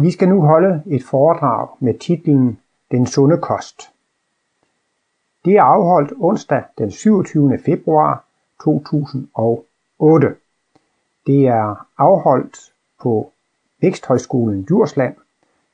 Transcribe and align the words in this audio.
Vi 0.00 0.10
skal 0.10 0.28
nu 0.28 0.40
holde 0.40 0.82
et 0.86 1.04
foredrag 1.04 1.68
med 1.80 1.94
titlen 1.98 2.58
Den 2.90 3.06
sunde 3.06 3.38
kost. 3.38 3.90
Det 5.44 5.56
er 5.56 5.62
afholdt 5.62 6.12
onsdag 6.16 6.62
den 6.78 6.90
27. 6.90 7.58
februar 7.64 8.24
2008. 8.64 10.34
Det 11.26 11.46
er 11.46 11.86
afholdt 11.98 12.72
på 13.02 13.32
Væksthøjskolen 13.80 14.62
Djursland, 14.62 15.16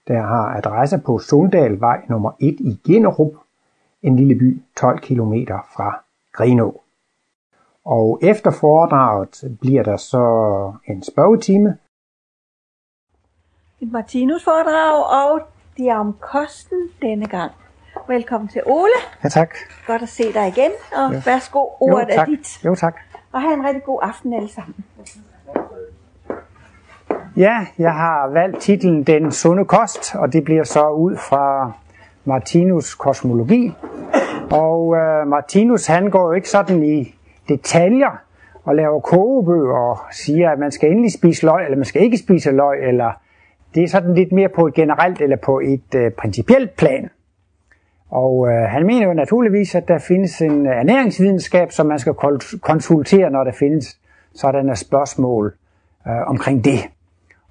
der 0.08 0.20
har 0.20 0.56
adresse 0.56 0.98
på 0.98 1.18
Sundalvej 1.18 2.02
nummer 2.08 2.30
1 2.40 2.56
i 2.60 2.80
Generup, 2.86 3.32
en 4.02 4.16
lille 4.16 4.34
by 4.34 4.62
12 4.76 4.98
km 4.98 5.34
fra 5.76 6.02
Grenå. 6.32 6.80
Og 7.84 8.18
efter 8.22 8.50
foredraget 8.50 9.58
bliver 9.60 9.82
der 9.82 9.96
så 9.96 10.72
en 10.86 11.02
spørgetime, 11.02 11.78
et 13.82 13.92
Martinus 13.92 14.44
foredrag, 14.44 15.04
og 15.30 15.40
det 15.76 15.88
er 15.88 15.96
om 15.96 16.16
kosten 16.20 16.78
denne 17.02 17.26
gang. 17.26 17.52
Velkommen 18.08 18.48
til 18.48 18.62
Ole. 18.66 18.92
Ja, 19.24 19.28
tak. 19.28 19.54
Godt 19.86 20.02
at 20.02 20.08
se 20.08 20.32
dig 20.32 20.48
igen, 20.48 20.70
og 20.96 21.12
Ja. 21.12 21.22
værsgo, 21.26 21.58
ordet 21.80 22.08
jo, 22.08 22.14
tak. 22.14 22.28
er 22.28 22.36
dit. 22.36 22.64
Jo, 22.64 22.74
tak. 22.74 22.96
Og 23.32 23.40
have 23.42 23.54
en 23.54 23.64
rigtig 23.66 23.82
god 23.84 24.00
aften 24.02 24.32
alle 24.32 24.48
sammen. 24.48 24.74
Ja, 27.36 27.66
jeg 27.78 27.92
har 27.92 28.28
valgt 28.28 28.60
titlen 28.60 29.02
Den 29.02 29.32
sunde 29.32 29.64
kost, 29.64 30.14
og 30.14 30.32
det 30.32 30.44
bliver 30.44 30.64
så 30.64 30.88
ud 30.88 31.16
fra 31.16 31.72
Martinus 32.24 32.94
kosmologi. 32.94 33.72
Og 34.50 34.96
øh, 34.96 35.26
Martinus 35.26 35.86
han 35.86 36.10
går 36.10 36.26
jo 36.26 36.32
ikke 36.32 36.50
sådan 36.50 36.84
i 36.84 37.14
detaljer 37.48 38.16
og 38.64 38.74
laver 38.74 39.00
kogebøger 39.00 39.76
og 39.78 39.98
siger, 40.12 40.50
at 40.50 40.58
man 40.58 40.70
skal 40.72 40.90
endelig 40.90 41.12
spise 41.12 41.46
løg, 41.46 41.64
eller 41.64 41.76
man 41.76 41.84
skal 41.84 42.02
ikke 42.02 42.18
spise 42.18 42.50
løg, 42.50 42.88
eller 42.88 43.12
det 43.74 43.82
er 43.82 43.88
sådan 43.88 44.14
lidt 44.14 44.32
mere 44.32 44.48
på 44.48 44.66
et 44.66 44.74
generelt 44.74 45.20
eller 45.20 45.36
på 45.36 45.60
et 45.60 45.94
øh, 45.94 46.10
principielt 46.10 46.76
plan. 46.76 47.10
Og 48.10 48.48
øh, 48.48 48.68
han 48.68 48.86
mener 48.86 49.06
jo 49.06 49.14
naturligvis, 49.14 49.74
at 49.74 49.88
der 49.88 49.98
findes 49.98 50.40
en 50.40 50.66
øh, 50.66 50.72
ernæringsvidenskab, 50.72 51.72
som 51.72 51.86
man 51.86 51.98
skal 51.98 52.14
konsultere, 52.60 53.30
når 53.30 53.44
der 53.44 53.52
findes 53.52 53.98
sådanne 54.34 54.76
spørgsmål 54.76 55.54
øh, 56.06 56.26
omkring 56.26 56.64
det. 56.64 56.78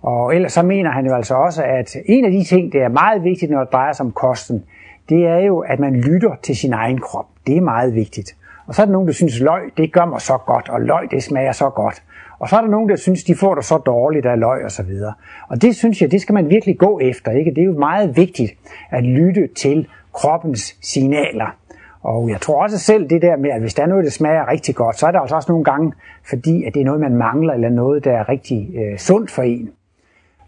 Og 0.01 0.35
ellers 0.35 0.53
så 0.53 0.63
mener 0.63 0.91
han 0.91 1.05
jo 1.05 1.15
altså 1.15 1.35
også, 1.35 1.63
at 1.63 1.95
en 2.05 2.25
af 2.25 2.31
de 2.31 2.43
ting, 2.43 2.73
der 2.73 2.83
er 2.83 2.89
meget 2.89 3.23
vigtigt, 3.23 3.51
når 3.51 3.59
det 3.59 3.71
drejer 3.71 3.93
sig 3.93 4.05
om 4.05 4.11
kosten, 4.11 4.63
det 5.09 5.25
er 5.27 5.37
jo, 5.37 5.59
at 5.59 5.79
man 5.79 5.95
lytter 5.95 6.35
til 6.43 6.55
sin 6.55 6.73
egen 6.73 6.99
krop. 6.99 7.27
Det 7.47 7.57
er 7.57 7.61
meget 7.61 7.95
vigtigt. 7.95 8.35
Og 8.67 8.75
så 8.75 8.81
er 8.81 8.85
der 8.85 8.93
nogen, 8.93 9.07
der 9.07 9.13
synes, 9.13 9.39
løg, 9.39 9.71
det 9.77 9.93
gør 9.93 10.05
mig 10.05 10.21
så 10.21 10.37
godt, 10.37 10.69
og 10.69 10.81
løg, 10.81 11.11
det 11.11 11.23
smager 11.23 11.51
så 11.51 11.69
godt. 11.69 12.03
Og 12.39 12.49
så 12.49 12.57
er 12.57 12.61
der 12.61 12.67
nogen, 12.67 12.89
der 12.89 12.95
synes, 12.95 13.23
de 13.23 13.35
får 13.35 13.55
det 13.55 13.65
så 13.65 13.77
dårligt 13.77 14.25
af 14.25 14.39
løg 14.39 14.65
og 14.65 14.71
så 14.71 14.83
videre. 14.83 15.13
Og 15.47 15.61
det 15.61 15.75
synes 15.75 16.01
jeg, 16.01 16.11
det 16.11 16.21
skal 16.21 16.33
man 16.33 16.49
virkelig 16.49 16.77
gå 16.77 16.99
efter. 16.99 17.31
Ikke? 17.31 17.51
Det 17.51 17.61
er 17.61 17.65
jo 17.65 17.79
meget 17.79 18.17
vigtigt 18.17 18.51
at 18.89 19.03
lytte 19.03 19.49
til 19.55 19.87
kroppens 20.13 20.77
signaler. 20.81 21.55
Og 22.03 22.29
jeg 22.29 22.41
tror 22.41 22.63
også 22.63 22.79
selv 22.79 23.09
det 23.09 23.21
der 23.21 23.37
med, 23.37 23.49
at 23.49 23.61
hvis 23.61 23.73
der 23.73 23.83
er 23.83 23.87
noget, 23.87 24.05
der 24.05 24.11
smager 24.11 24.47
rigtig 24.47 24.75
godt, 24.75 24.99
så 24.99 25.07
er 25.07 25.11
der 25.11 25.19
altså 25.19 25.35
også 25.35 25.51
nogle 25.51 25.63
gange, 25.63 25.93
fordi 26.29 26.63
at 26.63 26.73
det 26.73 26.81
er 26.81 26.85
noget, 26.85 27.01
man 27.01 27.15
mangler, 27.15 27.53
eller 27.53 27.69
noget, 27.69 28.03
der 28.03 28.11
er 28.11 28.29
rigtig 28.29 28.69
øh, 28.75 28.97
sundt 28.97 29.31
for 29.31 29.41
en. 29.41 29.69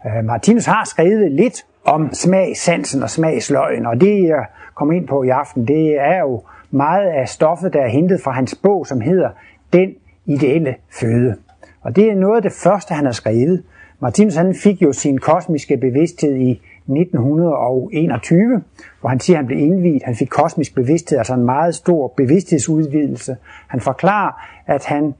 Øh, 0.06 0.24
Martinus 0.24 0.66
har 0.66 0.84
skrevet 0.84 1.32
lidt 1.32 1.66
om 1.84 2.12
smagsansen 2.12 3.02
og 3.02 3.10
smagsløgn, 3.10 3.86
og 3.86 4.00
det 4.00 4.28
jeg 4.28 4.44
kom 4.74 4.92
ind 4.92 5.08
på 5.08 5.22
i 5.22 5.28
aften, 5.28 5.68
det 5.68 6.00
er 6.00 6.18
jo 6.18 6.42
meget 6.70 7.08
af 7.08 7.28
stoffet, 7.28 7.72
der 7.72 7.80
er 7.80 7.88
hentet 7.88 8.20
fra 8.20 8.30
hans 8.30 8.54
bog, 8.62 8.86
som 8.86 9.00
hedder 9.00 9.30
Den 9.72 9.94
ideelle 10.26 10.74
føde. 11.00 11.36
Og 11.82 11.96
det 11.96 12.10
er 12.10 12.14
noget 12.14 12.36
af 12.36 12.42
det 12.42 12.52
første, 12.52 12.94
han 12.94 13.04
har 13.04 13.12
skrevet. 13.12 13.62
Martinus 14.00 14.34
han 14.34 14.54
fik 14.54 14.82
jo 14.82 14.92
sin 14.92 15.18
kosmiske 15.18 15.76
bevidsthed 15.76 16.36
i 16.36 16.50
1921, 16.50 18.62
hvor 19.00 19.08
han 19.08 19.20
siger, 19.20 19.36
at 19.36 19.38
han 19.38 19.46
blev 19.46 19.58
indviet. 19.58 20.02
Han 20.04 20.16
fik 20.16 20.28
kosmisk 20.28 20.74
bevidsthed, 20.74 21.18
altså 21.18 21.34
en 21.34 21.44
meget 21.44 21.74
stor 21.74 22.12
bevidsthedsudvidelse. 22.16 23.36
Han 23.68 23.80
forklarer, 23.80 24.32
at 24.66 24.84
han 24.84 25.14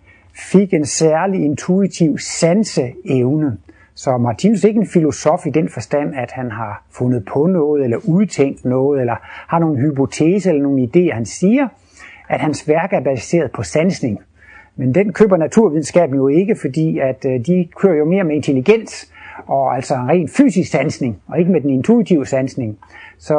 fik 0.53 0.75
en 0.75 0.87
særlig 0.87 1.44
intuitiv 1.44 2.19
sanseevne. 2.19 3.58
Så 3.94 4.16
Martinus 4.16 4.64
er 4.64 4.69
ikke 4.69 4.81
en 4.81 4.87
filosof 4.87 5.47
i 5.47 5.50
den 5.50 5.69
forstand, 5.69 6.14
at 6.14 6.32
han 6.32 6.50
har 6.50 6.84
fundet 6.91 7.25
på 7.25 7.47
noget, 7.47 7.84
eller 7.84 7.98
udtænkt 8.04 8.64
noget, 8.64 9.00
eller 9.00 9.16
har 9.22 9.58
nogle 9.58 9.81
hypoteser 9.81 10.50
eller 10.50 10.62
nogle 10.62 10.82
idéer. 10.82 11.14
Han 11.14 11.26
siger, 11.26 11.69
at 12.28 12.41
hans 12.41 12.69
værk 12.69 12.92
er 12.92 13.00
baseret 13.00 13.53
på 13.53 13.62
sansning. 13.62 14.20
Men 14.77 14.94
den 14.94 15.12
køber 15.12 15.37
naturvidenskaben 15.37 16.16
jo 16.16 16.28
ikke, 16.28 16.56
fordi 16.60 16.99
at 16.99 17.25
øh, 17.25 17.47
de 17.47 17.69
kører 17.77 17.97
jo 17.97 18.05
mere 18.05 18.25
med 18.25 18.37
intelligens, 18.37 19.12
og 19.47 19.75
altså 19.77 19.94
en 19.94 20.09
ren 20.09 20.28
fysisk 20.28 20.71
sansning, 20.71 21.19
og 21.28 21.38
ikke 21.38 21.53
med 21.53 21.60
den 21.60 21.71
intuitive 21.71 22.27
sansning. 22.27 22.78
Så 23.19 23.34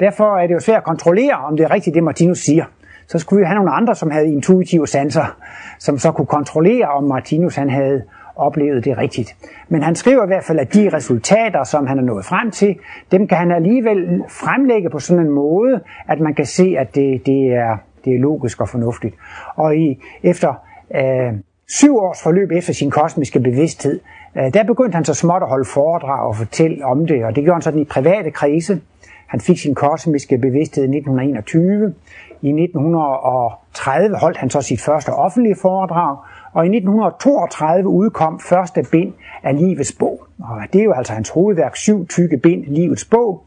derfor 0.00 0.36
er 0.38 0.46
det 0.46 0.54
jo 0.54 0.60
svært 0.60 0.76
at 0.76 0.84
kontrollere, 0.84 1.34
om 1.34 1.56
det 1.56 1.64
er 1.64 1.70
rigtigt, 1.70 1.94
det 1.94 2.04
Martinus 2.04 2.38
siger. 2.38 2.64
Så 3.08 3.18
skulle 3.18 3.40
vi 3.40 3.46
have 3.46 3.54
nogle 3.54 3.70
andre, 3.70 3.94
som 3.94 4.10
havde 4.10 4.32
intuitive 4.32 4.86
sanser, 4.86 5.36
som 5.78 5.98
så 5.98 6.12
kunne 6.12 6.26
kontrollere, 6.26 6.88
om 6.88 7.04
Martinus 7.04 7.56
han 7.56 7.70
havde 7.70 8.02
oplevet 8.36 8.84
det 8.84 8.98
rigtigt. 8.98 9.36
Men 9.68 9.82
han 9.82 9.94
skriver 9.94 10.24
i 10.24 10.26
hvert 10.26 10.44
fald, 10.44 10.58
at 10.58 10.74
de 10.74 10.90
resultater, 10.92 11.64
som 11.64 11.86
han 11.86 11.98
er 11.98 12.02
nået 12.02 12.24
frem 12.24 12.50
til, 12.50 12.76
dem 13.12 13.28
kan 13.28 13.38
han 13.38 13.50
alligevel 13.50 14.22
fremlægge 14.28 14.90
på 14.90 14.98
sådan 14.98 15.26
en 15.26 15.30
måde, 15.30 15.80
at 16.08 16.20
man 16.20 16.34
kan 16.34 16.46
se, 16.46 16.76
at 16.78 16.94
det, 16.94 17.26
det, 17.26 17.54
er, 17.54 17.76
det 18.04 18.14
er 18.14 18.18
logisk 18.18 18.60
og 18.60 18.68
fornuftigt. 18.68 19.14
Og 19.54 19.76
i, 19.76 20.02
efter 20.22 20.54
øh, 20.94 21.32
syv 21.68 21.98
års 21.98 22.22
forløb 22.22 22.50
efter 22.52 22.72
sin 22.72 22.90
kosmiske 22.90 23.40
bevidsthed, 23.40 24.00
øh, 24.36 24.54
der 24.54 24.64
begyndte 24.64 24.94
han 24.94 25.04
så 25.04 25.14
småt 25.14 25.42
at 25.42 25.48
holde 25.48 25.64
foredrag 25.64 26.28
og 26.28 26.36
fortælle 26.36 26.84
om 26.84 27.06
det, 27.06 27.24
og 27.24 27.36
det 27.36 27.44
gjorde 27.44 27.54
han 27.54 27.62
sådan 27.62 27.80
i 27.80 27.84
private 27.84 28.30
krise. 28.30 28.80
Han 29.26 29.40
fik 29.40 29.58
sin 29.58 29.74
kosmiske 29.74 30.38
bevidsthed 30.38 30.84
i 30.84 30.96
1921. 30.96 31.94
I 32.42 32.48
1930 32.48 34.16
holdt 34.16 34.36
han 34.36 34.50
så 34.50 34.60
sit 34.62 34.80
første 34.80 35.10
offentlige 35.10 35.56
foredrag, 35.62 36.16
og 36.52 36.66
i 36.66 36.68
1932 36.68 37.88
udkom 37.88 38.40
første 38.40 38.84
bind 38.92 39.12
af 39.42 39.58
Livets 39.58 39.92
bog. 39.92 40.26
Og 40.38 40.62
det 40.72 40.80
er 40.80 40.84
jo 40.84 40.92
altså 40.92 41.12
hans 41.12 41.28
hovedværk, 41.30 41.76
syv 41.76 42.06
tykke 42.06 42.36
bind, 42.36 42.64
Livets 42.64 43.04
bog. 43.04 43.45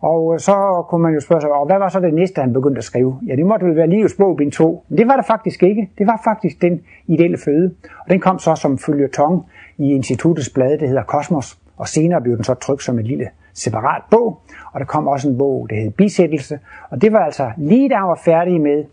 Og 0.00 0.34
øh, 0.34 0.40
så 0.40 0.84
kunne 0.88 1.02
man 1.02 1.14
jo 1.14 1.20
spørge 1.20 1.40
sig, 1.40 1.50
og 1.50 1.66
hvad 1.66 1.78
var 1.78 1.88
så 1.88 2.00
det 2.00 2.14
næste, 2.14 2.40
han 2.40 2.52
begyndte 2.52 2.78
at 2.78 2.84
skrive? 2.84 3.20
Ja, 3.26 3.36
det 3.36 3.46
måtte 3.46 3.66
vel 3.66 3.76
være 3.76 3.86
Livets 3.86 4.14
bog, 4.14 4.36
bind 4.36 4.52
2. 4.52 4.84
Men 4.88 4.98
det 4.98 5.08
var 5.08 5.16
det 5.16 5.26
faktisk 5.26 5.62
ikke. 5.62 5.90
Det 5.98 6.06
var 6.06 6.20
faktisk 6.24 6.62
den 6.62 6.80
ideelle 7.06 7.38
føde. 7.44 7.74
Og 8.04 8.10
den 8.10 8.20
kom 8.20 8.38
så 8.38 8.54
som 8.54 8.78
følgetong 8.78 9.46
i 9.78 9.92
instituttets 9.92 10.50
blad, 10.50 10.78
det 10.78 10.88
hedder 10.88 11.02
Kosmos. 11.02 11.58
Og 11.76 11.88
senere 11.88 12.20
blev 12.20 12.36
den 12.36 12.44
så 12.44 12.54
trykt 12.54 12.82
som 12.82 12.98
en 12.98 13.06
lille 13.06 13.28
separat 13.54 14.02
bog. 14.10 14.40
Og 14.72 14.80
der 14.80 14.86
kom 14.86 15.08
også 15.08 15.28
en 15.28 15.38
bog, 15.38 15.66
der 15.70 15.76
hed 15.76 15.90
Bisættelse. 15.90 16.58
Og 16.90 17.02
det 17.02 17.12
var 17.12 17.18
altså 17.18 17.50
lige 17.56 17.88
da 17.88 17.94
han 17.94 18.08
var 18.08 18.20
færdig 18.24 18.60
med 18.60 18.84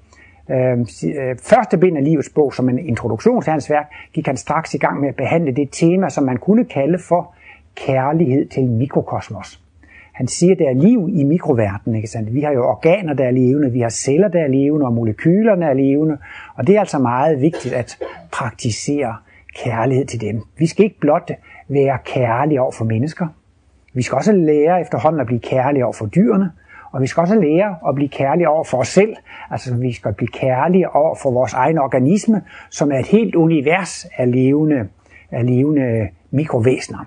øh, 0.49 0.79
øh 0.79 1.35
første 1.43 1.77
bind 1.77 1.97
af 1.97 2.03
livets 2.03 2.29
bog 2.29 2.53
som 2.53 2.69
en 2.69 2.79
introduktion 2.79 3.41
til 3.41 3.51
hans 3.51 3.69
værk, 3.69 3.91
gik 4.13 4.25
han 4.25 4.37
straks 4.37 4.73
i 4.73 4.77
gang 4.77 4.99
med 4.99 5.09
at 5.09 5.15
behandle 5.15 5.51
det 5.51 5.69
tema, 5.71 6.09
som 6.09 6.23
man 6.23 6.37
kunne 6.37 6.65
kalde 6.65 6.99
for 6.99 7.33
kærlighed 7.75 8.49
til 8.49 8.67
mikrokosmos. 8.67 9.64
Han 10.15 10.27
siger, 10.27 10.55
der 10.55 10.69
er 10.69 10.73
liv 10.73 11.09
i 11.13 11.23
mikroverdenen. 11.23 11.95
Ikke 11.95 12.07
sandt? 12.07 12.33
Vi 12.33 12.41
har 12.41 12.51
jo 12.51 12.67
organer, 12.67 13.13
der 13.13 13.23
er 13.23 13.31
levende, 13.31 13.71
vi 13.71 13.79
har 13.79 13.89
celler, 13.89 14.27
der 14.27 14.39
er 14.39 14.47
levende, 14.47 14.85
og 14.85 14.93
molekylerne 14.93 15.65
er 15.65 15.73
levende. 15.73 16.17
Og 16.55 16.67
det 16.67 16.75
er 16.75 16.79
altså 16.79 16.99
meget 16.99 17.41
vigtigt 17.41 17.73
at 17.73 17.97
praktisere 18.31 19.15
kærlighed 19.55 20.05
til 20.05 20.21
dem. 20.21 20.41
Vi 20.57 20.65
skal 20.65 20.85
ikke 20.85 20.99
blot 20.99 21.31
være 21.67 21.97
kærlige 22.05 22.61
over 22.61 22.71
for 22.71 22.85
mennesker. 22.85 23.27
Vi 23.93 24.01
skal 24.01 24.15
også 24.15 24.31
lære 24.31 24.81
efterhånden 24.81 25.21
at 25.21 25.27
blive 25.27 25.39
kærlige 25.39 25.85
over 25.85 25.93
for 25.93 26.05
dyrene. 26.05 26.51
Og 26.91 27.01
vi 27.01 27.07
skal 27.07 27.21
også 27.21 27.35
lære 27.35 27.75
at 27.87 27.95
blive 27.95 28.09
kærlige 28.09 28.49
over 28.49 28.63
for 28.63 28.77
os 28.77 28.87
selv. 28.87 29.15
Altså 29.51 29.75
vi 29.75 29.93
skal 29.93 30.13
blive 30.13 30.27
kærlige 30.27 30.95
over 30.95 31.15
for 31.15 31.31
vores 31.31 31.53
egen 31.53 31.77
organisme, 31.77 32.41
som 32.69 32.91
er 32.91 32.99
et 32.99 33.07
helt 33.07 33.35
univers 33.35 34.05
af 34.17 34.31
levende, 34.31 34.87
af 35.31 35.45
levende 35.45 36.07
mikrovæsener. 36.31 37.05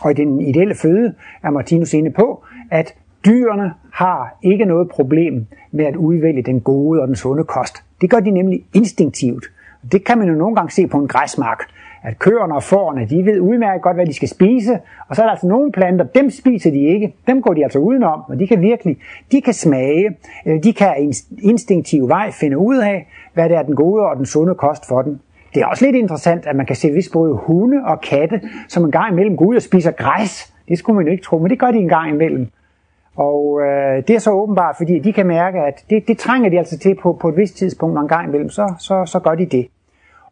Og 0.00 0.10
i 0.10 0.14
den 0.14 0.40
ideelle 0.40 0.74
føde 0.74 1.14
er 1.42 1.50
Martinus 1.50 1.94
inde 1.94 2.10
på, 2.10 2.44
at 2.70 2.94
dyrene 3.26 3.72
har 3.92 4.38
ikke 4.42 4.64
noget 4.64 4.88
problem 4.88 5.46
med 5.72 5.84
at 5.84 5.96
udvælge 5.96 6.42
den 6.42 6.60
gode 6.60 7.00
og 7.02 7.08
den 7.08 7.16
sunde 7.16 7.44
kost. 7.44 7.74
Det 8.00 8.10
gør 8.10 8.20
de 8.20 8.30
nemlig 8.30 8.64
instinktivt. 8.74 9.44
Det 9.92 10.04
kan 10.04 10.18
man 10.18 10.28
jo 10.28 10.34
nogle 10.34 10.56
gange 10.56 10.70
se 10.70 10.86
på 10.86 10.98
en 10.98 11.08
græsmark, 11.08 11.62
at 12.02 12.18
køerne 12.18 12.54
og 12.54 12.62
fårene, 12.62 13.06
de 13.06 13.24
ved 13.24 13.40
udmærket 13.40 13.82
godt, 13.82 13.96
hvad 13.96 14.06
de 14.06 14.14
skal 14.14 14.28
spise, 14.28 14.78
og 15.08 15.16
så 15.16 15.22
er 15.22 15.26
der 15.26 15.30
altså 15.30 15.46
nogle 15.46 15.72
planter, 15.72 16.04
dem 16.04 16.30
spiser 16.30 16.70
de 16.70 16.86
ikke, 16.86 17.14
dem 17.26 17.42
går 17.42 17.54
de 17.54 17.64
altså 17.64 17.78
udenom, 17.78 18.22
og 18.28 18.38
de 18.38 18.46
kan 18.46 18.60
virkelig, 18.60 18.98
de 19.32 19.40
kan 19.40 19.54
smage, 19.54 20.16
øh, 20.46 20.62
de 20.62 20.72
kan 20.72 21.12
instinktiv 21.42 22.08
vej 22.08 22.30
finde 22.30 22.58
ud 22.58 22.76
af, 22.76 23.08
hvad 23.34 23.48
det 23.48 23.56
er 23.56 23.62
den 23.62 23.76
gode 23.76 24.02
og 24.02 24.16
den 24.16 24.26
sunde 24.26 24.54
kost 24.54 24.88
for 24.88 25.02
dem. 25.02 25.18
Det 25.54 25.62
er 25.62 25.66
også 25.66 25.84
lidt 25.84 25.96
interessant, 25.96 26.46
at 26.46 26.56
man 26.56 26.66
kan 26.66 26.76
se 26.76 26.90
vist 26.90 27.12
både 27.12 27.34
hunde 27.34 27.76
og 27.84 28.00
katte, 28.00 28.40
som 28.68 28.84
en 28.84 28.90
gang 28.90 29.12
imellem 29.12 29.36
går 29.36 29.46
ud 29.46 29.56
og 29.56 29.62
spiser 29.62 29.90
græs. 29.90 30.54
Det 30.68 30.78
skulle 30.78 30.96
man 30.96 31.06
jo 31.06 31.12
ikke 31.12 31.24
tro, 31.24 31.38
men 31.38 31.50
det 31.50 31.58
gør 31.58 31.70
de 31.70 31.78
en 31.78 31.88
gang 31.88 32.10
imellem. 32.10 32.48
Og 33.16 33.60
øh, 33.60 34.02
det 34.08 34.10
er 34.10 34.18
så 34.18 34.30
åbenbart, 34.30 34.76
fordi 34.76 34.98
de 34.98 35.12
kan 35.12 35.26
mærke, 35.26 35.58
at 35.58 35.84
det, 35.90 36.08
det 36.08 36.18
trænger 36.18 36.50
de 36.50 36.58
altså 36.58 36.78
til 36.78 36.94
på, 36.94 37.12
på 37.20 37.28
et 37.28 37.36
vist 37.36 37.56
tidspunkt, 37.56 37.96
og 37.96 38.02
en 38.02 38.08
gang 38.08 38.28
imellem, 38.28 38.48
så, 38.48 38.74
så, 38.78 39.06
så 39.06 39.18
gør 39.18 39.34
de 39.34 39.46
det. 39.46 39.66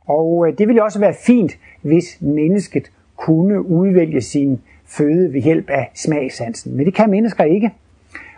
Og 0.06 0.46
øh, 0.48 0.58
det 0.58 0.68
ville 0.68 0.84
også 0.84 1.00
være 1.00 1.14
fint, 1.26 1.52
hvis 1.82 2.18
mennesket 2.20 2.90
kunne 3.16 3.66
udvælge 3.66 4.20
sin 4.20 4.60
føde 4.86 5.32
ved 5.32 5.40
hjælp 5.40 5.70
af 5.70 5.90
smagsansen. 5.94 6.76
Men 6.76 6.86
det 6.86 6.94
kan 6.94 7.10
mennesker 7.10 7.44
ikke. 7.44 7.70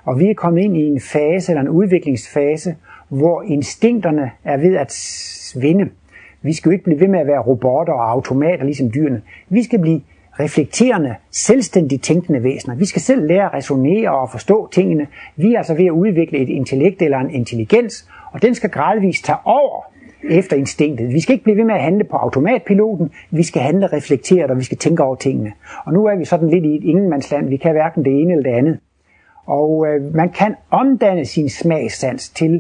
Og 0.05 0.19
vi 0.19 0.31
er 0.31 0.35
kommet 0.35 0.62
ind 0.62 0.77
i 0.77 0.87
en 0.87 1.00
fase, 1.00 1.53
eller 1.53 1.61
en 1.61 1.69
udviklingsfase, 1.69 2.77
hvor 3.09 3.43
instinkterne 3.43 4.31
er 4.44 4.56
ved 4.56 4.77
at 4.77 4.93
svinde. 4.93 5.88
Vi 6.42 6.52
skal 6.52 6.70
jo 6.70 6.72
ikke 6.72 6.84
blive 6.84 7.00
ved 7.00 7.08
med 7.08 7.20
at 7.20 7.26
være 7.26 7.40
robotter 7.40 7.92
og 7.92 8.10
automater, 8.10 8.64
ligesom 8.64 8.92
dyrene. 8.94 9.22
Vi 9.48 9.62
skal 9.62 9.78
blive 9.78 10.00
reflekterende, 10.40 11.14
selvstændigt 11.31 12.02
tænkende 12.02 12.42
væsener. 12.42 12.75
Vi 12.75 12.84
skal 12.84 13.02
selv 13.02 13.26
lære 13.26 13.44
at 13.44 13.54
resonere 13.54 14.10
og 14.10 14.31
forstå 14.31 14.69
tingene. 14.72 15.06
Vi 15.37 15.54
er 15.54 15.58
altså 15.58 15.75
ved 15.75 15.87
at 15.87 15.90
udvikle 15.90 16.38
et 16.38 16.48
intellekt 16.48 17.02
eller 17.02 17.19
en 17.19 17.31
intelligens, 17.31 18.08
og 18.32 18.42
den 18.42 18.54
skal 18.54 18.70
gradvist 18.70 19.25
tage 19.25 19.38
over 19.44 19.90
efter 20.31 20.56
instinktet. 20.56 21.12
Vi 21.12 21.20
skal 21.20 21.32
ikke 21.32 21.44
blive 21.44 21.56
ved 21.56 21.64
med 21.64 21.75
at 21.75 21.82
handle 21.82 22.04
på 22.04 22.16
automatpiloten, 22.16 23.10
vi 23.31 23.43
skal 23.43 23.62
handle 23.62 23.86
reflekteret, 23.86 24.50
og 24.50 24.58
vi 24.58 24.64
skal 24.64 24.78
tænke 24.78 25.02
over 25.02 25.14
tingene. 25.14 25.52
Og 25.84 25.93
nu 25.93 26.06
er 26.06 26.16
vi 26.16 26.25
sådan 26.25 26.48
lidt 26.48 26.64
i 26.64 26.76
et 26.76 26.84
ingenmandsland, 26.84 27.48
vi 27.48 27.56
kan 27.56 27.72
hverken 27.72 28.04
det 28.04 28.22
ene 28.22 28.32
eller 28.32 28.50
det 28.50 28.56
andet. 28.56 28.78
Og 29.46 29.86
øh, 29.88 30.14
man 30.14 30.28
kan 30.28 30.54
omdanne 30.70 31.25
sin 31.25 31.48
smagssans 31.48 32.28
til 32.28 32.54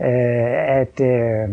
øh, 0.00 0.78
at 0.80 1.00
øh, 1.00 1.48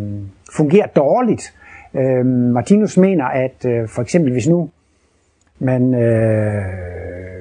fungere 0.55 0.87
dårligt. 0.95 1.53
Øh, 1.93 2.25
Martinus 2.25 2.97
mener, 2.97 3.25
at 3.25 3.65
øh, 3.65 3.87
for 3.87 4.01
eksempel 4.01 4.31
hvis 4.31 4.47
nu 4.47 4.69
man 5.59 5.93
øh, 5.93 6.63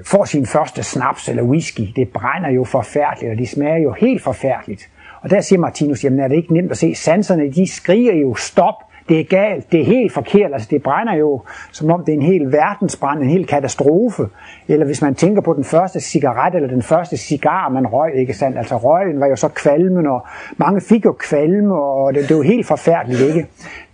får 0.04 0.24
sin 0.24 0.46
første 0.46 0.82
snaps 0.82 1.28
eller 1.28 1.42
whisky, 1.42 1.82
det 1.96 2.08
brænder 2.08 2.50
jo 2.50 2.64
forfærdeligt, 2.64 3.32
og 3.32 3.38
det 3.38 3.48
smager 3.48 3.78
jo 3.78 3.92
helt 3.92 4.22
forfærdeligt. 4.22 4.90
Og 5.22 5.30
der 5.30 5.40
siger 5.40 5.58
Martinus, 5.58 6.04
jamen 6.04 6.20
er 6.20 6.28
det 6.28 6.36
ikke 6.36 6.54
nemt 6.54 6.70
at 6.70 6.76
se, 6.76 6.94
sanserne 6.94 7.52
de 7.52 7.66
skriger 7.66 8.14
jo 8.14 8.34
stop, 8.34 8.74
det 9.08 9.20
er 9.20 9.24
galt, 9.24 9.72
det 9.72 9.80
er 9.80 9.84
helt 9.84 10.12
forkert, 10.12 10.52
altså 10.52 10.68
det 10.70 10.82
brænder 10.82 11.14
jo, 11.14 11.42
som 11.72 11.90
om 11.90 12.04
det 12.04 12.12
er 12.12 12.16
en 12.16 12.22
hel 12.22 12.52
verdensbrand, 12.52 13.22
en 13.22 13.30
hel 13.30 13.46
katastrofe. 13.46 14.22
Eller 14.68 14.86
hvis 14.86 15.02
man 15.02 15.14
tænker 15.14 15.42
på 15.42 15.54
den 15.54 15.64
første 15.64 16.00
cigaret, 16.00 16.54
eller 16.54 16.68
den 16.68 16.82
første 16.82 17.16
cigar, 17.16 17.68
man 17.68 17.86
røg, 17.86 18.14
ikke 18.14 18.34
sandt? 18.34 18.58
Altså 18.58 18.76
røgen 18.76 19.20
var 19.20 19.26
jo 19.26 19.36
så 19.36 19.48
kvalmen, 19.48 20.06
og 20.06 20.26
mange 20.56 20.80
fik 20.80 21.04
jo 21.04 21.12
kvalme, 21.12 21.74
og 21.74 22.14
det, 22.14 22.28
det 22.28 22.36
var 22.36 22.42
helt 22.42 22.66
forfærdeligt, 22.66 23.20
ikke? 23.20 23.46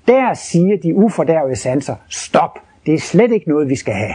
Der 0.06 0.34
siger 0.34 0.76
de 0.76 0.94
ufordærvede 0.94 1.56
sanser, 1.56 1.94
stop, 2.08 2.58
det 2.86 2.94
er 2.94 2.98
slet 2.98 3.32
ikke 3.32 3.48
noget, 3.48 3.68
vi 3.68 3.76
skal 3.76 3.94
have. 3.94 4.14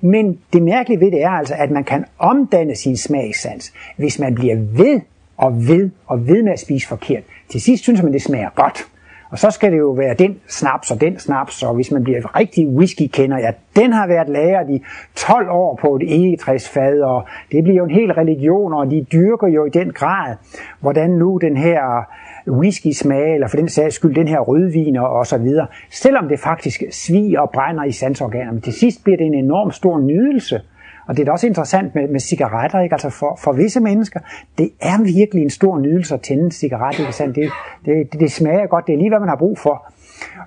Men 0.00 0.38
det 0.52 0.62
mærkelige 0.62 1.00
ved 1.00 1.10
det 1.10 1.22
er 1.22 1.30
altså, 1.30 1.54
at 1.54 1.70
man 1.70 1.84
kan 1.84 2.04
omdanne 2.18 2.74
sin 2.74 2.96
smagssans, 2.96 3.72
hvis 3.96 4.18
man 4.18 4.34
bliver 4.34 4.56
ved 4.56 5.00
og 5.36 5.68
ved 5.68 5.90
og 6.06 6.28
ved 6.28 6.42
med 6.42 6.52
at 6.52 6.60
spise 6.60 6.88
forkert. 6.88 7.22
Til 7.48 7.60
sidst 7.60 7.82
synes 7.82 8.02
man, 8.02 8.12
det 8.12 8.22
smager 8.22 8.50
godt. 8.54 8.86
Og 9.30 9.38
så 9.38 9.50
skal 9.50 9.72
det 9.72 9.78
jo 9.78 9.90
være 9.90 10.14
den 10.14 10.40
snaps 10.48 10.90
og 10.90 11.00
den 11.00 11.18
snaps, 11.18 11.62
og 11.62 11.74
hvis 11.74 11.90
man 11.90 12.04
bliver 12.04 12.38
rigtig 12.38 12.68
whisky-kender, 12.68 13.38
ja, 13.38 13.50
den 13.76 13.92
har 13.92 14.06
været 14.06 14.28
lagret 14.28 14.70
i 14.70 14.82
12 15.16 15.50
år 15.50 15.78
på 15.82 15.96
et 15.96 16.02
egetræsfad, 16.02 17.00
og 17.00 17.24
det 17.52 17.64
bliver 17.64 17.76
jo 17.76 17.84
en 17.84 17.90
hel 17.90 18.12
religion, 18.12 18.74
og 18.74 18.90
de 18.90 19.06
dyrker 19.12 19.46
jo 19.46 19.64
i 19.64 19.70
den 19.70 19.92
grad, 19.92 20.36
hvordan 20.80 21.10
nu 21.10 21.38
den 21.42 21.56
her 21.56 22.08
whisky-smag, 22.48 23.34
eller 23.34 23.48
for 23.48 23.56
den 23.56 23.68
sags 23.68 23.94
skyld 23.94 24.14
den 24.14 24.28
her 24.28 24.40
rødvin 24.40 24.96
og 24.96 25.08
og 25.08 25.26
så 25.26 25.38
videre, 25.38 25.66
selvom 25.90 26.28
det 26.28 26.40
faktisk 26.40 26.82
sviger 26.90 27.40
og 27.40 27.50
brænder 27.50 27.84
i 27.84 27.92
sansorganerne. 27.92 28.60
Til 28.60 28.72
sidst 28.72 29.04
bliver 29.04 29.16
det 29.16 29.26
en 29.26 29.34
enorm 29.34 29.70
stor 29.70 30.00
nydelse 30.00 30.60
og 31.06 31.16
det 31.16 31.22
er 31.22 31.24
da 31.24 31.32
også 31.32 31.46
interessant 31.46 31.94
med, 31.94 32.08
med 32.08 32.20
cigaretter, 32.20 32.80
ikke? 32.80 32.94
Altså 32.94 33.10
for, 33.10 33.38
for 33.42 33.52
visse 33.52 33.80
mennesker, 33.80 34.20
det 34.58 34.70
er 34.80 35.02
virkelig 35.02 35.42
en 35.42 35.50
stor 35.50 35.78
nydelse 35.78 36.14
at 36.14 36.20
tænde 36.20 36.44
en 36.44 36.50
cigaret, 36.50 36.98
ikke 36.98 37.12
sandt? 37.12 37.36
Det, 37.36 37.50
det, 37.84 38.12
det, 38.12 38.20
det 38.20 38.32
smager 38.32 38.66
godt, 38.66 38.86
det 38.86 38.92
er 38.92 38.96
lige, 38.96 39.08
hvad 39.08 39.20
man 39.20 39.28
har 39.28 39.36
brug 39.36 39.58
for. 39.58 39.92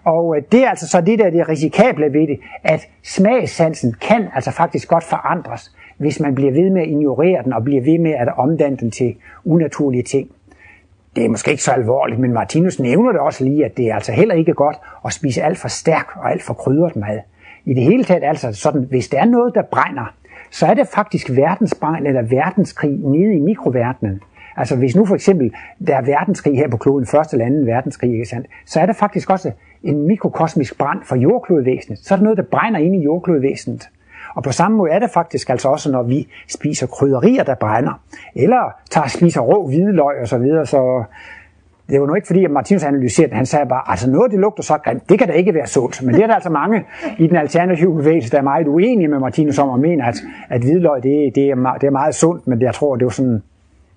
Og 0.03 0.37
øh, 0.37 0.43
det 0.51 0.63
er 0.63 0.69
altså 0.69 0.87
så 0.87 1.01
det 1.01 1.19
der 1.19 1.29
det 1.29 1.49
risikable 1.49 2.13
ved 2.13 2.27
det, 2.27 2.39
at 2.63 2.87
smagssansen 3.03 3.95
kan 4.01 4.27
altså 4.35 4.51
faktisk 4.51 4.87
godt 4.87 5.03
forandres, 5.03 5.75
hvis 5.97 6.19
man 6.19 6.35
bliver 6.35 6.51
ved 6.51 6.69
med 6.69 6.81
at 6.81 6.87
ignorere 6.87 7.43
den 7.43 7.53
og 7.53 7.63
bliver 7.63 7.81
ved 7.81 7.99
med 7.99 8.11
at 8.11 8.27
omdanne 8.37 8.77
den 8.77 8.91
til 8.91 9.15
unaturlige 9.45 10.03
ting. 10.03 10.29
Det 11.15 11.25
er 11.25 11.29
måske 11.29 11.51
ikke 11.51 11.63
så 11.63 11.71
alvorligt, 11.71 12.19
men 12.19 12.33
Martinus 12.33 12.79
nævner 12.79 13.11
det 13.11 13.21
også 13.21 13.43
lige, 13.43 13.65
at 13.65 13.77
det 13.77 13.89
er 13.89 13.95
altså 13.95 14.11
heller 14.11 14.35
ikke 14.35 14.53
godt 14.53 14.77
at 15.05 15.13
spise 15.13 15.41
alt 15.43 15.57
for 15.57 15.67
stærk 15.67 16.07
og 16.15 16.31
alt 16.31 16.43
for 16.43 16.53
krydret 16.53 16.95
mad. 16.95 17.19
I 17.65 17.73
det 17.73 17.83
hele 17.83 18.03
taget 18.03 18.23
altså 18.23 18.53
sådan, 18.53 18.81
hvis 18.89 19.07
der 19.07 19.19
er 19.19 19.25
noget, 19.25 19.55
der 19.55 19.61
brænder, 19.61 20.13
så 20.51 20.65
er 20.65 20.73
det 20.73 20.87
faktisk 20.87 21.29
verdensbrand 21.29 22.07
eller 22.07 22.21
verdenskrig 22.21 22.91
nede 22.91 23.35
i 23.35 23.39
mikroverdenen. 23.39 24.21
Altså 24.57 24.75
hvis 24.75 24.95
nu 24.95 25.05
for 25.05 25.15
eksempel 25.15 25.53
der 25.87 25.95
er 25.95 26.01
verdenskrig 26.01 26.57
her 26.57 26.67
på 26.67 26.77
kloden, 26.77 27.05
første 27.05 27.35
eller 27.35 27.45
anden 27.45 27.65
verdenskrig, 27.65 28.11
ikke 28.11 28.25
sandt, 28.25 28.47
så 28.65 28.79
er 28.79 28.85
det 28.85 28.95
faktisk 28.95 29.29
også 29.29 29.51
en 29.83 30.07
mikrokosmisk 30.07 30.77
brand 30.77 30.99
for 31.03 31.15
jordklodvæsenet. 31.15 31.99
Så 31.99 32.13
er 32.13 32.17
der 32.17 32.23
noget, 32.23 32.37
der 32.37 32.43
brænder 32.43 32.79
ind 32.79 32.95
i 32.95 33.03
jordklodvæsenet. 33.03 33.89
Og 34.35 34.43
på 34.43 34.51
samme 34.51 34.77
måde 34.77 34.91
er 34.91 34.99
det 34.99 35.09
faktisk 35.13 35.49
altså 35.49 35.69
også, 35.69 35.91
når 35.91 36.03
vi 36.03 36.27
spiser 36.49 36.87
krydderier, 36.87 37.43
der 37.43 37.55
brænder, 37.55 38.01
eller 38.35 38.71
tager 38.91 39.07
spiser 39.07 39.41
rå 39.41 39.67
hvidløg 39.67 40.21
og 40.21 40.27
så 40.27 40.37
videre, 40.37 40.65
så 40.65 41.03
det 41.89 42.01
var 42.01 42.07
nu 42.07 42.15
ikke 42.15 42.27
fordi, 42.27 42.45
at 42.45 42.51
Martinus 42.51 42.83
analyserede 42.83 43.29
det. 43.29 43.37
Han 43.37 43.45
sagde 43.45 43.65
bare, 43.65 43.81
altså 43.85 44.09
noget, 44.09 44.31
det 44.31 44.39
lugter 44.39 44.63
så 44.63 44.77
grimt, 44.77 45.09
det 45.09 45.19
kan 45.19 45.27
da 45.27 45.33
ikke 45.33 45.53
være 45.53 45.67
sundt. 45.67 46.03
Men 46.03 46.15
det 46.15 46.23
er 46.23 46.27
der 46.27 46.33
altså 46.33 46.49
mange 46.49 46.85
i 47.19 47.27
den 47.27 47.35
alternative 47.35 47.95
bevægelse, 47.95 48.31
der 48.31 48.37
er 48.37 48.41
meget 48.41 48.67
uenige 48.67 49.07
med 49.07 49.19
Martinus 49.19 49.59
om 49.59 49.69
at 49.69 49.79
mene, 49.79 50.07
at, 50.07 50.15
at 50.49 50.61
hvidløg, 50.61 51.03
det, 51.03 51.35
det, 51.35 51.49
er, 51.49 51.77
det 51.81 51.87
er 51.87 51.91
meget 51.91 52.15
sundt, 52.15 52.47
men 52.47 52.61
jeg 52.61 52.73
tror, 52.73 52.95
det 52.95 53.05
var 53.05 53.11
sådan 53.11 53.41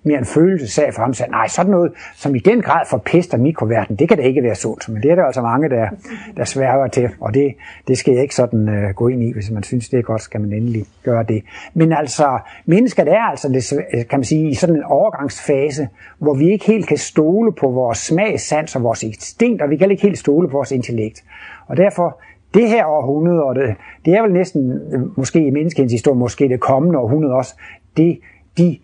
mere 0.03 0.17
en 0.17 0.25
følelsesag 0.25 0.93
for 0.93 1.01
ham, 1.01 1.13
sagde, 1.13 1.31
nej, 1.31 1.47
sådan 1.47 1.71
noget, 1.71 1.91
som 2.15 2.35
i 2.35 2.39
den 2.39 2.61
grad 2.61 2.85
forpester 2.89 3.37
mikroverden, 3.37 3.95
det 3.95 4.07
kan 4.07 4.17
da 4.17 4.23
ikke 4.23 4.43
være 4.43 4.55
sundt. 4.55 4.89
Men 4.89 5.03
det 5.03 5.11
er 5.11 5.15
der 5.15 5.23
altså 5.23 5.41
mange, 5.41 5.69
der, 5.69 5.89
der 6.37 6.45
sværger 6.45 6.87
til, 6.87 7.09
og 7.19 7.33
det, 7.33 7.53
det 7.87 7.97
skal 7.97 8.13
jeg 8.13 8.21
ikke 8.21 8.35
sådan 8.35 8.69
øh, 8.69 8.93
gå 8.95 9.07
ind 9.07 9.23
i, 9.23 9.33
hvis 9.33 9.51
man 9.51 9.63
synes, 9.63 9.89
det 9.89 9.99
er 9.99 10.03
godt, 10.03 10.21
skal 10.21 10.41
man 10.41 10.53
endelig 10.53 10.85
gøre 11.03 11.23
det. 11.23 11.43
Men 11.73 11.93
altså, 11.93 12.39
mennesket 12.65 13.07
er 13.07 13.21
altså, 13.21 13.49
det, 13.49 13.73
øh, 13.93 14.07
kan 14.07 14.19
man 14.19 14.23
sige, 14.23 14.49
i 14.49 14.53
sådan 14.53 14.75
en 14.75 14.83
overgangsfase, 14.83 15.87
hvor 16.19 16.33
vi 16.33 16.51
ikke 16.51 16.65
helt 16.65 16.87
kan 16.87 16.97
stole 16.97 17.53
på 17.53 17.67
vores 17.67 17.97
smagsans 17.97 18.75
og 18.75 18.83
vores 18.83 19.03
instinkt, 19.03 19.61
og 19.61 19.69
vi 19.69 19.77
kan 19.77 19.91
ikke 19.91 20.03
helt 20.03 20.17
stole 20.17 20.47
på 20.47 20.51
vores 20.51 20.71
intellekt. 20.71 21.23
Og 21.67 21.77
derfor, 21.77 22.21
det 22.53 22.69
her 22.69 22.85
århundrede, 22.85 23.43
og 23.43 23.55
det, 23.55 23.75
det 24.05 24.13
er 24.13 24.21
vel 24.21 24.33
næsten, 24.33 24.71
øh, 24.71 25.17
måske 25.17 25.47
i 25.47 25.49
menneskehedens 25.49 25.91
historie, 25.91 26.19
måske 26.19 26.49
det 26.49 26.59
kommende 26.59 26.99
århundrede 26.99 27.33
også, 27.33 27.55
det, 27.97 28.19
de 28.57 28.79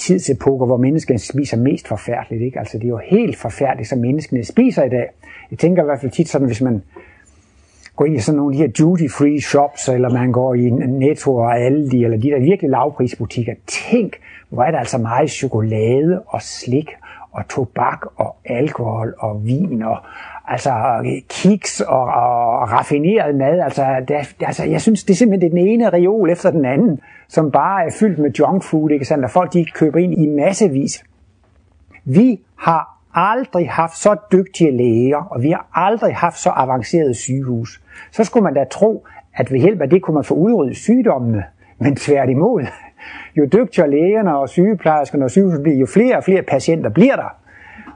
tidsepoker, 0.00 0.66
hvor 0.66 0.76
menneskene 0.76 1.18
spiser 1.18 1.56
mest 1.56 1.88
forfærdeligt. 1.88 2.42
Ikke? 2.42 2.58
Altså, 2.58 2.78
det 2.78 2.84
er 2.84 2.88
jo 2.88 3.00
helt 3.04 3.36
forfærdeligt, 3.36 3.88
som 3.88 3.98
menneskene 3.98 4.44
spiser 4.44 4.84
i 4.84 4.88
dag. 4.88 5.06
Jeg 5.50 5.58
tænker 5.58 5.82
i 5.82 5.84
hvert 5.84 6.00
fald 6.00 6.12
tit 6.12 6.28
sådan, 6.28 6.46
hvis 6.46 6.62
man 6.62 6.82
går 7.96 8.04
ind 8.04 8.16
i 8.16 8.20
sådan 8.20 8.36
nogle 8.36 8.54
af 8.54 8.58
de 8.58 8.62
her 8.62 8.72
duty-free 8.86 9.40
shops, 9.40 9.88
eller 9.88 10.10
man 10.10 10.32
går 10.32 10.54
i 10.54 10.70
Netto 10.70 11.36
og 11.36 11.58
Aldi, 11.58 12.04
eller 12.04 12.18
de 12.18 12.30
der 12.30 12.40
virkelig 12.40 12.70
lavprisbutikker. 12.70 13.54
Tænk, 13.66 14.16
hvor 14.48 14.62
er 14.62 14.70
der 14.70 14.78
altså 14.78 14.98
meget 14.98 15.30
chokolade 15.30 16.22
og 16.26 16.42
slik 16.42 16.88
og 17.32 17.48
tobak 17.48 18.06
og 18.16 18.36
alkohol 18.44 19.14
og 19.18 19.46
vin 19.46 19.82
og 19.82 19.96
altså 20.50 20.70
kiks 21.28 21.80
og, 21.80 22.04
og 22.04 22.72
raffineret 22.72 23.34
mad. 23.34 23.60
Altså, 23.60 24.04
det, 24.08 24.36
altså, 24.40 24.64
jeg 24.64 24.80
synes, 24.80 25.04
det 25.04 25.14
er 25.14 25.16
simpelthen 25.16 25.50
den 25.50 25.58
ene 25.58 25.90
reol 25.90 26.30
efter 26.30 26.50
den 26.50 26.64
anden, 26.64 27.00
som 27.28 27.50
bare 27.50 27.86
er 27.86 27.90
fyldt 28.00 28.18
med 28.18 28.30
junk 28.30 28.62
food, 28.62 28.90
ikke 28.90 29.04
sandt? 29.04 29.24
Og 29.24 29.30
folk 29.30 29.52
de 29.52 29.64
køber 29.74 29.98
ind 29.98 30.14
i 30.14 30.26
massevis. 30.26 31.04
Vi 32.04 32.40
har 32.58 32.98
aldrig 33.14 33.70
haft 33.70 33.96
så 33.96 34.16
dygtige 34.32 34.76
læger, 34.76 35.28
og 35.30 35.42
vi 35.42 35.50
har 35.50 35.66
aldrig 35.74 36.14
haft 36.16 36.38
så 36.38 36.50
avancerede 36.50 37.14
sygehus. 37.14 37.82
Så 38.12 38.24
skulle 38.24 38.44
man 38.44 38.54
da 38.54 38.64
tro, 38.64 39.06
at 39.34 39.52
ved 39.52 39.58
hjælp 39.58 39.80
af 39.80 39.90
det 39.90 40.02
kunne 40.02 40.14
man 40.14 40.24
få 40.24 40.34
udryddet 40.34 40.76
sygdommene. 40.76 41.44
Men 41.78 41.96
tværtimod, 41.96 42.66
jo 43.36 43.44
dygtigere 43.44 43.90
lægerne 43.90 44.36
og 44.36 44.48
sygeplejerskerne 44.48 45.24
og 45.24 45.30
sygehuset 45.30 45.62
bliver, 45.62 45.78
jo 45.78 45.86
flere 45.86 46.16
og 46.16 46.24
flere 46.24 46.42
patienter 46.42 46.90
bliver 46.90 47.16
der. 47.16 47.36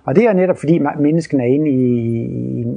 Og 0.05 0.17
det 0.17 0.25
er 0.25 0.33
netop 0.33 0.59
fordi 0.59 0.81
menneskene 1.01 1.43
er 1.43 1.47
inde 1.47 1.71
i, 1.71 2.07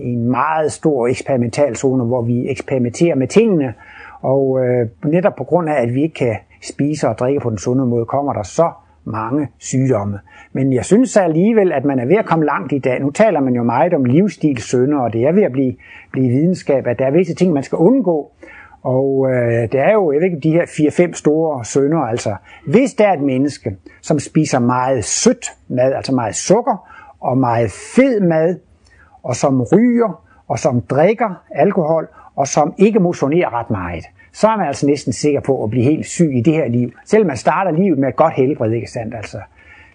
i 0.02 0.14
en 0.14 0.30
meget 0.30 0.72
stor 0.72 1.08
eksperimental 1.08 1.76
zone, 1.76 2.04
hvor 2.04 2.22
vi 2.22 2.50
eksperimenterer 2.50 3.16
med 3.16 3.28
tingene, 3.28 3.74
og 4.22 4.66
øh, 4.66 4.88
netop 5.06 5.36
på 5.36 5.44
grund 5.44 5.70
af, 5.70 5.82
at 5.82 5.94
vi 5.94 6.02
ikke 6.02 6.16
kan 6.16 6.36
spise 6.62 7.08
og 7.08 7.18
drikke 7.18 7.40
på 7.40 7.50
den 7.50 7.58
sunde 7.58 7.86
måde, 7.86 8.06
kommer 8.06 8.34
der 8.34 8.44
så 8.44 8.72
mange 9.06 9.48
sygdomme. 9.60 10.20
Men 10.54 10.74
jeg 10.74 10.86
synes 10.86 11.18
alligevel, 11.18 11.72
at 11.72 11.86
man 11.86 12.00
er 12.00 12.06
ved 12.06 12.16
at 12.16 12.26
komme 12.26 12.46
langt 12.46 12.74
i 12.74 12.80
dag. 12.80 13.02
Nu 13.02 13.12
taler 13.12 13.40
man 13.40 13.56
jo 13.56 13.64
meget 13.64 13.94
om 13.94 14.06
livsstilssynder, 14.06 14.98
og 14.98 15.14
det 15.14 15.24
er 15.24 15.32
ved 15.32 15.44
at 15.44 15.52
blive, 15.52 15.76
blive 16.12 16.30
videnskab, 16.30 16.88
at 16.88 17.00
der 17.00 17.06
er 17.06 17.12
visse 17.12 17.36
ting, 17.36 17.54
man 17.54 17.64
skal 17.64 17.76
undgå. 17.76 18.32
Og 18.84 19.28
øh, 19.32 19.62
det 19.72 19.80
er 19.80 19.94
jo, 19.94 20.12
jeg 20.12 20.22
ved 20.22 20.26
ikke, 20.26 20.40
de 20.44 20.52
her 20.52 20.66
4-5 20.66 21.14
store 21.14 21.66
sønder, 21.66 22.00
altså. 22.00 22.36
Hvis 22.68 22.94
der 22.94 23.08
er 23.08 23.14
et 23.14 23.22
menneske, 23.22 23.76
som 24.02 24.20
spiser 24.20 24.60
meget 24.60 25.06
sødt 25.06 25.46
mad, 25.68 25.94
altså 25.94 26.16
meget 26.16 26.36
sukker, 26.36 26.97
og 27.28 27.38
meget 27.38 27.72
fed 27.72 28.20
mad, 28.22 28.60
og 29.24 29.36
som 29.36 29.62
ryger, 29.62 30.24
og 30.48 30.60
som 30.60 30.82
drikker 30.82 31.44
alkohol, 31.52 32.08
og 32.36 32.48
som 32.48 32.74
ikke 32.78 33.00
motionerer 33.00 33.60
ret 33.60 33.70
meget, 33.70 34.06
så 34.34 34.48
er 34.48 34.58
man 34.58 34.68
altså 34.68 34.88
næsten 34.88 35.14
sikker 35.14 35.40
på 35.40 35.64
at 35.64 35.70
blive 35.70 35.84
helt 35.84 36.06
syg 36.06 36.32
i 36.34 36.42
det 36.42 36.54
her 36.54 36.68
liv. 36.68 36.92
Selvom 37.06 37.28
man 37.28 37.38
starter 37.38 37.72
livet 37.72 37.98
med 37.98 38.10
et 38.10 38.16
godt 38.16 38.34
helbred, 38.34 38.72
ikke 38.72 38.92
sandt? 38.92 39.16
Altså, 39.16 39.38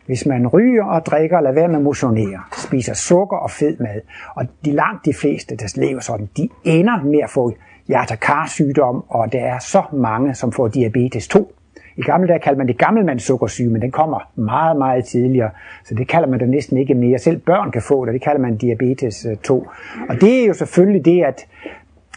hvis 0.06 0.26
man 0.26 0.46
ryger 0.46 0.84
og 0.84 1.06
drikker, 1.06 1.40
lader 1.40 1.54
være 1.54 1.68
med 1.68 1.76
at 1.76 1.82
motionere, 1.82 2.40
spiser 2.56 2.94
sukker 2.94 3.36
og 3.36 3.50
fed 3.50 3.76
mad, 3.80 4.00
og 4.34 4.46
de 4.64 4.72
langt 4.72 5.04
de 5.04 5.14
fleste, 5.14 5.56
der 5.56 5.72
lever 5.76 6.00
sådan, 6.00 6.28
de 6.36 6.48
ender 6.64 7.02
med 7.04 7.20
at 7.22 7.30
få 7.30 7.52
hjertekarsygdom, 7.88 9.04
og 9.08 9.32
der 9.32 9.40
er 9.40 9.58
så 9.58 9.82
mange, 9.92 10.34
som 10.34 10.52
får 10.52 10.68
diabetes 10.68 11.28
2. 11.28 11.54
I 11.96 12.02
gamle 12.02 12.28
dage 12.28 12.38
kaldte 12.38 12.58
man 12.58 12.68
det 12.68 12.78
gammelmandssukkersyge, 12.78 13.68
men 13.70 13.82
den 13.82 13.90
kommer 13.90 14.30
meget, 14.34 14.76
meget 14.76 15.04
tidligere, 15.04 15.50
så 15.84 15.94
det 15.94 16.08
kalder 16.08 16.28
man 16.28 16.38
da 16.38 16.46
næsten 16.46 16.76
ikke 16.78 16.94
mere. 16.94 17.18
Selv 17.18 17.38
børn 17.38 17.70
kan 17.70 17.82
få 17.82 18.04
det, 18.04 18.14
det 18.14 18.22
kalder 18.22 18.40
man 18.40 18.56
diabetes 18.56 19.26
øh, 19.30 19.36
2. 19.36 19.66
Og 20.08 20.20
det 20.20 20.42
er 20.42 20.46
jo 20.46 20.54
selvfølgelig 20.54 21.04
det, 21.04 21.24
at 21.24 21.46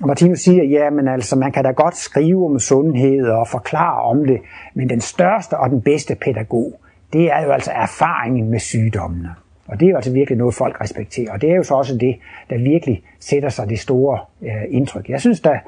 Martinus 0.02 0.40
siger, 0.40 0.64
ja, 0.64 0.90
men 0.90 1.08
altså, 1.08 1.36
man 1.36 1.52
kan 1.52 1.64
da 1.64 1.72
godt 1.72 1.98
skrive 1.98 2.46
om 2.46 2.60
sundhed 2.60 3.28
og 3.28 3.48
forklare 3.48 4.02
om 4.02 4.26
det, 4.26 4.42
men 4.74 4.90
den 4.90 5.02
største 5.02 5.58
og 5.58 5.70
den 5.70 5.82
bedste 5.82 6.16
pædagog, 6.16 6.74
det 7.14 7.32
er 7.32 7.44
jo 7.44 7.52
altså 7.52 7.72
erfaringen 7.72 8.50
med 8.50 8.60
sygdommene. 8.60 9.30
Og 9.68 9.80
det 9.80 9.86
er 9.86 9.90
jo 9.90 9.96
altså 9.96 10.12
virkelig 10.12 10.38
noget, 10.38 10.56
folk 10.56 10.82
respekterer. 10.82 11.32
Og 11.32 11.42
det 11.42 11.52
er 11.52 11.56
jo 11.56 11.64
så 11.64 11.74
også 11.74 11.98
det, 11.98 12.16
der 12.50 12.58
virkelig 12.58 13.04
sætter 13.20 13.50
sig 13.50 13.70
det 13.70 13.80
store 13.80 14.20
øh, 14.42 14.50
indtryk. 14.70 15.10
Jeg 15.10 15.22
synes 15.22 15.42
da, 15.42 15.60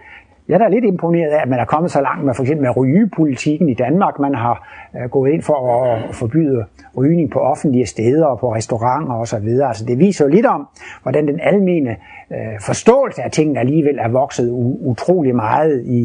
jeg 0.47 0.53
er 0.53 0.57
da 0.57 0.67
lidt 0.67 0.85
imponeret 0.85 1.29
af, 1.29 1.41
at 1.41 1.49
man 1.49 1.59
er 1.59 1.65
kommet 1.65 1.91
så 1.91 2.01
langt 2.01 2.25
med 2.25 2.33
for 2.33 2.43
eksempel 2.43 2.65
med 2.67 2.77
rygepolitikken 2.77 3.69
i 3.69 3.73
Danmark. 3.73 4.19
Man 4.19 4.35
har 4.35 4.67
øh, 4.95 5.09
gået 5.09 5.31
ind 5.31 5.41
for 5.41 5.83
at 5.83 6.15
forbyde 6.15 6.65
rygning 6.97 7.31
på 7.31 7.39
offentlige 7.39 7.85
steder 7.85 8.25
og 8.25 8.39
på 8.39 8.53
restauranter 8.53 9.13
osv. 9.13 9.47
Altså 9.67 9.85
det 9.85 9.99
viser 9.99 10.25
jo 10.25 10.29
lidt 10.29 10.45
om, 10.45 10.67
hvordan 11.03 11.27
den 11.27 11.39
almene 11.39 11.89
øh, 12.31 12.59
forståelse 12.65 13.21
af 13.21 13.31
tingene 13.31 13.59
alligevel 13.59 13.97
er 13.99 14.09
vokset 14.09 14.49
utrolig 14.81 15.35
meget 15.35 15.83
i, 15.85 15.99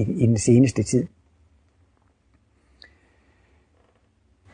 i, 0.00 0.22
i 0.22 0.26
den 0.26 0.36
seneste 0.36 0.82
tid. 0.82 1.06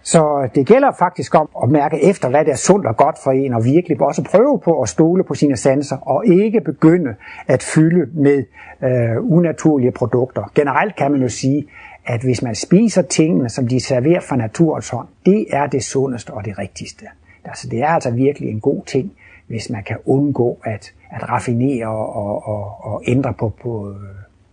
Så 0.04 0.48
det 0.54 0.66
gælder 0.66 0.92
faktisk 0.98 1.34
om 1.34 1.48
at 1.62 1.68
mærke 1.68 2.02
efter, 2.02 2.28
hvad 2.28 2.44
der 2.44 2.52
er 2.52 2.56
sundt 2.56 2.86
og 2.86 2.96
godt 2.96 3.16
for 3.24 3.30
en, 3.30 3.54
og 3.54 3.64
virkelig 3.64 4.00
også 4.00 4.22
prøve 4.22 4.60
på 4.64 4.82
at 4.82 4.88
stole 4.88 5.24
på 5.24 5.34
sine 5.34 5.56
sanser, 5.56 5.96
og 5.96 6.26
ikke 6.26 6.60
begynde 6.60 7.14
at 7.46 7.62
fylde 7.62 8.10
med 8.12 8.44
øh, 8.82 9.32
unaturlige 9.32 9.90
produkter. 9.90 10.52
Generelt 10.54 10.96
kan 10.96 11.10
man 11.10 11.22
jo 11.22 11.28
sige, 11.28 11.66
at 12.06 12.20
hvis 12.20 12.42
man 12.42 12.54
spiser 12.54 13.02
tingene, 13.02 13.48
som 13.48 13.68
de 13.68 13.80
serverer 13.80 14.20
fra 14.20 14.36
naturens 14.36 14.88
hånd, 14.88 15.08
det 15.26 15.46
er 15.50 15.66
det 15.66 15.84
sundeste 15.84 16.30
og 16.30 16.44
det 16.44 16.58
rigtigste. 16.58 17.06
Altså, 17.44 17.68
det 17.68 17.82
er 17.82 17.88
altså 17.88 18.10
virkelig 18.10 18.50
en 18.50 18.60
god 18.60 18.84
ting, 18.86 19.12
hvis 19.46 19.70
man 19.70 19.82
kan 19.82 19.96
undgå 20.06 20.58
at, 20.64 20.92
at 21.10 21.28
raffinere 21.28 21.88
og, 21.88 22.46
og, 22.46 22.84
og 22.92 23.02
ændre 23.06 23.32
på, 23.32 23.52
på, 23.62 23.94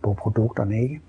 på 0.02 0.12
produkterne. 0.12 0.82
Ikke? 0.82 1.00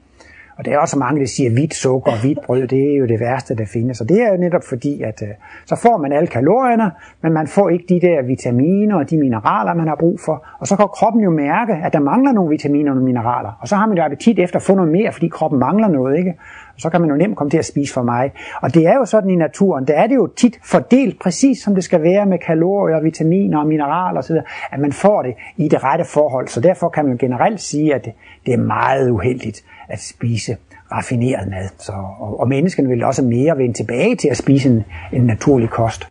Og 0.57 0.65
der 0.65 0.71
er 0.71 0.77
også 0.77 0.99
mange, 0.99 1.19
der 1.19 1.27
siger, 1.27 1.49
at 1.49 1.53
hvidt 1.53 1.73
sukker 1.73 2.11
og 2.11 2.21
hvidt 2.21 2.39
brød, 2.45 2.67
det 2.67 2.93
er 2.93 2.97
jo 2.97 3.05
det 3.05 3.19
værste, 3.19 3.55
der 3.55 3.65
findes. 3.65 4.01
Og 4.01 4.09
det 4.09 4.21
er 4.21 4.31
jo 4.31 4.37
netop 4.37 4.61
fordi, 4.69 5.01
at 5.01 5.21
øh, 5.21 5.27
så 5.65 5.75
får 5.75 5.97
man 5.97 6.11
alle 6.11 6.27
kalorierne, 6.27 6.91
men 7.21 7.33
man 7.33 7.47
får 7.47 7.69
ikke 7.69 7.85
de 7.89 8.01
der 8.01 8.21
vitaminer 8.21 8.95
og 8.95 9.09
de 9.09 9.17
mineraler, 9.17 9.73
man 9.73 9.87
har 9.87 9.95
brug 9.95 10.19
for. 10.25 10.45
Og 10.59 10.67
så 10.67 10.75
kan 10.75 10.87
kroppen 10.87 11.23
jo 11.23 11.29
mærke, 11.29 11.73
at 11.73 11.93
der 11.93 11.99
mangler 11.99 12.31
nogle 12.31 12.49
vitaminer 12.49 12.91
og 12.91 12.97
mineraler. 12.97 13.57
Og 13.61 13.67
så 13.67 13.75
har 13.75 13.87
man 13.87 13.97
jo 13.97 14.03
appetit 14.03 14.39
efter 14.39 14.55
at 14.55 14.63
få 14.63 14.75
noget 14.75 14.91
mere, 14.91 15.11
fordi 15.11 15.27
kroppen 15.27 15.59
mangler 15.59 15.87
noget, 15.87 16.17
ikke? 16.17 16.33
Og 16.75 16.81
så 16.81 16.89
kan 16.89 17.01
man 17.01 17.09
jo 17.09 17.15
nemt 17.15 17.37
komme 17.37 17.51
til 17.51 17.57
at 17.57 17.65
spise 17.65 17.93
for 17.93 18.03
mig. 18.03 18.31
Og 18.61 18.73
det 18.73 18.87
er 18.87 18.95
jo 18.95 19.05
sådan 19.05 19.29
i 19.29 19.35
naturen, 19.35 19.87
der 19.87 19.93
er 19.93 20.07
det 20.07 20.15
jo 20.15 20.27
tit 20.27 20.59
fordelt 20.63 21.19
præcis 21.19 21.57
som 21.63 21.75
det 21.75 21.83
skal 21.83 22.01
være 22.03 22.25
med 22.25 22.37
kalorier, 22.37 23.01
vitaminer 23.01 23.59
og 23.59 23.67
mineraler 23.67 24.19
osv., 24.19 24.35
at 24.71 24.79
man 24.79 24.91
får 24.91 25.21
det 25.21 25.33
i 25.57 25.67
det 25.67 25.83
rette 25.83 26.05
forhold. 26.05 26.47
Så 26.47 26.61
derfor 26.61 26.89
kan 26.89 27.05
man 27.05 27.11
jo 27.11 27.17
generelt 27.21 27.61
sige, 27.61 27.95
at 27.95 28.09
det 28.45 28.53
er 28.53 28.57
meget 28.57 29.09
uheldigt 29.09 29.63
at 29.87 29.99
spise 29.99 30.57
raffineret 30.91 31.49
mad. 31.49 31.69
Så, 31.77 31.91
og, 32.19 32.39
og 32.39 32.47
menneskene 32.47 32.89
vil 32.89 33.03
også 33.03 33.23
mere 33.23 33.57
vende 33.57 33.73
tilbage 33.73 34.15
til 34.15 34.27
at 34.27 34.37
spise 34.37 34.69
en, 34.69 34.83
en 35.13 35.25
naturlig 35.25 35.69
kost. 35.69 36.07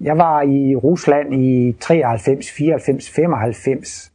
Jeg 0.00 0.18
var 0.18 0.42
i 0.42 0.76
Rusland 0.76 1.34
i 1.34 1.76
93, 1.80 2.50
94, 2.50 3.10
95, 3.10 4.12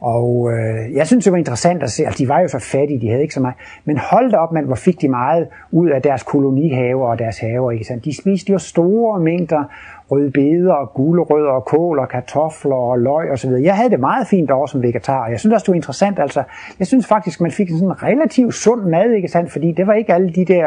og 0.00 0.52
øh, 0.52 0.94
jeg 0.94 1.06
synes, 1.06 1.24
det 1.24 1.32
var 1.32 1.38
interessant 1.38 1.82
at 1.82 1.90
se, 1.90 2.04
altså, 2.04 2.24
de 2.24 2.28
var 2.28 2.40
jo 2.40 2.48
så 2.48 2.58
fattige, 2.58 3.00
de 3.00 3.08
havde 3.08 3.22
ikke 3.22 3.34
så 3.34 3.40
meget. 3.40 3.56
Men 3.84 3.98
hold 3.98 4.30
da 4.30 4.36
op, 4.36 4.52
man, 4.52 4.64
hvor 4.64 4.74
fik 4.74 5.00
de 5.00 5.08
meget 5.08 5.48
ud 5.70 5.88
af 5.88 6.02
deres 6.02 6.22
kolonihaver 6.22 7.08
og 7.08 7.18
deres 7.18 7.38
haver. 7.38 7.70
Ikke 7.70 7.84
sandt? 7.84 8.04
De 8.04 8.16
spiste 8.16 8.52
jo 8.52 8.58
store 8.58 9.20
mængder 9.20 9.64
rødbeder 10.10 10.72
og 10.72 10.94
gulerødder 10.94 11.50
og 11.50 11.64
kål 11.64 11.98
og 11.98 12.08
kartofler 12.08 12.74
og 12.74 12.98
løg 12.98 13.30
osv. 13.32 13.50
Jeg 13.50 13.76
havde 13.76 13.90
det 13.90 14.00
meget 14.00 14.26
fint 14.26 14.50
over 14.50 14.66
som 14.66 14.82
vegetar. 14.82 15.28
Jeg 15.28 15.40
synes 15.40 15.54
også, 15.54 15.64
det 15.64 15.68
var 15.68 15.74
interessant. 15.74 16.18
Altså, 16.18 16.42
jeg 16.78 16.86
synes 16.86 17.06
faktisk, 17.06 17.40
man 17.40 17.50
fik 17.50 17.70
en 17.70 17.78
sådan 17.78 18.02
relativt 18.02 18.54
sund 18.54 18.82
mad, 18.82 19.10
ikke 19.10 19.28
sandt? 19.28 19.52
Fordi 19.52 19.72
det 19.72 19.86
var 19.86 19.92
ikke 19.92 20.14
alle 20.14 20.32
de 20.32 20.44
der 20.44 20.66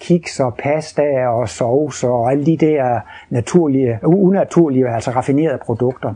kiks 0.00 0.40
og 0.40 0.54
pasta 0.54 1.26
og 1.26 1.48
sovs 1.48 2.04
og 2.04 2.30
alle 2.30 2.46
de 2.46 2.56
der 2.56 3.00
naturlige, 3.30 3.98
unaturlige, 4.02 4.88
altså 4.88 5.10
raffinerede 5.10 5.58
produkter. 5.64 6.14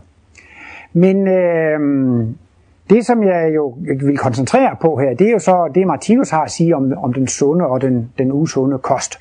Men 0.97 1.27
øh, 1.27 1.79
det, 2.89 3.05
som 3.05 3.23
jeg 3.23 3.51
jo 3.55 3.75
vil 4.05 4.17
koncentrere 4.17 4.75
på 4.81 4.95
her, 4.95 5.13
det 5.13 5.27
er 5.27 5.31
jo 5.31 5.39
så 5.39 5.71
det, 5.75 5.87
Martinus 5.87 6.29
har 6.29 6.41
at 6.41 6.51
sige 6.51 6.75
om, 6.75 6.93
om 6.97 7.13
den 7.13 7.27
sunde 7.27 7.65
og 7.65 7.81
den, 7.81 8.11
den 8.17 8.31
usunde 8.31 8.77
kost. 8.77 9.19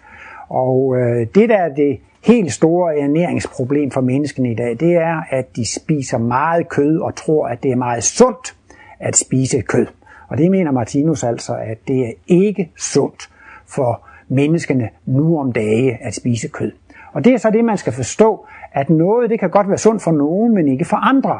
Og 0.48 0.96
øh, 0.96 1.26
det, 1.34 1.48
der 1.48 1.56
er 1.56 1.74
det 1.74 1.98
helt 2.24 2.52
store 2.52 2.98
ernæringsproblem 2.98 3.90
for 3.90 4.00
menneskene 4.00 4.52
i 4.52 4.54
dag, 4.54 4.76
det 4.80 4.94
er, 4.94 5.22
at 5.30 5.56
de 5.56 5.72
spiser 5.74 6.18
meget 6.18 6.68
kød 6.68 7.00
og 7.00 7.14
tror, 7.14 7.46
at 7.46 7.62
det 7.62 7.70
er 7.70 7.76
meget 7.76 8.04
sundt 8.04 8.56
at 9.00 9.16
spise 9.16 9.60
kød. 9.60 9.86
Og 10.28 10.38
det 10.38 10.50
mener 10.50 10.70
Martinus 10.70 11.24
altså, 11.24 11.54
at 11.54 11.78
det 11.88 12.00
er 12.00 12.12
ikke 12.26 12.70
sundt 12.76 13.30
for 13.66 14.00
menneskene 14.28 14.88
nu 15.06 15.38
om 15.38 15.52
dage 15.52 15.98
at 16.00 16.14
spise 16.14 16.48
kød. 16.48 16.72
Og 17.12 17.24
det 17.24 17.34
er 17.34 17.38
så 17.38 17.50
det, 17.50 17.64
man 17.64 17.76
skal 17.76 17.92
forstå, 17.92 18.46
at 18.72 18.90
noget 18.90 19.30
det 19.30 19.40
kan 19.40 19.50
godt 19.50 19.68
være 19.68 19.78
sundt 19.78 20.02
for 20.02 20.12
nogen, 20.12 20.54
men 20.54 20.68
ikke 20.68 20.84
for 20.84 20.96
andre. 20.96 21.38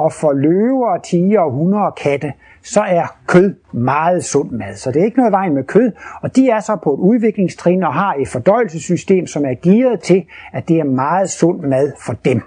Og 0.00 0.12
for 0.12 0.32
løver, 0.32 0.98
tiger, 0.98 1.50
hunde 1.50 1.78
og 1.78 1.94
katte, 1.94 2.32
så 2.62 2.80
er 2.80 3.16
kød 3.26 3.54
meget 3.72 4.24
sund 4.24 4.50
mad. 4.50 4.74
Så 4.74 4.90
det 4.90 5.00
er 5.00 5.04
ikke 5.04 5.16
noget 5.16 5.32
vejen 5.32 5.54
med 5.54 5.64
kød. 5.64 5.92
Og 6.22 6.36
de 6.36 6.50
er 6.50 6.60
så 6.60 6.76
på 6.76 6.94
et 6.94 6.98
udviklingstrin 6.98 7.82
og 7.82 7.94
har 7.94 8.14
et 8.14 8.28
fordøjelsessystem, 8.28 9.26
som 9.26 9.44
er 9.44 9.54
gearet 9.62 10.00
til, 10.00 10.24
at 10.52 10.68
det 10.68 10.80
er 10.80 10.84
meget 10.84 11.30
sund 11.30 11.60
mad 11.60 11.92
for 12.06 12.12
dem. 12.12 12.42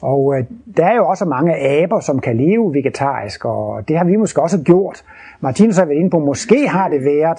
Og 0.00 0.34
øh, 0.38 0.44
der 0.76 0.86
er 0.86 0.96
jo 0.96 1.06
også 1.06 1.24
mange 1.24 1.56
aber, 1.56 2.00
som 2.00 2.20
kan 2.20 2.36
leve 2.36 2.74
vegetarisk, 2.74 3.44
og 3.44 3.88
det 3.88 3.98
har 3.98 4.04
vi 4.04 4.16
måske 4.16 4.42
også 4.42 4.62
gjort. 4.62 5.04
Martinus 5.40 5.76
har 5.76 5.84
været 5.84 5.98
inde 5.98 6.10
på, 6.10 6.18
måske 6.18 6.68
har 6.68 6.88
det 6.88 7.04
været, 7.04 7.38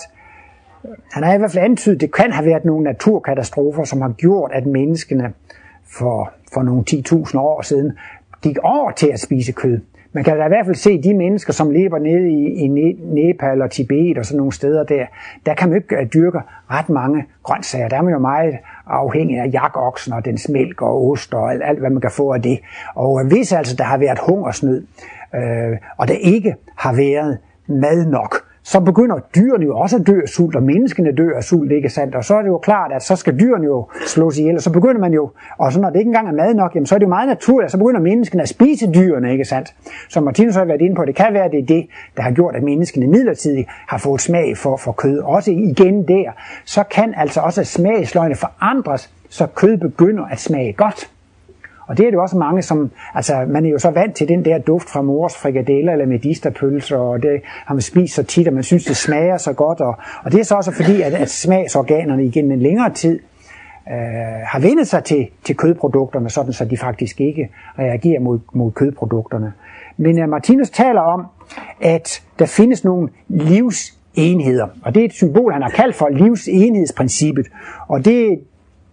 han 1.12 1.24
har 1.24 1.34
i 1.34 1.38
hvert 1.38 1.52
fald 1.52 1.64
antydet, 1.64 2.02
det 2.02 2.14
kan 2.14 2.32
have 2.32 2.46
været 2.46 2.66
nogle 2.66 2.84
naturkatastrofer, 2.84 3.84
som 3.84 4.02
har 4.02 4.10
gjort, 4.10 4.52
at 4.54 4.66
menneskene 4.66 5.34
for, 5.92 6.32
for 6.54 6.64
nogle 6.64 6.84
10.000 6.90 7.38
år 7.38 7.62
siden 7.62 7.92
gik 8.42 8.58
over 8.64 8.92
til 8.92 9.08
at 9.08 9.20
spise 9.20 9.52
kød. 9.52 9.80
Man 10.14 10.24
kan 10.24 10.38
da 10.38 10.46
i 10.46 10.48
hvert 10.48 10.66
fald 10.66 10.76
se 10.76 11.02
de 11.02 11.14
mennesker, 11.14 11.54
som 11.54 11.72
lever 11.72 12.00
nede 12.00 12.30
i, 12.30 12.46
i 12.46 12.68
Nepal 13.04 13.62
og 13.62 13.72
Tibet 13.72 14.18
og 14.18 14.26
sådan 14.26 14.38
nogle 14.38 14.52
steder 14.52 14.84
der, 14.84 15.06
der 15.46 15.54
kan 15.54 15.70
man 15.70 15.78
ikke 15.78 15.96
øh, 15.96 16.08
dyrke 16.14 16.40
ret 16.72 16.90
mange 16.90 17.26
grøntsager. 17.44 17.90
Der 17.90 17.98
er 17.98 18.02
man 18.02 18.14
jo 18.14 18.20
meget 18.20 18.54
afhængig 18.88 19.40
af 19.40 19.50
jakoksen 19.54 20.14
og 20.14 20.26
dens 20.26 20.50
mælk 20.50 20.82
og 20.82 21.10
ost 21.10 21.34
og 21.34 21.52
alt, 21.52 21.64
alt 21.64 21.80
hvad 21.80 21.90
man 21.90 22.02
kan 22.02 22.12
få 22.12 22.34
af 22.34 22.42
det. 22.42 22.60
Og 22.96 23.22
øh, 23.22 23.28
hvis 23.28 23.54
altså 23.54 23.76
der 23.76 23.84
har 23.84 23.98
været 23.98 24.20
hungersnød, 24.28 24.86
øh, 25.36 25.78
og 25.98 26.08
der 26.08 26.14
ikke 26.14 26.56
har 26.78 26.94
været 26.94 27.38
mad 27.68 28.06
nok, 28.06 28.49
så 28.72 28.80
begynder 28.80 29.20
dyrene 29.36 29.66
jo 29.66 29.78
også 29.78 29.96
at 29.96 30.08
dø 30.08 30.22
af 30.22 30.30
sult, 30.30 30.56
og 30.56 30.64
menneskene 30.64 31.12
dør 31.12 31.36
af 31.36 31.44
sult, 31.44 31.72
ikke 31.72 31.90
sandt? 31.90 32.16
Og 32.16 32.26
så 32.26 32.36
er 32.36 32.42
det 32.42 32.48
jo 32.48 32.58
klart, 32.58 32.92
at 32.92 33.04
så 33.04 33.16
skal 33.16 33.40
dyrene 33.40 33.66
jo 33.66 33.88
slås 34.08 34.38
ihjel, 34.38 34.56
og 34.56 34.62
så 34.62 34.72
begynder 34.72 35.02
man 35.02 35.14
jo, 35.14 35.30
og 35.58 35.74
så 35.74 35.82
når 35.82 35.90
det 35.90 36.00
ikke 36.00 36.10
engang 36.10 36.28
er 36.28 36.32
mad 36.32 36.54
nok, 36.54 36.76
jamen, 36.76 36.86
så 36.86 36.96
er 36.96 37.00
det 37.00 37.06
jo 37.06 37.10
meget 37.10 37.28
naturligt, 37.28 37.66
at 37.66 37.72
så 37.72 37.78
begynder 37.78 38.02
menneskene 38.02 38.44
at 38.44 38.50
spise 38.50 38.92
dyrene, 38.92 39.32
ikke 39.32 39.46
sandt? 39.46 39.74
Som 40.10 40.24
Martinus 40.24 40.56
har 40.56 40.66
været 40.66 40.82
inde 40.82 40.96
på, 40.96 41.06
det 41.06 41.16
kan 41.16 41.34
være, 41.34 41.44
at 41.44 41.52
det 41.52 41.60
er 41.60 41.66
det, 41.66 41.88
der 42.18 42.22
har 42.22 42.32
gjort, 42.32 42.56
at 42.56 42.64
menneskene 42.64 43.08
midlertidigt 43.08 43.68
har 43.88 43.98
fået 43.98 44.22
smag 44.22 44.58
for, 44.58 44.78
for 44.78 44.92
kød. 44.92 45.20
Også 45.20 45.52
igen 45.52 46.08
der, 46.08 46.32
så 46.66 46.84
kan 46.84 47.14
altså 47.18 47.42
også 47.42 47.64
smagsløgne 47.64 48.36
forandres, 48.36 49.14
så 49.30 49.48
kød 49.56 49.78
begynder 49.78 50.26
at 50.26 50.40
smage 50.40 50.74
godt. 50.74 51.10
Og 51.90 51.98
det 51.98 52.06
er 52.06 52.10
det 52.10 52.16
jo 52.16 52.22
også 52.22 52.38
mange, 52.38 52.62
som, 52.62 52.92
altså 53.14 53.46
man 53.48 53.66
er 53.66 53.70
jo 53.70 53.80
så 53.80 53.90
vant 53.90 54.16
til 54.16 54.28
den 54.28 54.46
der 54.46 54.58
duft 54.58 54.90
fra 54.90 55.02
mors 55.02 55.38
frikadeller 55.38 55.92
eller 55.92 56.06
medisterpølser, 56.06 56.98
og 56.98 57.24
det 57.24 57.42
har 57.44 57.74
man 57.74 57.82
spist 57.82 58.16
så 58.16 58.24
tit, 58.24 58.48
at 58.48 58.54
man 58.54 58.64
synes, 58.64 58.86
det 58.86 58.98
smager 58.98 59.38
så 59.38 59.54
godt. 59.54 59.82
Og, 59.82 59.98
og 60.24 60.32
det 60.32 60.40
er 60.40 60.44
så 60.44 60.56
også 60.56 60.72
fordi, 60.72 61.02
at, 61.02 61.14
at 61.14 61.30
smagsorganerne 61.30 62.26
igennem 62.26 62.52
en 62.52 62.60
længere 62.60 62.94
tid 62.94 63.20
øh, 63.92 63.96
har 64.46 64.60
vendet 64.60 64.88
sig 64.88 65.04
til, 65.04 65.28
til 65.44 65.58
kødprodukterne, 65.58 66.30
sådan 66.30 66.54
så 66.54 66.66
de 66.66 66.78
faktisk 66.78 67.22
ikke 67.22 67.50
reagerer 67.80 68.20
mod, 68.20 68.40
mod 68.54 68.72
kødprodukterne. 68.72 69.54
Men 69.98 70.24
uh, 70.24 70.30
Martinus 70.30 70.70
taler 70.70 71.02
om, 71.02 71.26
at 71.82 72.24
der 72.40 72.46
findes 72.46 72.84
nogle 72.84 73.10
livsenheder, 73.28 74.68
og 74.84 74.96
det 74.96 75.02
er 75.02 75.06
et 75.06 75.14
symbol, 75.14 75.54
han 75.54 75.62
har 75.62 75.70
kaldt 75.70 75.96
for 75.96 76.10
livsenhedsprincippet. 76.10 77.48
Og 77.88 78.06
det, 78.06 78.40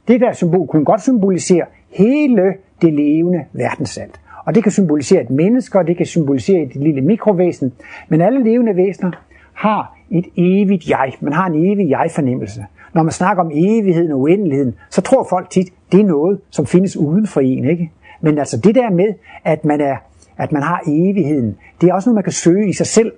det 0.09 0.21
der 0.21 0.33
symbol 0.33 0.67
kunne 0.67 0.85
godt 0.85 1.03
symbolisere 1.03 1.65
hele 1.91 2.55
det 2.83 2.93
levende 2.95 3.45
verdensalt. 3.53 4.21
Og 4.47 4.55
det 4.55 4.63
kan 4.63 4.73
symbolisere 4.73 5.23
et 5.23 5.31
menneske, 5.31 5.79
og 5.79 5.87
det 5.87 5.97
kan 5.97 6.07
symbolisere 6.07 6.63
et 6.63 6.77
lille 6.77 7.01
mikrovæsen. 7.01 7.73
Men 8.09 8.21
alle 8.21 8.45
levende 8.45 8.77
væsener 8.77 9.11
har 9.53 9.97
et 10.11 10.27
evigt 10.37 10.91
jeg. 10.91 11.13
Man 11.21 11.33
har 11.33 11.47
en 11.47 11.55
evig 11.55 11.91
jeg-fornemmelse. 11.91 12.65
når 12.95 13.03
man 13.03 13.13
snakker 13.13 13.43
om 13.43 13.51
evigheden 13.55 14.13
og 14.13 14.21
uendeligheden, 14.21 14.75
så 14.91 15.01
tror 15.01 15.27
folk 15.31 15.51
tit, 15.51 15.69
det 15.93 16.01
er 16.01 16.05
noget, 16.05 16.41
som 16.51 16.67
findes 16.67 16.97
uden 16.97 17.27
for 17.27 17.41
en. 17.41 17.65
Ikke? 17.65 17.91
Men 18.21 18.39
altså 18.39 18.57
det 18.57 18.75
der 18.75 18.91
med, 18.91 19.15
at 19.45 19.65
man, 19.65 19.81
er, 19.81 19.97
at 20.37 20.53
man 20.53 20.63
har 20.63 20.83
evigheden, 20.87 21.57
det 21.81 21.89
er 21.89 21.95
også 21.95 22.09
noget, 22.09 22.15
man 22.15 22.25
kan 22.25 22.33
søge 22.33 22.69
i 22.69 22.73
sig 22.73 22.87
selv. 22.87 23.13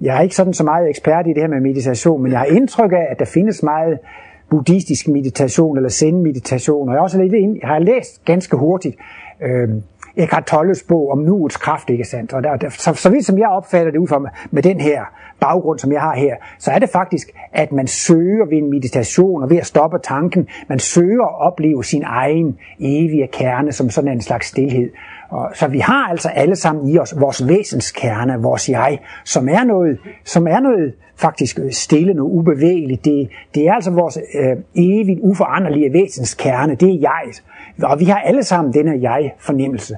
Jeg 0.00 0.16
er 0.16 0.20
ikke 0.20 0.34
sådan 0.34 0.54
så 0.54 0.64
meget 0.64 0.88
ekspert 0.88 1.26
i 1.26 1.32
det 1.32 1.42
her 1.42 1.48
med 1.48 1.60
meditation, 1.60 2.22
men 2.22 2.32
jeg 2.32 2.38
har 2.38 2.46
indtryk 2.46 2.92
af, 2.92 3.06
at 3.10 3.18
der 3.18 3.24
findes 3.24 3.62
meget 3.62 3.98
buddhistisk 4.50 5.08
meditation 5.08 5.76
eller 5.76 5.88
zen-meditation. 5.88 6.88
Og 6.88 6.94
jeg, 6.94 7.02
også 7.02 7.18
lidt 7.18 7.34
ind, 7.34 7.58
jeg 7.60 7.68
har 7.68 7.78
læst 7.78 8.24
ganske 8.24 8.56
hurtigt 8.56 8.96
øh, 9.42 9.68
Eckhart 10.16 10.46
Tolles 10.46 10.82
bog 10.82 11.10
om 11.10 11.18
nuets 11.18 11.56
kraft, 11.56 11.90
ikke 11.90 12.04
sandt? 12.04 12.32
Og 12.32 12.42
der, 12.42 12.56
der, 12.56 12.70
så, 12.70 12.94
så 12.94 13.10
vidt 13.10 13.26
som 13.26 13.38
jeg 13.38 13.48
opfatter 13.48 13.92
det 13.92 13.98
ud 13.98 14.08
fra 14.08 14.18
med, 14.18 14.30
med 14.50 14.62
den 14.62 14.80
her 14.80 15.04
baggrund, 15.40 15.78
som 15.78 15.92
jeg 15.92 16.00
har 16.00 16.16
her, 16.16 16.36
så 16.58 16.70
er 16.70 16.78
det 16.78 16.88
faktisk, 16.88 17.30
at 17.52 17.72
man 17.72 17.86
søger 17.86 18.46
ved 18.46 18.58
en 18.58 18.70
meditation 18.70 19.42
og 19.42 19.50
ved 19.50 19.56
at 19.56 19.66
stoppe 19.66 19.98
tanken, 20.02 20.48
man 20.68 20.78
søger 20.78 21.24
at 21.24 21.40
opleve 21.40 21.84
sin 21.84 22.02
egen 22.06 22.58
evige 22.80 23.28
kerne 23.32 23.72
som 23.72 23.90
sådan 23.90 24.12
en 24.12 24.20
slags 24.20 24.46
stillhed. 24.46 24.90
Og, 25.28 25.50
så 25.54 25.68
vi 25.68 25.78
har 25.78 26.08
altså 26.08 26.28
alle 26.28 26.56
sammen 26.56 26.88
i 26.88 26.98
os 26.98 27.14
vores 27.20 27.48
væsenskerne, 27.48 28.42
vores 28.42 28.68
jeg, 28.68 28.98
som 29.24 29.48
er 29.48 29.64
noget, 29.64 29.98
som 30.24 30.46
er 30.46 30.60
noget 30.60 30.94
faktisk 31.16 31.58
øh, 31.58 31.72
stille, 31.72 32.14
noget 32.14 32.30
ubevægeligt. 32.30 33.04
Det, 33.04 33.28
det 33.54 33.68
er 33.68 33.72
altså 33.72 33.90
vores 33.90 34.18
øh, 34.34 34.56
evigt 34.74 35.20
uforanderlige 35.22 35.92
væsenskerne, 35.92 36.74
det 36.74 36.94
er 36.94 36.98
jeg. 37.00 37.32
Og 37.82 38.00
vi 38.00 38.04
har 38.04 38.18
alle 38.18 38.42
sammen 38.42 38.72
denne 38.72 39.10
jeg-fornemmelse. 39.10 39.96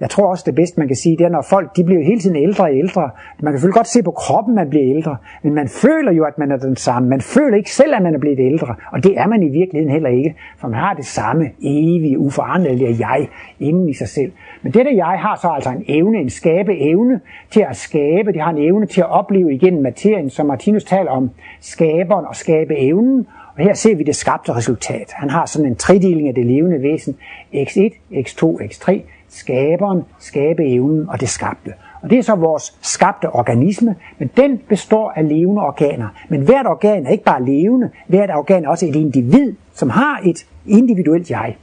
Jeg 0.00 0.10
tror 0.10 0.26
også, 0.26 0.42
det 0.46 0.54
bedste, 0.54 0.80
man 0.80 0.88
kan 0.88 0.96
sige, 0.96 1.16
det 1.16 1.24
er, 1.24 1.28
når 1.28 1.46
folk 1.50 1.76
de 1.76 1.84
bliver 1.84 2.04
hele 2.04 2.20
tiden 2.20 2.36
ældre 2.36 2.64
og 2.64 2.76
ældre. 2.76 3.10
Man 3.40 3.52
kan 3.52 3.58
selvfølgelig 3.58 3.74
godt 3.74 3.88
se 3.88 4.02
på 4.02 4.10
kroppen, 4.10 4.54
man 4.54 4.70
bliver 4.70 4.84
ældre, 4.96 5.16
men 5.42 5.54
man 5.54 5.68
føler 5.68 6.12
jo, 6.12 6.24
at 6.24 6.38
man 6.38 6.52
er 6.52 6.56
den 6.56 6.76
samme. 6.76 7.08
Man 7.08 7.20
føler 7.20 7.56
ikke 7.56 7.70
selv, 7.70 7.94
at 7.94 8.02
man 8.02 8.14
er 8.14 8.18
blevet 8.18 8.40
ældre, 8.40 8.74
og 8.92 9.04
det 9.04 9.18
er 9.18 9.26
man 9.26 9.42
i 9.42 9.48
virkeligheden 9.48 9.92
heller 9.92 10.10
ikke, 10.10 10.34
for 10.58 10.68
man 10.68 10.78
har 10.80 10.94
det 10.94 11.04
samme 11.04 11.50
evige, 11.62 12.18
uforanderlige 12.18 12.96
jeg 13.08 13.28
inden 13.60 13.88
i 13.88 13.94
sig 13.94 14.08
selv. 14.08 14.32
Men 14.62 14.72
dette 14.72 14.96
jeg 14.96 15.18
har 15.18 15.38
så 15.42 15.48
altså 15.48 15.70
en 15.70 15.84
evne, 15.88 16.18
en 16.18 16.30
skabe 16.30 16.78
evne 16.78 17.20
til 17.50 17.66
at 17.70 17.76
skabe. 17.76 18.32
Det 18.32 18.40
har 18.40 18.50
en 18.50 18.58
evne 18.58 18.86
til 18.86 19.00
at 19.00 19.10
opleve 19.10 19.54
igen 19.54 19.82
materien, 19.82 20.30
som 20.30 20.46
Martinus 20.46 20.84
taler 20.84 21.10
om, 21.10 21.30
skaberen 21.60 22.26
og 22.26 22.36
skabe 22.36 22.78
evnen, 22.78 23.26
og 23.56 23.64
her 23.64 23.74
ser 23.74 23.96
vi 23.96 24.02
det 24.02 24.16
skabte 24.16 24.54
resultat. 24.54 25.12
Han 25.12 25.30
har 25.30 25.46
sådan 25.46 25.66
en 25.66 25.76
tredeling 25.76 26.28
af 26.28 26.34
det 26.34 26.46
levende 26.46 26.82
væsen. 26.82 27.16
X1, 27.54 27.94
X2, 28.12 28.42
X3 28.62 29.00
skaberen, 29.32 30.02
skabeevnen 30.18 31.08
og 31.08 31.20
det 31.20 31.28
skabte. 31.28 31.72
Og 32.02 32.10
det 32.10 32.18
er 32.18 32.22
så 32.22 32.34
vores 32.34 32.78
skabte 32.80 33.30
organisme, 33.30 33.96
men 34.18 34.30
den 34.36 34.58
består 34.68 35.12
af 35.16 35.28
levende 35.28 35.62
organer. 35.62 36.08
Men 36.28 36.40
hvert 36.40 36.66
organ 36.66 37.06
er 37.06 37.10
ikke 37.10 37.24
bare 37.24 37.44
levende, 37.44 37.90
hvert 38.06 38.30
organ 38.30 38.64
er 38.64 38.68
også 38.68 38.86
et 38.86 38.96
individ, 38.96 39.54
som 39.74 39.90
har 39.90 40.20
et 40.24 40.46
individuelt 40.66 41.30
jeg. 41.30 41.56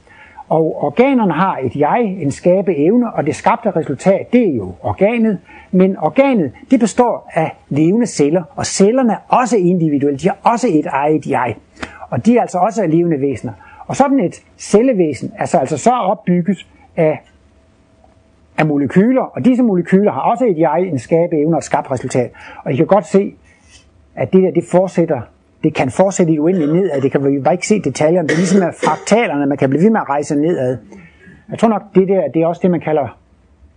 Og 0.48 0.84
organerne 0.84 1.32
har 1.32 1.58
et 1.62 1.76
jeg, 1.76 2.16
en 2.20 2.30
skabe 2.30 2.76
evne, 2.76 3.12
og 3.12 3.26
det 3.26 3.34
skabte 3.36 3.70
resultat, 3.70 4.32
det 4.32 4.48
er 4.48 4.54
jo 4.54 4.72
organet. 4.82 5.38
Men 5.70 5.96
organet, 5.96 6.52
det 6.70 6.80
består 6.80 7.30
af 7.34 7.56
levende 7.68 8.06
celler, 8.06 8.42
og 8.56 8.66
cellerne 8.66 9.12
er 9.12 9.18
også 9.28 9.56
individuelle, 9.56 10.18
de 10.18 10.28
har 10.28 10.38
også 10.42 10.68
et 10.70 10.86
eget 10.86 11.26
jeg. 11.26 11.56
Og 12.10 12.26
de 12.26 12.36
er 12.36 12.40
altså 12.40 12.58
også 12.58 12.86
levende 12.86 13.20
væsener. 13.20 13.52
Og 13.86 13.96
sådan 13.96 14.20
et 14.20 14.42
cellevæsen 14.58 15.32
er 15.38 15.46
så 15.46 15.58
altså 15.58 15.76
så 15.76 15.90
opbygget 15.90 16.66
af 16.96 17.22
af 18.60 18.66
molekyler, 18.66 19.22
og 19.22 19.44
disse 19.44 19.62
molekyler 19.62 20.12
har 20.12 20.20
også 20.20 20.44
et 20.46 20.58
jeg, 20.58 20.82
en 20.82 20.98
skabeevne 20.98 21.54
og 21.54 21.58
et 21.58 21.64
skabt 21.64 21.90
resultat. 21.90 22.30
Og 22.64 22.72
I 22.72 22.76
kan 22.76 22.86
godt 22.86 23.06
se, 23.06 23.34
at 24.14 24.32
det 24.32 24.42
der, 24.42 24.50
det 24.50 24.64
fortsætter, 24.70 25.20
det 25.64 25.74
kan 25.74 25.90
fortsætte 25.90 26.32
i 26.32 26.34
det 26.34 26.40
uendelige 26.40 26.72
nedad, 26.72 27.00
det 27.00 27.12
kan 27.12 27.24
vi 27.24 27.40
bare 27.40 27.54
ikke 27.54 27.66
se 27.66 27.82
detaljerne, 27.82 28.28
det 28.28 28.34
er 28.34 28.38
ligesom 28.38 28.60
med 28.60 28.72
fraktalerne, 28.84 29.46
man 29.46 29.58
kan 29.58 29.70
blive 29.70 29.82
ved 29.82 29.90
med 29.90 30.00
at 30.00 30.08
rejse 30.08 30.36
nedad. 30.36 30.78
Jeg 31.50 31.58
tror 31.58 31.68
nok, 31.68 31.82
det 31.94 32.08
der, 32.08 32.28
det 32.34 32.42
er 32.42 32.46
også 32.46 32.60
det, 32.62 32.70
man 32.70 32.80
kalder 32.80 33.18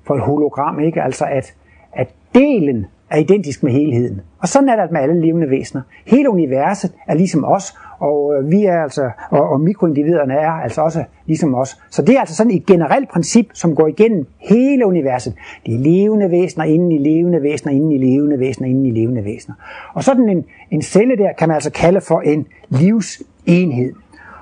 for 0.07 0.15
et 0.15 0.21
hologram, 0.21 0.79
ikke? 0.79 1.01
Altså 1.01 1.25
at, 1.25 1.53
at 1.93 2.09
delen 2.35 2.85
er 3.10 3.17
identisk 3.17 3.63
med 3.63 3.72
helheden. 3.72 4.22
Og 4.39 4.48
sådan 4.48 4.69
er 4.69 4.75
det 4.75 4.81
altså 4.81 4.93
med 4.93 5.01
alle 5.01 5.22
levende 5.22 5.50
væsener. 5.50 5.81
Hele 6.05 6.29
universet 6.29 6.91
er 7.07 7.13
ligesom 7.13 7.45
os, 7.45 7.77
og 8.00 8.33
øh, 8.36 8.51
vi 8.51 8.65
er 8.65 8.83
altså, 8.83 9.12
og, 9.29 9.50
og 9.50 9.62
mikroindividerne 9.62 10.33
er 10.33 10.51
altså 10.51 10.81
også 10.81 11.03
ligesom 11.25 11.55
os. 11.55 11.77
Så 11.89 12.01
det 12.01 12.16
er 12.16 12.20
altså 12.20 12.35
sådan 12.35 12.51
et 12.51 12.66
generelt 12.66 13.09
princip, 13.09 13.48
som 13.53 13.75
går 13.75 13.87
igennem 13.87 14.25
hele 14.37 14.85
universet. 14.85 15.35
Det 15.66 15.75
er 15.75 15.79
levende 15.79 16.31
væsener 16.31 16.66
inden 16.66 16.92
i 16.92 16.98
levende 16.98 17.42
væsener, 17.42 17.74
inden 17.74 17.92
i 17.92 17.98
levende 17.98 18.39
væsener, 18.39 18.70
inden 18.70 18.85
i 18.85 18.92
levende 18.92 19.24
væsener. 19.25 19.55
Og 19.94 20.03
sådan 20.03 20.29
en, 20.29 20.46
en 20.72 20.81
celle 20.81 21.18
der 21.18 21.33
kan 21.37 21.48
man 21.48 21.55
altså 21.55 21.72
kalde 21.72 22.01
for 22.01 22.22
en 22.22 22.48
livsenhed. 22.70 23.94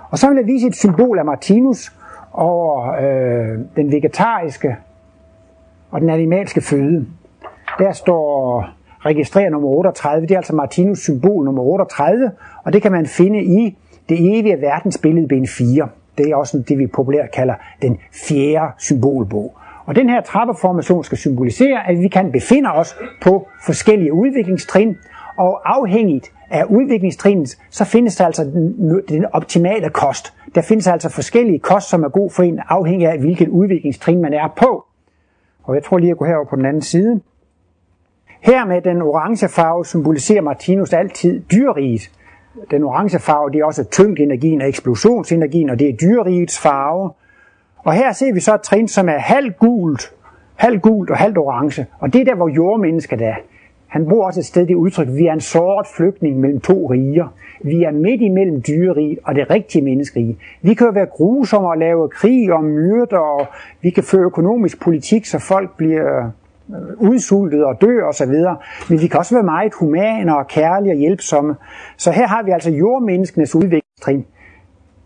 Og 0.09 0.19
så 0.19 0.29
vil 0.29 0.37
jeg 0.37 0.47
vise 0.47 0.67
et 0.67 0.75
symbol 0.75 1.19
af 1.19 1.25
Martinus 1.25 1.91
over 2.33 2.91
øh, 2.91 3.59
den 3.75 3.91
vegetariske 3.91 4.75
og 5.91 6.01
den 6.01 6.09
animalske 6.09 6.61
føde. 6.61 7.05
Der 7.79 7.91
står 7.91 8.65
registrerer 9.05 9.49
nummer 9.49 9.69
38, 9.69 10.27
det 10.27 10.31
er 10.31 10.37
altså 10.37 10.55
Martinus 10.55 10.99
symbol 10.99 11.45
nummer 11.45 11.63
38, 11.63 12.31
og 12.63 12.73
det 12.73 12.81
kan 12.81 12.91
man 12.91 13.05
finde 13.05 13.43
i 13.43 13.77
det 14.09 14.39
evige 14.39 14.61
verdensbillede 14.61 15.27
ben 15.27 15.47
4. 15.47 15.89
Det 16.17 16.29
er 16.29 16.35
også 16.35 16.63
det, 16.67 16.77
vi 16.77 16.87
populært 16.87 17.31
kalder 17.31 17.53
den 17.81 17.97
fjerde 18.27 18.71
symbolbog. 18.77 19.57
Og 19.85 19.95
den 19.95 20.09
her 20.09 20.21
trappeformation 20.21 21.03
skal 21.03 21.17
symbolisere, 21.17 21.89
at 21.89 21.99
vi 21.99 22.07
kan 22.07 22.31
befinde 22.31 22.71
os 22.71 22.95
på 23.21 23.47
forskellige 23.65 24.13
udviklingstrin, 24.13 24.97
og 25.37 25.77
afhængigt 25.79 26.31
af 26.49 26.63
udviklingstrinnet, 26.63 27.57
så 27.69 27.85
findes 27.85 28.15
der 28.15 28.25
altså 28.25 28.43
den, 28.43 29.01
den 29.09 29.25
optimale 29.33 29.89
kost. 29.89 30.33
Der 30.55 30.61
findes 30.61 30.87
altså 30.87 31.09
forskellige 31.09 31.59
kost, 31.59 31.89
som 31.89 32.03
er 32.03 32.09
god 32.09 32.29
for 32.29 32.43
en, 32.43 32.59
afhængig 32.69 33.07
af 33.07 33.19
hvilket 33.19 33.47
udviklingstrin 33.47 34.21
man 34.21 34.33
er 34.33 34.47
på. 34.57 34.85
Og 35.63 35.75
jeg 35.75 35.83
tror 35.83 35.97
lige 35.97 36.11
at 36.11 36.17
går 36.17 36.25
herover 36.25 36.45
på 36.45 36.55
den 36.55 36.65
anden 36.65 36.81
side. 36.81 37.21
Her 38.41 38.65
med 38.65 38.81
den 38.81 39.01
orange 39.01 39.47
farve 39.47 39.85
symboliserer 39.85 40.41
Martinus 40.41 40.93
altid 40.93 41.41
dyreriget. 41.51 42.11
Den 42.71 42.83
orange 42.83 43.19
farve 43.19 43.51
det 43.51 43.59
er 43.59 43.65
også 43.65 43.83
tyngdenergien 43.83 44.61
og 44.61 44.67
eksplosionsenergien, 44.67 45.69
og 45.69 45.79
det 45.79 45.89
er 45.89 45.93
dyrerigets 45.93 46.59
farve. 46.59 47.11
Og 47.77 47.93
her 47.93 48.11
ser 48.11 48.33
vi 48.33 48.39
så 48.39 48.55
et 48.55 48.61
trin, 48.61 48.87
som 48.87 49.09
er 49.09 49.17
halvt 49.17 49.59
gult, 49.59 50.13
halvt 50.55 50.81
gult 50.81 51.09
og 51.09 51.17
halvt 51.17 51.37
orange. 51.37 51.85
Og 51.99 52.13
det 52.13 52.21
er 52.21 52.25
der, 52.25 52.35
hvor 52.35 52.47
jordmennesket 52.47 53.21
er. 53.21 53.35
Han 53.87 54.07
bruger 54.07 54.25
også 54.25 54.39
et 54.39 54.45
sted 54.45 54.67
det 54.67 54.75
udtryk, 54.75 55.07
vi 55.07 55.27
er 55.27 55.33
en 55.33 55.41
sort 55.41 55.87
flygtning 55.97 56.39
mellem 56.39 56.59
to 56.59 56.87
riger. 56.91 57.27
Vi 57.63 57.83
er 57.83 57.91
midt 57.91 58.21
imellem 58.21 58.61
dyrerige 58.61 59.17
og 59.23 59.35
det 59.35 59.49
rigtige 59.49 59.81
menneskerige. 59.81 60.37
Vi 60.61 60.73
kan 60.73 60.87
jo 60.87 60.93
være 60.93 61.05
grusomme 61.05 61.69
og 61.69 61.77
lave 61.77 62.09
krig 62.09 62.53
og 62.53 62.63
myrder, 62.63 63.17
og 63.17 63.47
vi 63.81 63.89
kan 63.89 64.03
føre 64.03 64.21
økonomisk 64.21 64.81
politik, 64.81 65.25
så 65.25 65.39
folk 65.39 65.77
bliver 65.77 66.31
Øh, 66.69 67.09
udsultet 67.09 67.65
og 67.65 67.81
dø 67.81 68.01
og 68.03 68.13
så 68.13 68.25
videre. 68.25 68.57
Men 68.89 69.01
vi 69.01 69.07
kan 69.07 69.19
også 69.19 69.35
være 69.35 69.43
meget 69.43 69.73
humane 69.79 70.37
og 70.37 70.47
kærlige 70.47 70.93
og 70.93 70.97
hjælpsomme. 70.97 71.55
Så 71.97 72.11
her 72.11 72.27
har 72.27 72.43
vi 72.43 72.51
altså 72.51 72.71
jordmenneskenes 72.71 73.55
udvikling. 73.55 74.27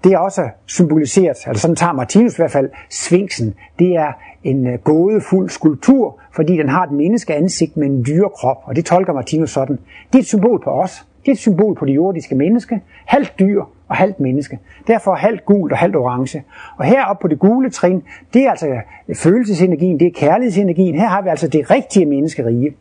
Det 0.04 0.14
er 0.14 0.18
også 0.18 0.50
symboliseret, 0.66 1.38
altså 1.48 1.62
sådan 1.62 1.76
tager 1.76 1.94
Martinus 1.94 2.34
i 2.34 2.42
hvert 2.42 2.52
fald, 2.52 2.70
svinksen. 2.90 3.56
Det 3.80 3.96
er 3.96 4.12
en 4.44 4.68
øh, 4.68 4.80
gådefuld 4.80 5.50
skulptur, 5.50 6.20
fordi 6.36 6.58
den 6.58 6.70
har 6.70 6.84
et 6.84 6.92
menneskeansigt 6.92 7.78
med 7.78 7.88
en 7.88 8.06
dyrekrop, 8.06 8.58
og 8.64 8.76
det 8.76 8.86
tolker 8.86 9.14
Martinus 9.14 9.52
sådan. 9.52 9.80
Det 10.08 10.16
er 10.16 10.20
et 10.20 10.26
symbol 10.26 10.62
på 10.64 10.70
os. 10.70 11.06
Det 11.22 11.28
er 11.28 11.32
et 11.32 11.40
symbol 11.40 11.76
på 11.76 11.86
det 11.86 11.96
jordiske 11.96 12.36
menneske. 12.36 12.82
Halvt 13.06 13.40
dyr 13.40 13.64
og 13.88 13.96
halvt 13.96 14.20
menneske. 14.20 14.60
Derfor 14.88 15.16
halvt 15.16 15.46
gult 15.46 15.72
og 15.72 15.78
halvt 15.78 15.96
orange. 15.96 16.44
Og 16.78 16.86
heroppe 16.86 17.22
på 17.22 17.28
det 17.28 17.40
gule 17.40 17.70
trin, 17.70 18.04
det 18.34 18.46
er 18.46 18.50
altså 18.50 18.68
følelsesenergien, 19.16 20.00
det 20.00 20.08
er 20.08 20.12
kærlighedsenergien. 20.16 20.96
Her 20.96 21.08
har 21.08 21.22
vi 21.22 21.30
altså 21.30 21.48
det 21.48 21.72
rigtige 21.72 22.06
menneskerige. 22.06 22.72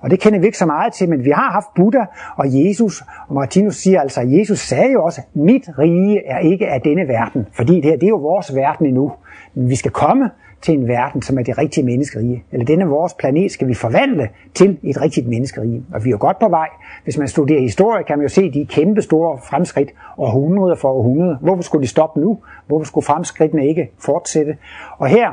Og 0.00 0.10
det 0.10 0.20
kender 0.20 0.38
vi 0.38 0.46
ikke 0.46 0.58
så 0.58 0.66
meget 0.66 0.92
til, 0.92 1.08
men 1.08 1.24
vi 1.24 1.30
har 1.30 1.50
haft 1.50 1.66
Buddha 1.76 2.04
og 2.36 2.46
Jesus, 2.48 3.02
og 3.28 3.34
Martinus 3.34 3.76
siger 3.76 4.00
altså, 4.00 4.20
at 4.20 4.38
Jesus 4.38 4.58
sagde 4.58 4.92
jo 4.92 5.04
også, 5.04 5.20
mit 5.34 5.68
rige 5.78 6.26
er 6.26 6.38
ikke 6.38 6.68
af 6.68 6.80
denne 6.80 7.08
verden, 7.08 7.46
fordi 7.52 7.74
det 7.74 7.84
her, 7.84 7.96
det 7.96 8.02
er 8.02 8.08
jo 8.08 8.16
vores 8.16 8.54
verden 8.54 8.86
endnu. 8.86 9.12
Men 9.54 9.68
vi 9.68 9.74
skal 9.74 9.90
komme 9.90 10.30
til 10.64 10.74
en 10.74 10.88
verden, 10.88 11.22
som 11.22 11.38
er 11.38 11.42
det 11.42 11.58
rigtige 11.58 11.84
menneskerige. 11.84 12.44
Eller 12.52 12.66
denne 12.66 12.86
vores 12.86 13.14
planet 13.14 13.52
skal 13.52 13.68
vi 13.68 13.74
forvandle 13.74 14.28
til 14.54 14.78
et 14.82 15.00
rigtigt 15.00 15.28
menneskerige. 15.28 15.84
Og 15.94 16.04
vi 16.04 16.08
er 16.08 16.10
jo 16.10 16.18
godt 16.20 16.38
på 16.38 16.48
vej. 16.48 16.68
Hvis 17.04 17.18
man 17.18 17.28
studerer 17.28 17.60
historie, 17.60 18.04
kan 18.04 18.18
man 18.18 18.24
jo 18.24 18.28
se 18.28 18.50
de 18.50 18.66
kæmpe 18.66 19.02
store 19.02 19.38
fremskridt 19.48 19.90
århundrede 20.18 20.76
for 20.76 20.88
århundrede. 20.88 21.38
Hvorfor 21.40 21.62
skulle 21.62 21.82
de 21.82 21.88
stoppe 21.88 22.20
nu? 22.20 22.38
Hvorfor 22.66 22.84
skulle 22.84 23.04
fremskridtene 23.04 23.66
ikke 23.66 23.90
fortsætte? 23.98 24.56
Og 24.98 25.06
her 25.06 25.30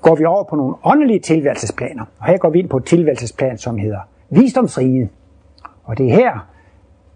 går 0.00 0.14
vi 0.14 0.24
over 0.24 0.44
på 0.44 0.56
nogle 0.56 0.74
åndelige 0.84 1.20
tilværelsesplaner. 1.20 2.04
Og 2.18 2.26
her 2.26 2.36
går 2.36 2.50
vi 2.50 2.58
ind 2.58 2.68
på 2.68 2.76
et 2.76 2.84
tilværelsesplan, 2.84 3.58
som 3.58 3.78
hedder 3.78 4.00
visdomsriget. 4.30 5.08
Og 5.84 5.98
det 5.98 6.06
er 6.06 6.14
her, 6.14 6.48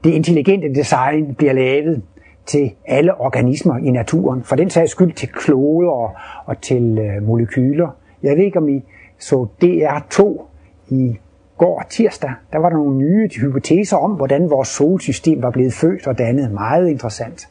det 0.04 0.10
intelligente 0.10 0.74
design 0.74 1.34
bliver 1.34 1.52
lavet 1.52 2.02
til 2.46 2.72
alle 2.86 3.20
organismer 3.20 3.78
i 3.78 3.90
naturen. 3.90 4.42
For 4.42 4.56
den 4.56 4.70
sags 4.70 4.90
skyld 4.90 5.12
til 5.12 5.28
kloder 5.28 6.14
og 6.46 6.60
til 6.60 6.98
øh, 6.98 7.26
molekyler. 7.26 7.88
Jeg 8.22 8.36
ved 8.36 8.44
ikke, 8.44 8.58
om 8.58 8.68
I 8.68 8.84
så 9.18 9.46
DR2 9.64 10.42
i 10.88 11.18
går 11.58 11.84
tirsdag, 11.90 12.32
der 12.52 12.58
var 12.58 12.68
der 12.68 12.76
nogle 12.76 12.96
nye 12.96 13.28
hypoteser 13.40 13.96
om, 13.96 14.10
hvordan 14.10 14.50
vores 14.50 14.68
solsystem 14.68 15.42
var 15.42 15.50
blevet 15.50 15.72
født 15.72 16.06
og 16.06 16.18
dannet. 16.18 16.52
Meget 16.52 16.88
interessant. 16.88 17.48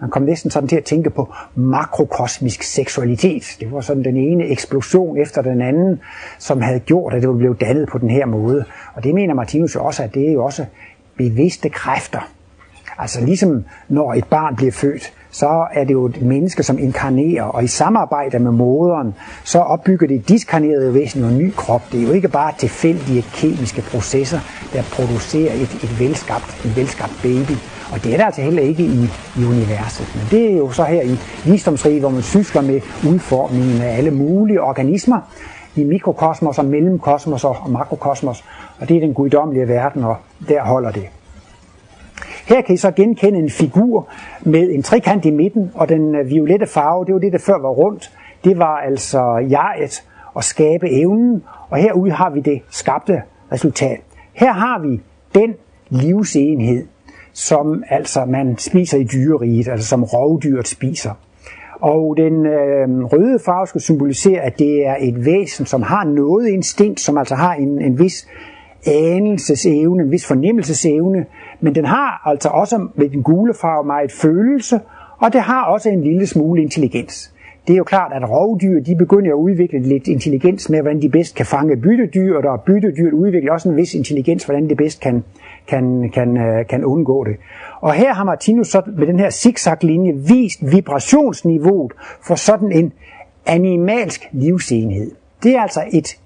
Man 0.00 0.10
kom 0.10 0.22
næsten 0.22 0.50
sådan 0.50 0.68
til 0.68 0.76
at 0.76 0.84
tænke 0.84 1.10
på 1.10 1.32
makrokosmisk 1.54 2.62
seksualitet. 2.62 3.56
Det 3.60 3.72
var 3.72 3.80
sådan 3.80 4.04
den 4.04 4.16
ene 4.16 4.44
eksplosion 4.44 5.16
efter 5.16 5.42
den 5.42 5.60
anden, 5.60 6.00
som 6.38 6.60
havde 6.60 6.80
gjort, 6.80 7.14
at 7.14 7.22
det 7.22 7.38
blev 7.38 7.56
dannet 7.56 7.88
på 7.88 7.98
den 7.98 8.10
her 8.10 8.26
måde. 8.26 8.64
Og 8.94 9.04
det 9.04 9.14
mener 9.14 9.34
Martinus 9.34 9.74
jo 9.74 9.84
også, 9.84 10.02
at 10.02 10.14
det 10.14 10.28
er 10.28 10.32
jo 10.32 10.44
også 10.44 10.64
bevidste 11.16 11.68
kræfter. 11.68 12.32
Altså 13.02 13.20
ligesom 13.20 13.64
når 13.88 14.14
et 14.14 14.24
barn 14.24 14.56
bliver 14.56 14.72
født, 14.72 15.12
så 15.30 15.66
er 15.72 15.84
det 15.84 15.92
jo 15.92 16.06
et 16.06 16.22
menneske, 16.22 16.62
som 16.62 16.78
inkarnerer, 16.78 17.42
og 17.42 17.64
i 17.64 17.66
samarbejde 17.66 18.38
med 18.38 18.50
moderen, 18.50 19.14
så 19.44 19.58
opbygger 19.58 20.06
det 20.06 20.28
diskarnerede 20.28 20.94
væsen 20.94 21.24
en 21.24 21.38
ny 21.38 21.52
krop. 21.56 21.82
Det 21.92 22.02
er 22.02 22.06
jo 22.06 22.12
ikke 22.12 22.28
bare 22.28 22.52
tilfældige 22.58 23.22
kemiske 23.22 23.82
processer, 23.82 24.40
der 24.72 24.82
producerer 24.82 25.54
et, 25.54 25.80
et 25.84 26.00
velskabt, 26.00 26.64
en 26.64 26.76
velskabt 26.76 27.12
baby. 27.22 27.56
Og 27.92 28.04
det 28.04 28.12
er 28.12 28.16
der 28.16 28.24
altså 28.24 28.42
heller 28.42 28.62
ikke 28.62 28.82
i, 28.82 29.04
i 29.36 29.44
universet. 29.44 30.06
Men 30.14 30.24
det 30.30 30.52
er 30.52 30.56
jo 30.56 30.70
så 30.70 30.84
her 30.84 31.02
i 31.02 31.18
visdomsriget, 31.44 32.00
hvor 32.00 32.10
man 32.10 32.22
sysler 32.22 32.62
med 32.62 32.80
udformningen 33.08 33.82
af 33.82 33.96
alle 33.96 34.10
mulige 34.10 34.62
organismer 34.62 35.20
i 35.76 35.84
mikrokosmos 35.84 36.58
og 36.58 36.64
mellemkosmos 36.64 37.44
og 37.44 37.56
makrokosmos. 37.70 38.44
Og 38.80 38.88
det 38.88 38.96
er 38.96 39.00
den 39.00 39.14
guddommelige 39.14 39.68
verden, 39.68 40.04
og 40.04 40.16
der 40.48 40.62
holder 40.62 40.90
det. 40.90 41.08
Her 42.46 42.60
kan 42.60 42.74
I 42.74 42.76
så 42.76 42.90
genkende 42.90 43.38
en 43.38 43.50
figur 43.50 44.08
med 44.44 44.70
en 44.70 44.82
trekant 44.82 45.24
i 45.24 45.30
midten, 45.30 45.70
og 45.74 45.88
den 45.88 46.14
øh, 46.14 46.28
violette 46.28 46.66
farve, 46.66 47.04
det 47.04 47.14
var 47.14 47.20
det, 47.20 47.32
der 47.32 47.38
før 47.38 47.58
var 47.58 47.68
rundt. 47.68 48.12
Det 48.44 48.58
var 48.58 48.76
altså 48.76 49.46
jeget 49.50 50.02
og 50.34 50.44
skabe 50.44 50.90
evnen, 50.90 51.42
og 51.70 51.78
herude 51.78 52.10
har 52.10 52.30
vi 52.30 52.40
det 52.40 52.62
skabte 52.70 53.22
resultat. 53.52 54.00
Her 54.32 54.52
har 54.52 54.78
vi 54.78 55.00
den 55.34 55.54
livsenhed, 55.88 56.86
som 57.32 57.84
altså 57.88 58.24
man 58.24 58.58
spiser 58.58 58.98
i 58.98 59.04
dyreriget, 59.04 59.68
altså 59.68 59.88
som 59.88 60.04
rovdyret 60.04 60.68
spiser. 60.68 61.10
Og 61.80 62.16
den 62.16 62.46
øh, 62.46 63.04
røde 63.04 63.38
farve 63.44 63.66
skal 63.66 63.80
symbolisere, 63.80 64.40
at 64.40 64.58
det 64.58 64.86
er 64.86 64.96
et 65.00 65.24
væsen, 65.26 65.66
som 65.66 65.82
har 65.82 66.04
noget 66.04 66.48
instinkt, 66.48 67.00
som 67.00 67.18
altså 67.18 67.34
har 67.34 67.54
en, 67.54 67.82
en 67.82 67.98
vis 67.98 68.28
anelsesevne, 68.86 70.02
en 70.02 70.10
vis 70.10 70.26
fornemmelsesevne, 70.26 71.26
men 71.62 71.74
den 71.74 71.84
har 71.84 72.22
altså 72.24 72.48
også 72.48 72.88
med 72.94 73.08
den 73.08 73.22
gule 73.22 73.54
farve 73.54 73.84
meget 73.84 74.12
følelse, 74.12 74.80
og 75.18 75.32
det 75.32 75.40
har 75.40 75.64
også 75.64 75.88
en 75.88 76.02
lille 76.02 76.26
smule 76.26 76.62
intelligens. 76.62 77.32
Det 77.66 77.72
er 77.72 77.76
jo 77.76 77.84
klart, 77.84 78.12
at 78.12 78.30
rovdyr 78.30 78.80
de 78.80 78.96
begynder 78.96 79.30
at 79.30 79.34
udvikle 79.34 79.78
lidt 79.78 80.08
intelligens 80.08 80.70
med, 80.70 80.80
hvordan 80.80 81.02
de 81.02 81.08
bedst 81.08 81.34
kan 81.34 81.46
fange 81.46 81.76
byttedyr, 81.76 82.36
og 82.36 82.42
der 82.42 82.56
byttedyr 82.56 83.12
udvikler 83.12 83.52
også 83.52 83.68
en 83.68 83.76
vis 83.76 83.94
intelligens, 83.94 84.44
hvordan 84.44 84.68
de 84.68 84.74
bedst 84.74 85.00
kan, 85.00 85.24
kan, 85.68 86.10
kan, 86.14 86.36
øh, 86.36 86.66
kan 86.66 86.84
undgå 86.84 87.24
det. 87.24 87.36
Og 87.80 87.92
her 87.92 88.14
har 88.14 88.24
Martinus 88.24 88.68
så 88.68 88.82
med 88.98 89.06
den 89.06 89.18
her 89.18 89.30
zigzag-linje 89.30 90.12
vist 90.12 90.72
vibrationsniveauet 90.72 91.92
for 92.22 92.34
sådan 92.34 92.72
en 92.72 92.92
animalsk 93.46 94.28
livsenhed. 94.32 95.10
Det 95.42 95.56
er 95.56 95.60
altså 95.60 95.84
et, 95.92 96.18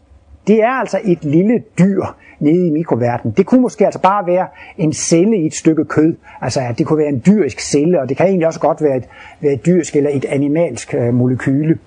det 0.46 0.62
er 0.62 0.70
altså 0.70 1.00
et 1.04 1.24
lille 1.24 1.62
dyr, 1.78 2.02
nede 2.40 2.66
i 2.66 2.70
mikroverdenen. 2.70 3.34
Det 3.36 3.46
kunne 3.46 3.60
måske 3.60 3.84
altså 3.84 4.00
bare 4.00 4.26
være 4.26 4.46
en 4.78 4.92
celle 4.92 5.36
i 5.36 5.46
et 5.46 5.54
stykke 5.54 5.84
kød. 5.84 6.16
Altså 6.40 6.60
at 6.60 6.78
det 6.78 6.86
kunne 6.86 6.98
være 6.98 7.08
en 7.08 7.22
dyrisk 7.26 7.60
celle, 7.60 8.00
og 8.00 8.08
det 8.08 8.16
kan 8.16 8.26
egentlig 8.26 8.46
også 8.46 8.60
godt 8.60 8.82
være 8.82 8.96
et, 8.96 9.04
være 9.40 9.52
et 9.52 9.66
dyrisk 9.66 9.96
eller 9.96 10.10
et 10.12 10.24
animalsk 10.24 10.94
øh, 10.94 11.14
molekyle. 11.14 11.78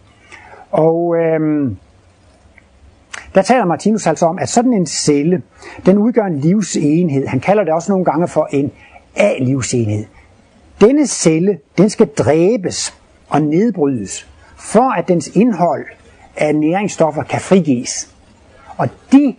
Og 0.71 1.15
øh, 1.15 1.71
der 3.35 3.41
taler 3.41 3.65
Martinus 3.65 4.07
altså 4.07 4.25
om, 4.25 4.39
at 4.39 4.49
sådan 4.49 4.73
en 4.73 4.85
celle, 4.85 5.41
den 5.85 5.97
udgør 5.97 6.25
en 6.25 6.39
livsenhed. 6.39 7.27
Han 7.27 7.39
kalder 7.39 7.63
det 7.63 7.73
også 7.73 7.91
nogle 7.91 8.05
gange 8.05 8.27
for 8.27 8.47
en 8.51 8.71
A-livsenhed. 9.15 10.05
Denne 10.81 11.07
celle, 11.07 11.59
den 11.77 11.89
skal 11.89 12.07
dræbes 12.07 12.93
og 13.29 13.41
nedbrydes, 13.41 14.29
for 14.57 14.91
at 14.97 15.07
dens 15.07 15.27
indhold 15.27 15.85
af 16.37 16.55
næringsstoffer 16.55 17.23
kan 17.23 17.41
frigives. 17.41 18.15
Og 18.77 18.87
de 19.11 19.35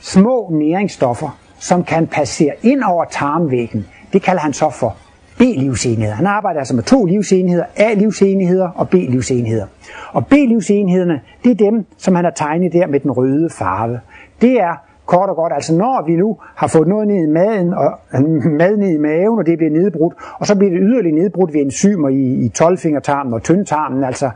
små 0.00 0.48
næringsstoffer, 0.52 1.38
som 1.58 1.84
kan 1.84 2.06
passere 2.06 2.52
ind 2.62 2.82
over 2.82 3.04
tarmvæggen. 3.04 3.86
Det 4.12 4.22
kalder 4.22 4.40
han 4.40 4.52
så 4.52 4.70
for 4.70 4.96
B-livsenheder. 5.38 6.14
Han 6.14 6.26
arbejder 6.26 6.58
altså 6.58 6.74
med 6.74 6.82
to 6.82 7.04
livsenheder, 7.04 7.64
A-livsenheder 7.76 8.68
og 8.68 8.88
B-livsenheder. 8.88 9.66
Og 10.12 10.26
B-livsenhederne, 10.26 11.20
det 11.44 11.50
er 11.50 11.70
dem, 11.70 11.86
som 11.96 12.14
han 12.14 12.24
har 12.24 12.32
tegnet 12.32 12.72
der 12.72 12.86
med 12.86 13.00
den 13.00 13.10
røde 13.10 13.50
farve. 13.50 14.00
Det 14.40 14.60
er 14.60 14.74
kort 15.06 15.28
og 15.28 15.36
godt, 15.36 15.52
altså 15.52 15.74
når 15.74 16.04
vi 16.06 16.16
nu 16.16 16.36
har 16.56 16.66
fået 16.66 16.88
noget 16.88 17.08
ned 17.08 17.22
i 17.22 17.26
maden, 17.26 17.74
og 17.74 17.98
mad 18.60 18.76
ned 18.76 18.88
i 18.88 18.98
maven, 18.98 19.38
og 19.38 19.46
det 19.46 19.58
bliver 19.58 19.70
nedbrudt, 19.70 20.14
og 20.38 20.46
så 20.46 20.56
bliver 20.58 20.70
det 20.70 20.80
yderligere 20.82 21.18
nedbrudt 21.22 21.54
ved 21.54 21.60
enzymer 21.60 22.08
i, 22.08 22.44
i 22.44 22.48
tolvfingertarmen 22.48 23.34
og 23.34 23.42
tyndtarmen, 23.42 24.04
altså 24.04 24.30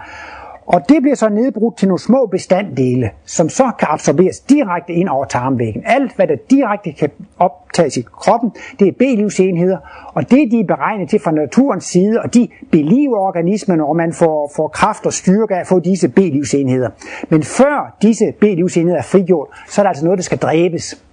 og 0.66 0.88
det 0.88 1.02
bliver 1.02 1.16
så 1.16 1.28
nedbrudt 1.28 1.76
til 1.76 1.88
nogle 1.88 2.00
små 2.00 2.26
bestanddele, 2.26 3.10
som 3.24 3.48
så 3.48 3.70
kan 3.78 3.88
absorberes 3.90 4.40
direkte 4.40 4.92
ind 4.92 5.08
over 5.08 5.24
tarmvæggen. 5.24 5.82
Alt, 5.86 6.16
hvad 6.16 6.26
der 6.26 6.36
direkte 6.50 6.92
kan 6.92 7.10
optages 7.38 7.96
i 7.96 8.02
kroppen, 8.02 8.52
det 8.78 8.88
er 8.88 8.92
B-livsenheder, 8.92 9.78
og 10.14 10.30
det 10.30 10.50
de 10.50 10.60
er 10.60 10.64
beregnet 10.64 11.08
til 11.08 11.20
fra 11.20 11.30
naturens 11.30 11.84
side, 11.84 12.20
og 12.20 12.34
de 12.34 12.48
beliver 12.70 13.18
organismen, 13.18 13.80
og 13.80 13.96
man 13.96 14.12
får, 14.12 14.52
får 14.56 14.68
kraft 14.68 15.06
og 15.06 15.12
styrke 15.12 15.54
af 15.54 15.60
at 15.60 15.66
få 15.66 15.80
disse 15.80 16.08
B-livsenheder. 16.08 16.90
Men 17.28 17.42
før 17.42 17.96
disse 18.02 18.32
B-livsenheder 18.40 18.98
er 18.98 19.02
frigjort, 19.02 19.48
så 19.68 19.80
er 19.80 19.82
der 19.82 19.88
altså 19.88 20.04
noget, 20.04 20.18
der 20.18 20.22
skal 20.22 20.38
dræbes. 20.38 21.04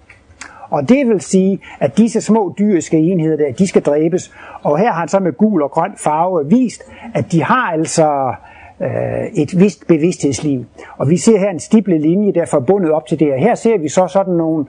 Og 0.70 0.88
det 0.88 1.08
vil 1.08 1.20
sige, 1.20 1.60
at 1.80 1.98
disse 1.98 2.20
små 2.20 2.54
dyriske 2.58 2.98
enheder 2.98 3.36
der, 3.36 3.52
de 3.52 3.66
skal 3.66 3.82
dræbes. 3.82 4.32
Og 4.62 4.78
her 4.78 4.92
har 4.92 4.98
han 4.98 5.08
så 5.08 5.18
med 5.18 5.32
gul 5.32 5.62
og 5.62 5.70
grøn 5.70 5.92
farve 5.96 6.48
vist, 6.48 6.82
at 7.14 7.32
de 7.32 7.44
har 7.44 7.72
altså 7.72 8.34
øh, 8.80 9.26
et 9.34 9.60
vist 9.60 9.86
bevidsthedsliv. 9.86 10.64
Og 10.96 11.10
vi 11.10 11.16
ser 11.16 11.38
her 11.38 11.50
en 11.50 11.60
stiplet 11.60 12.00
linje, 12.00 12.32
der 12.32 12.42
er 12.42 12.46
forbundet 12.46 12.90
op 12.90 13.06
til 13.06 13.18
det 13.18 13.26
her. 13.26 13.36
Her 13.36 13.54
ser 13.54 13.78
vi 13.78 13.88
så 13.88 14.06
sådan 14.06 14.34
nogle, 14.34 14.64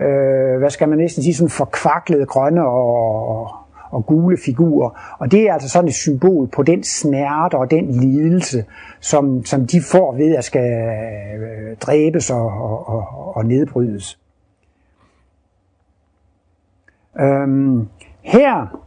øh, 0.00 0.58
hvad 0.58 0.70
skal 0.70 0.88
man 0.88 0.98
næsten 0.98 1.22
sige, 1.22 1.34
sådan 1.34 1.50
forkvaklede 1.50 2.26
grønne 2.26 2.66
og, 2.66 3.48
og 3.90 4.06
gule 4.06 4.38
figurer. 4.44 5.16
Og 5.18 5.32
det 5.32 5.48
er 5.48 5.52
altså 5.52 5.68
sådan 5.68 5.88
et 5.88 5.94
symbol 5.94 6.48
på 6.48 6.62
den 6.62 6.82
snærte 6.82 7.54
og 7.54 7.70
den 7.70 7.90
lidelse, 7.90 8.64
som, 9.00 9.44
som 9.44 9.66
de 9.66 9.80
får 9.92 10.12
ved 10.12 10.36
at 10.36 10.44
skal 10.44 10.72
øh, 11.40 11.76
dræbes 11.76 12.30
og, 12.30 12.46
og, 12.46 12.88
og, 12.88 13.36
og 13.36 13.46
nedbrydes. 13.46 14.18
Øhm, 17.20 17.88
her 18.22 18.78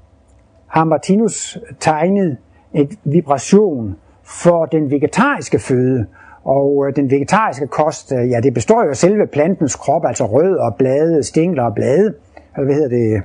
har 0.68 0.84
Martinus 0.84 1.58
tegnet 1.80 2.38
et 2.74 3.00
vibration 3.04 3.96
for 4.26 4.66
den 4.66 4.92
vegetariske 4.92 5.60
føde. 5.60 6.06
Og 6.44 6.86
øh, 6.88 6.96
den 6.96 7.12
vegetariske 7.12 7.68
kost, 7.68 8.12
øh, 8.12 8.30
ja, 8.30 8.40
det 8.40 8.54
består 8.54 8.84
jo 8.84 8.90
af 8.90 8.96
selve 8.96 9.28
plantens 9.28 9.76
krop, 9.76 10.06
altså 10.06 10.26
rød 10.26 10.56
og 10.56 10.76
blade, 10.76 11.24
stængler 11.24 11.64
og 11.64 11.76
blade. 11.76 12.14
Eller 12.56 12.66
hvad 12.66 12.76
hedder 12.76 12.90
det? 12.90 13.24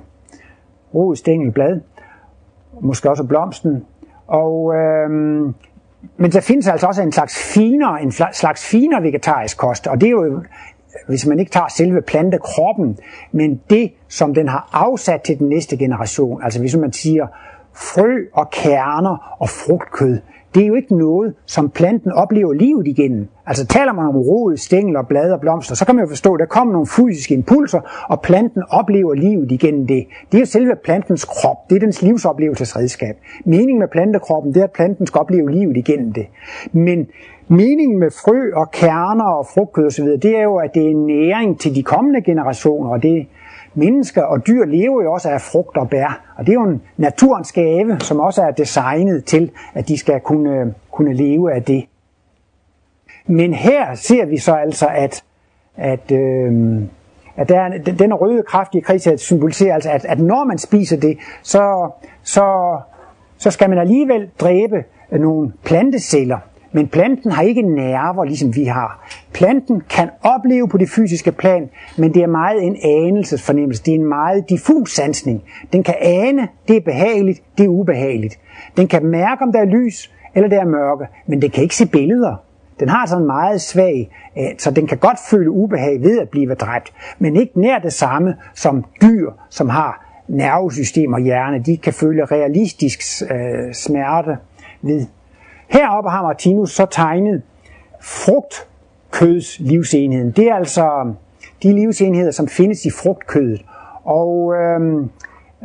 Rod, 0.94 1.16
stængel, 1.16 1.52
blad. 1.52 1.80
Måske 2.80 3.10
også 3.10 3.24
blomsten. 3.24 3.84
Og, 4.26 4.74
øhm, 4.74 5.54
men 6.16 6.32
der 6.32 6.40
findes 6.40 6.68
altså 6.68 6.86
også 6.86 7.02
en 7.02 7.12
slags 7.12 7.52
finere, 7.54 8.02
en 8.02 8.12
slags 8.12 8.66
finere 8.70 9.02
vegetarisk 9.02 9.58
kost, 9.58 9.86
og 9.86 10.00
det 10.00 10.06
er 10.06 10.10
jo, 10.10 10.42
hvis 11.08 11.26
man 11.26 11.38
ikke 11.38 11.50
tager 11.50 11.68
selve 11.68 12.02
plantekroppen, 12.02 12.98
men 13.32 13.60
det, 13.70 13.92
som 14.08 14.34
den 14.34 14.48
har 14.48 14.68
afsat 14.72 15.22
til 15.22 15.38
den 15.38 15.48
næste 15.48 15.76
generation. 15.76 16.42
Altså 16.42 16.60
hvis 16.60 16.76
man 16.76 16.92
siger 16.92 17.26
frø 17.74 18.16
og 18.32 18.50
kerner 18.50 19.36
og 19.40 19.48
frugtkød, 19.48 20.18
det 20.54 20.62
er 20.62 20.66
jo 20.66 20.74
ikke 20.74 20.96
noget, 20.96 21.34
som 21.46 21.70
planten 21.70 22.12
oplever 22.12 22.52
livet 22.52 22.86
igennem. 22.86 23.28
Altså 23.46 23.66
taler 23.66 23.92
man 23.92 24.06
om 24.06 24.16
rod, 24.16 24.56
stængler, 24.56 25.02
blade 25.02 25.34
og 25.34 25.40
blomster, 25.40 25.74
så 25.74 25.86
kan 25.86 25.94
man 25.94 26.04
jo 26.04 26.08
forstå, 26.08 26.34
at 26.34 26.40
der 26.40 26.46
kommer 26.46 26.72
nogle 26.72 26.86
fysiske 26.86 27.34
impulser, 27.34 27.80
og 28.08 28.20
planten 28.20 28.62
oplever 28.70 29.14
livet 29.14 29.52
igennem 29.52 29.86
det. 29.86 30.06
Det 30.32 30.38
er 30.38 30.40
jo 30.40 30.46
selve 30.46 30.72
plantens 30.84 31.24
krop, 31.24 31.70
det 31.70 31.76
er 31.76 31.80
dens 31.80 32.02
livsoplevelsesredskab. 32.02 33.16
Meningen 33.44 33.78
med 33.78 33.88
plantekroppen, 33.88 34.54
det 34.54 34.60
er, 34.60 34.64
at 34.64 34.72
planten 34.72 35.06
skal 35.06 35.18
opleve 35.18 35.50
livet 35.50 35.76
igennem 35.76 36.12
det. 36.12 36.26
Men 36.72 37.06
meningen 37.48 37.98
med 37.98 38.10
frø 38.10 38.50
og 38.54 38.70
kerner 38.70 39.24
og 39.24 39.46
frugtkød 39.54 39.86
osv., 39.86 40.04
det 40.06 40.36
er 40.38 40.42
jo, 40.42 40.56
at 40.56 40.70
det 40.74 40.90
er 40.90 40.94
næring 40.94 41.60
til 41.60 41.74
de 41.74 41.82
kommende 41.82 42.22
generationer, 42.22 42.90
og 42.90 43.02
det 43.02 43.26
mennesker 43.74 44.22
og 44.22 44.46
dyr 44.46 44.64
lever 44.64 45.02
jo 45.02 45.12
også 45.12 45.28
af 45.28 45.40
frugt 45.40 45.76
og 45.76 45.90
bær. 45.90 46.34
Og 46.36 46.46
det 46.46 46.52
er 46.52 46.54
jo 46.54 46.64
en 46.64 46.82
naturens 46.96 47.52
gave, 47.52 48.00
som 48.00 48.20
også 48.20 48.42
er 48.42 48.50
designet 48.50 49.24
til, 49.24 49.50
at 49.74 49.88
de 49.88 49.98
skal 49.98 50.20
kunne, 50.20 50.74
kunne 50.90 51.12
leve 51.12 51.52
af 51.54 51.62
det. 51.62 51.84
Men 53.26 53.54
her 53.54 53.94
ser 53.94 54.24
vi 54.24 54.38
så 54.38 54.54
altså, 54.54 54.88
at, 54.94 55.24
at, 55.76 56.12
øh, 56.12 56.82
at 57.36 57.48
der 57.48 57.60
er, 57.60 57.78
den 57.78 58.14
røde 58.14 58.42
kraftige 58.42 58.82
krigshed 58.82 59.18
symboliserer 59.18 59.74
altså, 59.74 59.90
at, 59.90 60.04
at 60.04 60.18
når 60.18 60.44
man 60.44 60.58
spiser 60.58 60.96
det, 61.00 61.18
så, 61.42 61.90
så, 62.22 62.78
så 63.38 63.50
skal 63.50 63.70
man 63.70 63.78
alligevel 63.78 64.30
dræbe 64.40 64.84
nogle 65.12 65.52
planteceller. 65.64 66.38
Men 66.72 66.88
planten 66.88 67.30
har 67.30 67.42
ikke 67.42 67.62
nerver, 67.62 68.24
ligesom 68.24 68.56
vi 68.56 68.64
har. 68.64 69.08
Planten 69.32 69.82
kan 69.90 70.10
opleve 70.22 70.68
på 70.68 70.78
det 70.78 70.90
fysiske 70.90 71.32
plan, 71.32 71.70
men 71.98 72.14
det 72.14 72.22
er 72.22 72.26
meget 72.26 72.62
en 72.62 72.76
anelsesfornemmelse. 72.84 73.82
Det 73.82 73.94
er 73.94 73.98
en 73.98 74.08
meget 74.08 74.48
diffus 74.48 74.94
sansning. 74.94 75.42
Den 75.72 75.82
kan 75.82 75.94
ane, 76.00 76.48
det 76.68 76.76
er 76.76 76.80
behageligt, 76.80 77.42
det 77.58 77.64
er 77.64 77.68
ubehageligt. 77.68 78.38
Den 78.76 78.88
kan 78.88 79.06
mærke, 79.06 79.42
om 79.42 79.52
der 79.52 79.60
er 79.60 79.64
lys, 79.64 80.10
eller 80.34 80.48
der 80.48 80.60
er 80.60 80.64
mørke, 80.64 81.06
men 81.26 81.42
den 81.42 81.50
kan 81.50 81.62
ikke 81.62 81.76
se 81.76 81.86
billeder. 81.86 82.36
Den 82.80 82.88
har 82.88 83.06
sådan 83.06 83.26
meget 83.26 83.60
svag, 83.60 84.10
øh, 84.38 84.44
så 84.58 84.70
den 84.70 84.86
kan 84.86 84.98
godt 84.98 85.18
føle 85.30 85.50
ubehag 85.50 86.02
ved 86.02 86.20
at 86.20 86.28
blive 86.28 86.54
dræbt, 86.54 86.92
men 87.18 87.36
ikke 87.36 87.60
nær 87.60 87.78
det 87.78 87.92
samme 87.92 88.34
som 88.54 88.84
dyr, 89.02 89.30
som 89.50 89.68
har 89.68 90.22
nervesystem 90.28 91.12
og 91.12 91.20
hjerne. 91.20 91.58
De 91.58 91.76
kan 91.76 91.92
føle 91.92 92.24
realistisk 92.24 93.22
øh, 93.30 93.74
smerte 93.74 94.36
ved. 94.82 95.06
Heroppe 95.70 96.10
har 96.10 96.22
Martinus 96.22 96.70
så 96.70 96.86
tegnet 96.90 97.42
frugtkødslivsenheden. 98.00 100.30
Det 100.30 100.48
er 100.48 100.54
altså 100.54 101.00
um, 101.04 101.16
de 101.62 101.72
livsenheder, 101.72 102.30
som 102.30 102.48
findes 102.48 102.84
i 102.84 102.90
frugtkødet. 102.90 103.64
Og 104.04 104.54
øh, 104.54 104.80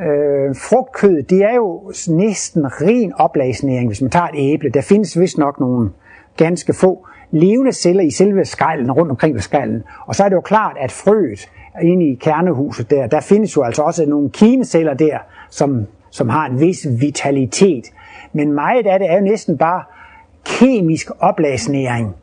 øh, 0.08 0.56
frugtkød, 0.56 1.24
det 1.24 1.44
er 1.44 1.56
jo 1.56 1.92
næsten 2.08 2.66
ren 2.66 3.14
oplagsnæring, 3.14 3.90
hvis 3.90 4.02
man 4.02 4.12
tager 4.12 4.28
et 4.28 4.54
æble. 4.54 4.70
Der 4.70 4.82
findes 4.82 5.20
vist 5.20 5.38
nok 5.38 5.60
nogle 5.60 5.90
ganske 6.38 6.74
få 6.74 7.08
levende 7.32 7.72
celler 7.72 8.04
i 8.04 8.12
selve 8.12 8.46
skallen, 8.46 8.92
rundt 8.92 9.12
omkring 9.12 9.34
ved 9.34 9.42
skallen. 9.42 9.84
Og 10.06 10.16
så 10.16 10.24
er 10.24 10.30
det 10.30 10.36
jo 10.36 10.42
klart, 10.42 10.78
at 10.80 10.92
frøet 10.92 11.50
inde 11.82 12.06
i 12.06 12.16
kernehuset 12.16 12.90
der, 12.90 13.08
der 13.08 13.20
findes 13.20 13.58
jo 13.58 13.64
altså 13.64 13.82
også 13.82 14.06
nogle 14.06 14.30
kimeceller 14.30 14.94
der, 14.94 15.18
som, 15.50 15.86
som 16.10 16.30
har 16.30 16.46
en 16.46 16.60
vis 16.60 16.88
vitalitet. 17.00 17.86
Men 18.34 18.54
meget 18.54 18.88
af 18.88 19.00
det 19.00 19.12
er 19.12 19.16
jo 19.16 19.24
næsten 19.24 19.58
bare 19.58 19.84
kemisk 20.46 21.12
oplagsnæring, 21.20 22.16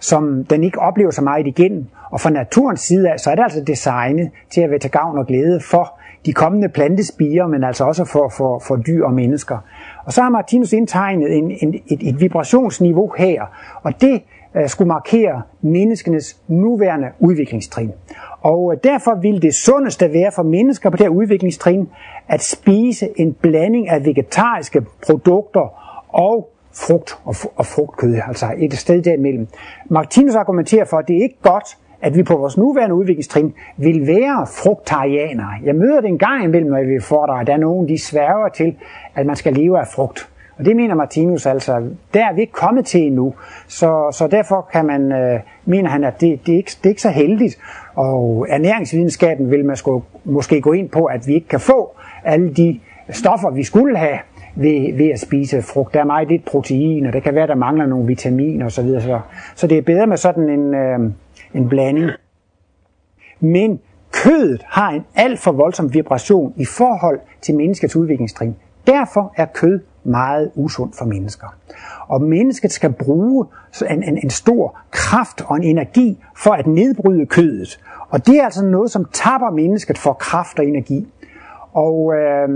som 0.00 0.44
den 0.44 0.64
ikke 0.64 0.78
oplever 0.78 1.10
så 1.10 1.22
meget 1.22 1.46
igen. 1.46 1.90
Og 2.10 2.20
fra 2.20 2.30
naturens 2.30 2.80
side 2.80 3.10
af, 3.10 3.20
så 3.20 3.30
er 3.30 3.34
det 3.34 3.42
altså 3.42 3.64
designet 3.66 4.30
til 4.50 4.60
at 4.60 4.70
være 4.70 4.78
til 4.78 4.90
gavn 4.90 5.18
og 5.18 5.26
glæde 5.26 5.60
for 5.60 6.00
de 6.26 6.32
kommende 6.32 6.68
plantespiger, 6.68 7.46
men 7.46 7.64
altså 7.64 7.84
også 7.84 8.04
for, 8.04 8.32
for, 8.36 8.58
for 8.58 8.76
dyr 8.76 9.04
og 9.04 9.12
mennesker. 9.12 9.58
Og 10.04 10.12
så 10.12 10.22
har 10.22 10.30
Martinus 10.30 10.72
indtegnet 10.72 11.36
en, 11.36 11.50
en, 11.60 11.74
et, 11.74 12.08
et 12.08 12.20
vibrationsniveau 12.20 13.14
her, 13.18 13.44
og 13.82 14.00
det 14.00 14.22
øh, 14.56 14.68
skulle 14.68 14.88
markere 14.88 15.42
menneskenes 15.60 16.40
nuværende 16.48 17.08
udviklingstrin. 17.18 17.92
Og 18.40 18.72
øh, 18.72 18.78
derfor 18.84 19.14
vil 19.14 19.42
det 19.42 19.54
sundeste 19.54 20.12
være 20.12 20.32
for 20.32 20.42
mennesker 20.42 20.90
på 20.90 20.96
det 20.96 21.04
her 21.06 21.10
udviklingstrin 21.10 21.88
at 22.28 22.42
spise 22.42 23.08
en 23.16 23.32
blanding 23.32 23.88
af 23.88 24.04
vegetariske 24.04 24.82
produkter 25.06 25.80
og 26.08 26.49
frugt 26.74 27.18
og, 27.24 27.34
og 27.56 27.66
frugtkød, 27.66 28.16
altså 28.26 28.46
et 28.58 28.74
sted 28.74 29.02
derimellem. 29.02 29.48
Martinus 29.88 30.34
argumenterer 30.34 30.84
for, 30.84 30.96
at 30.96 31.08
det 31.08 31.16
er 31.16 31.22
ikke 31.22 31.38
godt, 31.42 31.76
at 32.02 32.16
vi 32.16 32.22
på 32.22 32.36
vores 32.36 32.56
nuværende 32.56 32.94
udviklingstrin 32.94 33.54
vil 33.76 34.06
være 34.06 34.46
frugtarianere. 34.46 35.52
Jeg 35.64 35.74
møder 35.74 36.00
det 36.00 36.08
en 36.08 36.18
gang 36.18 36.44
imellem, 36.44 36.70
når 36.70 36.84
vi 36.84 37.00
foredrager, 37.00 37.44
der 37.44 37.52
er 37.52 37.58
nogen, 37.58 37.88
de 37.88 37.98
sværger 37.98 38.48
til, 38.48 38.76
at 39.14 39.26
man 39.26 39.36
skal 39.36 39.52
leve 39.52 39.80
af 39.80 39.86
frugt. 39.86 40.28
Og 40.58 40.66
det 40.66 40.76
mener 40.76 40.94
Martinus 40.94 41.46
altså, 41.46 41.88
der 42.14 42.24
er 42.24 42.34
vi 42.34 42.40
ikke 42.40 42.52
kommet 42.52 42.86
til 42.86 43.00
endnu. 43.00 43.34
Så, 43.68 44.10
så 44.12 44.26
derfor 44.26 44.68
kan 44.72 44.86
man, 44.86 45.12
øh, 45.12 45.40
mener 45.64 45.90
han, 45.90 46.04
at 46.04 46.20
det, 46.20 46.46
det, 46.46 46.52
er 46.52 46.56
ikke, 46.56 46.70
det 46.78 46.86
er 46.86 46.88
ikke 46.88 47.02
så 47.02 47.10
heldigt. 47.10 47.58
Og 47.94 48.46
ernæringsvidenskaben 48.48 49.50
vil 49.50 49.64
man 49.64 49.76
skulle, 49.76 50.04
måske 50.24 50.60
gå 50.60 50.72
ind 50.72 50.88
på, 50.88 51.04
at 51.04 51.26
vi 51.26 51.34
ikke 51.34 51.48
kan 51.48 51.60
få 51.60 51.96
alle 52.24 52.54
de 52.54 52.80
stoffer, 53.10 53.50
vi 53.50 53.62
skulle 53.62 53.96
have 53.96 54.18
ved, 54.60 54.96
ved 54.96 55.10
at 55.10 55.20
spise 55.20 55.62
frugt. 55.62 55.94
Der 55.94 56.00
er 56.00 56.04
meget 56.04 56.28
lidt 56.28 56.44
protein, 56.44 57.06
og 57.06 57.12
det 57.12 57.22
kan 57.22 57.34
være, 57.34 57.46
der 57.46 57.54
mangler 57.54 57.86
nogle 57.86 58.06
vitaminer 58.06 58.66
osv. 58.66 58.88
Så, 58.88 59.00
så, 59.00 59.20
så 59.56 59.66
det 59.66 59.78
er 59.78 59.82
bedre 59.82 60.06
med 60.06 60.16
sådan 60.16 60.48
en... 60.48 60.74
Øh, 60.74 61.12
en 61.54 61.68
blanding. 61.68 62.10
Men 63.40 63.80
kødet 64.12 64.62
har 64.66 64.90
en 64.90 65.04
alt 65.14 65.38
for 65.38 65.52
voldsom 65.52 65.94
vibration 65.94 66.54
i 66.56 66.64
forhold 66.64 67.20
til 67.40 67.54
menneskets 67.54 67.96
udviklingstrin. 67.96 68.56
Derfor 68.86 69.34
er 69.36 69.46
kød 69.54 69.80
meget 70.04 70.50
usundt 70.54 70.96
for 70.98 71.04
mennesker. 71.04 71.46
Og 72.06 72.22
mennesket 72.22 72.72
skal 72.72 72.92
bruge 72.92 73.46
en, 73.90 74.02
en, 74.02 74.18
en 74.22 74.30
stor 74.30 74.78
kraft 74.90 75.42
og 75.46 75.56
en 75.56 75.62
energi 75.62 76.18
for 76.36 76.50
at 76.50 76.66
nedbryde 76.66 77.26
kødet. 77.26 77.80
Og 78.08 78.26
det 78.26 78.40
er 78.40 78.44
altså 78.44 78.64
noget, 78.64 78.90
som 78.90 79.06
tapper 79.12 79.50
mennesket 79.50 79.98
for 79.98 80.12
kraft 80.12 80.58
og 80.58 80.66
energi. 80.66 81.08
Og, 81.72 82.14
øh, 82.14 82.48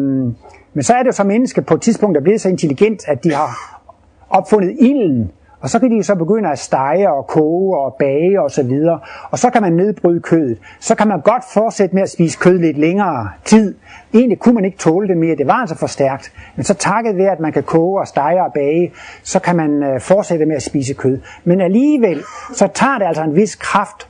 men 0.75 0.83
så 0.83 0.95
er 0.95 0.99
det 0.99 1.07
jo 1.07 1.13
så 1.13 1.25
mennesket 1.25 1.67
på 1.67 1.75
et 1.75 1.83
tidspunkt, 1.83 2.15
der 2.15 2.23
bliver 2.23 2.39
så 2.39 2.49
intelligent, 2.49 3.09
at 3.09 3.25
de 3.25 3.33
har 3.33 3.81
opfundet 4.31 4.77
ilden, 4.81 5.31
og 5.65 5.71
så 5.71 5.79
kan 5.79 5.91
de 5.91 6.03
så 6.03 6.15
begynde 6.15 6.51
at 6.51 6.59
stege 6.59 7.13
og 7.13 7.27
koge 7.27 7.79
og 7.79 7.97
bage 7.99 8.43
og 8.43 8.51
så 8.51 8.63
videre. 8.63 9.01
Og 9.31 9.39
så 9.39 9.51
kan 9.51 9.63
man 9.63 9.73
nedbryde 9.73 10.21
kødet. 10.21 10.59
Så 10.81 10.95
kan 10.95 11.09
man 11.09 11.21
godt 11.21 11.45
fortsætte 11.55 11.95
med 11.95 12.03
at 12.03 12.11
spise 12.11 12.39
kød 12.39 12.59
lidt 12.59 12.79
længere 12.79 13.29
tid. 13.45 13.75
Egentlig 14.15 14.39
kunne 14.39 14.55
man 14.55 14.65
ikke 14.65 14.79
tåle 14.79 15.09
det 15.09 15.17
mere. 15.17 15.37
Det 15.37 15.47
var 15.47 15.55
altså 15.55 15.77
for 15.77 15.87
stærkt. 15.87 16.33
Men 16.57 16.65
så 16.65 16.75
takket 16.75 17.17
ved, 17.17 17.25
at 17.25 17.41
man 17.41 17.53
kan 17.53 17.63
koge 17.63 18.01
og 18.01 18.09
stege 18.09 18.45
og 18.45 18.53
bage, 18.53 18.93
så 19.23 19.39
kan 19.39 19.57
man 19.57 19.83
øh, 19.83 20.01
fortsætte 20.01 20.47
med 20.47 20.57
at 20.57 20.63
spise 20.63 20.95
kød. 20.95 21.19
Men 21.45 21.61
alligevel, 21.61 22.23
så 22.53 22.69
tager 22.75 22.99
det 22.99 23.07
altså 23.07 23.23
en 23.23 23.37
vis 23.37 23.55
kraft 23.55 24.09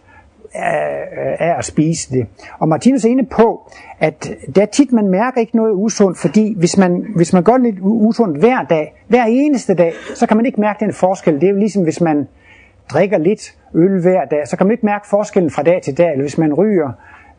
af 0.55 1.55
at 1.59 1.65
spise 1.65 2.11
det. 2.11 2.27
Og 2.59 2.69
Martinus 2.69 3.05
er 3.05 3.09
inde 3.09 3.27
på, 3.27 3.73
at 4.01 4.31
der 4.55 4.67
tit 4.67 4.93
man 4.93 5.09
mærker 5.09 5.41
ikke 5.41 5.57
noget 5.57 5.73
usundt, 5.75 6.19
fordi 6.19 6.55
hvis 6.59 6.79
man, 6.79 7.07
hvis 7.17 7.33
man 7.33 7.43
gør 7.43 7.57
lidt 7.57 7.77
usundt 7.81 8.39
hver 8.39 8.63
dag, 8.63 8.95
hver 9.09 9.25
eneste 9.25 9.75
dag, 9.75 9.93
så 10.15 10.27
kan 10.27 10.37
man 10.37 10.47
ikke 10.47 10.61
mærke 10.61 10.85
den 10.85 10.93
forskel. 10.93 11.35
Det 11.35 11.45
er 11.45 11.51
jo 11.51 11.57
ligesom 11.57 11.83
hvis 11.83 12.01
man 12.01 12.29
drikker 12.93 13.19
lidt 13.19 13.55
øl 13.75 14.01
hver 14.01 14.25
dag, 14.25 14.49
så 14.49 14.57
kan 14.57 14.67
man 14.67 14.73
ikke 14.73 14.87
mærke 14.87 15.07
forskellen 15.09 15.51
fra 15.51 15.63
dag 15.63 15.83
til 15.83 15.99
dag, 15.99 16.11
eller 16.11 16.23
hvis 16.23 16.39
man 16.39 16.55
ryger 16.55 16.91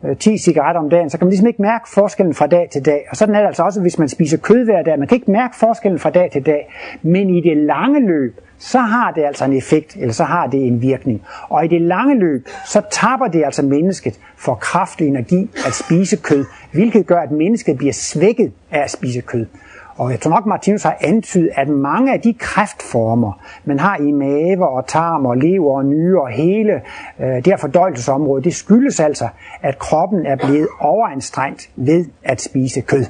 øh, 0.04 0.16
10 0.16 0.38
cigaretter 0.38 0.80
om 0.80 0.90
dagen, 0.90 1.10
så 1.10 1.18
kan 1.18 1.24
man 1.24 1.30
ligesom 1.30 1.46
ikke 1.46 1.62
mærke 1.62 1.84
forskellen 1.94 2.34
fra 2.34 2.46
dag 2.46 2.68
til 2.72 2.86
dag. 2.86 3.06
Og 3.10 3.16
sådan 3.16 3.34
er 3.34 3.38
det 3.40 3.46
altså 3.46 3.62
også, 3.62 3.80
hvis 3.80 3.98
man 3.98 4.08
spiser 4.08 4.38
kød 4.38 4.64
hver 4.64 4.82
dag. 4.82 4.98
Man 4.98 5.08
kan 5.08 5.16
ikke 5.16 5.30
mærke 5.30 5.56
forskellen 5.56 5.98
fra 5.98 6.10
dag 6.10 6.30
til 6.32 6.46
dag. 6.46 6.72
Men 7.02 7.30
i 7.30 7.40
det 7.40 7.56
lange 7.56 8.06
løb, 8.06 8.40
så 8.58 8.78
har 8.78 9.10
det 9.10 9.24
altså 9.24 9.44
en 9.44 9.52
effekt, 9.52 9.96
eller 9.96 10.12
så 10.12 10.24
har 10.24 10.46
det 10.46 10.66
en 10.66 10.82
virkning. 10.82 11.22
Og 11.48 11.64
i 11.64 11.68
det 11.68 11.82
lange 11.82 12.18
løb, 12.18 12.48
så 12.66 12.82
tapper 12.90 13.26
det 13.26 13.44
altså 13.44 13.62
mennesket 13.62 14.18
for 14.36 14.54
kraft 14.54 15.00
og 15.00 15.06
energi 15.06 15.50
at 15.66 15.74
spise 15.74 16.16
kød, 16.16 16.44
hvilket 16.72 17.06
gør, 17.06 17.20
at 17.20 17.30
mennesket 17.30 17.78
bliver 17.78 17.92
svækket 17.92 18.52
af 18.70 18.80
at 18.80 18.90
spise 18.90 19.20
kød. 19.20 19.46
Og 19.96 20.10
jeg 20.10 20.20
tror 20.20 20.30
nok, 20.30 20.46
Martinus 20.46 20.82
har 20.82 20.96
antydet, 21.00 21.50
at 21.54 21.68
mange 21.68 22.12
af 22.12 22.20
de 22.20 22.34
kræftformer, 22.34 23.40
man 23.64 23.78
har 23.80 23.96
i 23.96 24.12
mave 24.12 24.68
og 24.68 24.86
tarm 24.86 25.26
og 25.26 25.36
lever 25.36 25.76
og 25.76 25.84
nyre 25.84 26.22
og 26.22 26.28
hele 26.28 26.72
øh, 27.20 27.26
det 27.26 27.46
her 27.46 27.56
fordøjelsesområde, 27.56 28.44
det 28.44 28.54
skyldes 28.54 29.00
altså, 29.00 29.28
at 29.62 29.78
kroppen 29.78 30.26
er 30.26 30.36
blevet 30.36 30.68
overanstrengt 30.80 31.70
ved 31.76 32.04
at 32.24 32.40
spise 32.40 32.80
kød. 32.80 33.04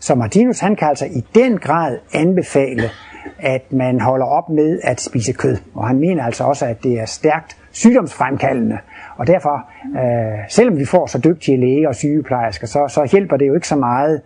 Så 0.00 0.14
Martinus 0.14 0.58
han 0.58 0.76
kan 0.76 0.88
altså 0.88 1.04
i 1.04 1.24
den 1.34 1.58
grad 1.58 1.98
anbefale, 2.12 2.90
at 3.38 3.72
man 3.72 4.00
holder 4.00 4.26
op 4.26 4.48
med 4.48 4.80
at 4.82 5.00
spise 5.00 5.32
kød. 5.32 5.56
Og 5.74 5.88
han 5.88 5.98
mener 5.98 6.24
altså 6.24 6.44
også, 6.44 6.66
at 6.66 6.82
det 6.82 7.00
er 7.00 7.06
stærkt 7.06 7.56
sygdomsfremkaldende. 7.72 8.78
Og 9.16 9.26
derfor, 9.26 9.68
øh, 9.84 10.38
selvom 10.48 10.78
vi 10.78 10.84
får 10.84 11.06
så 11.06 11.18
dygtige 11.18 11.60
læger 11.60 11.88
og 11.88 11.94
sygeplejersker, 11.94 12.66
så, 12.66 12.88
så 12.88 13.08
hjælper 13.12 13.36
det 13.36 13.48
jo 13.48 13.54
ikke 13.54 13.68
så 13.68 13.76
meget, 13.76 14.20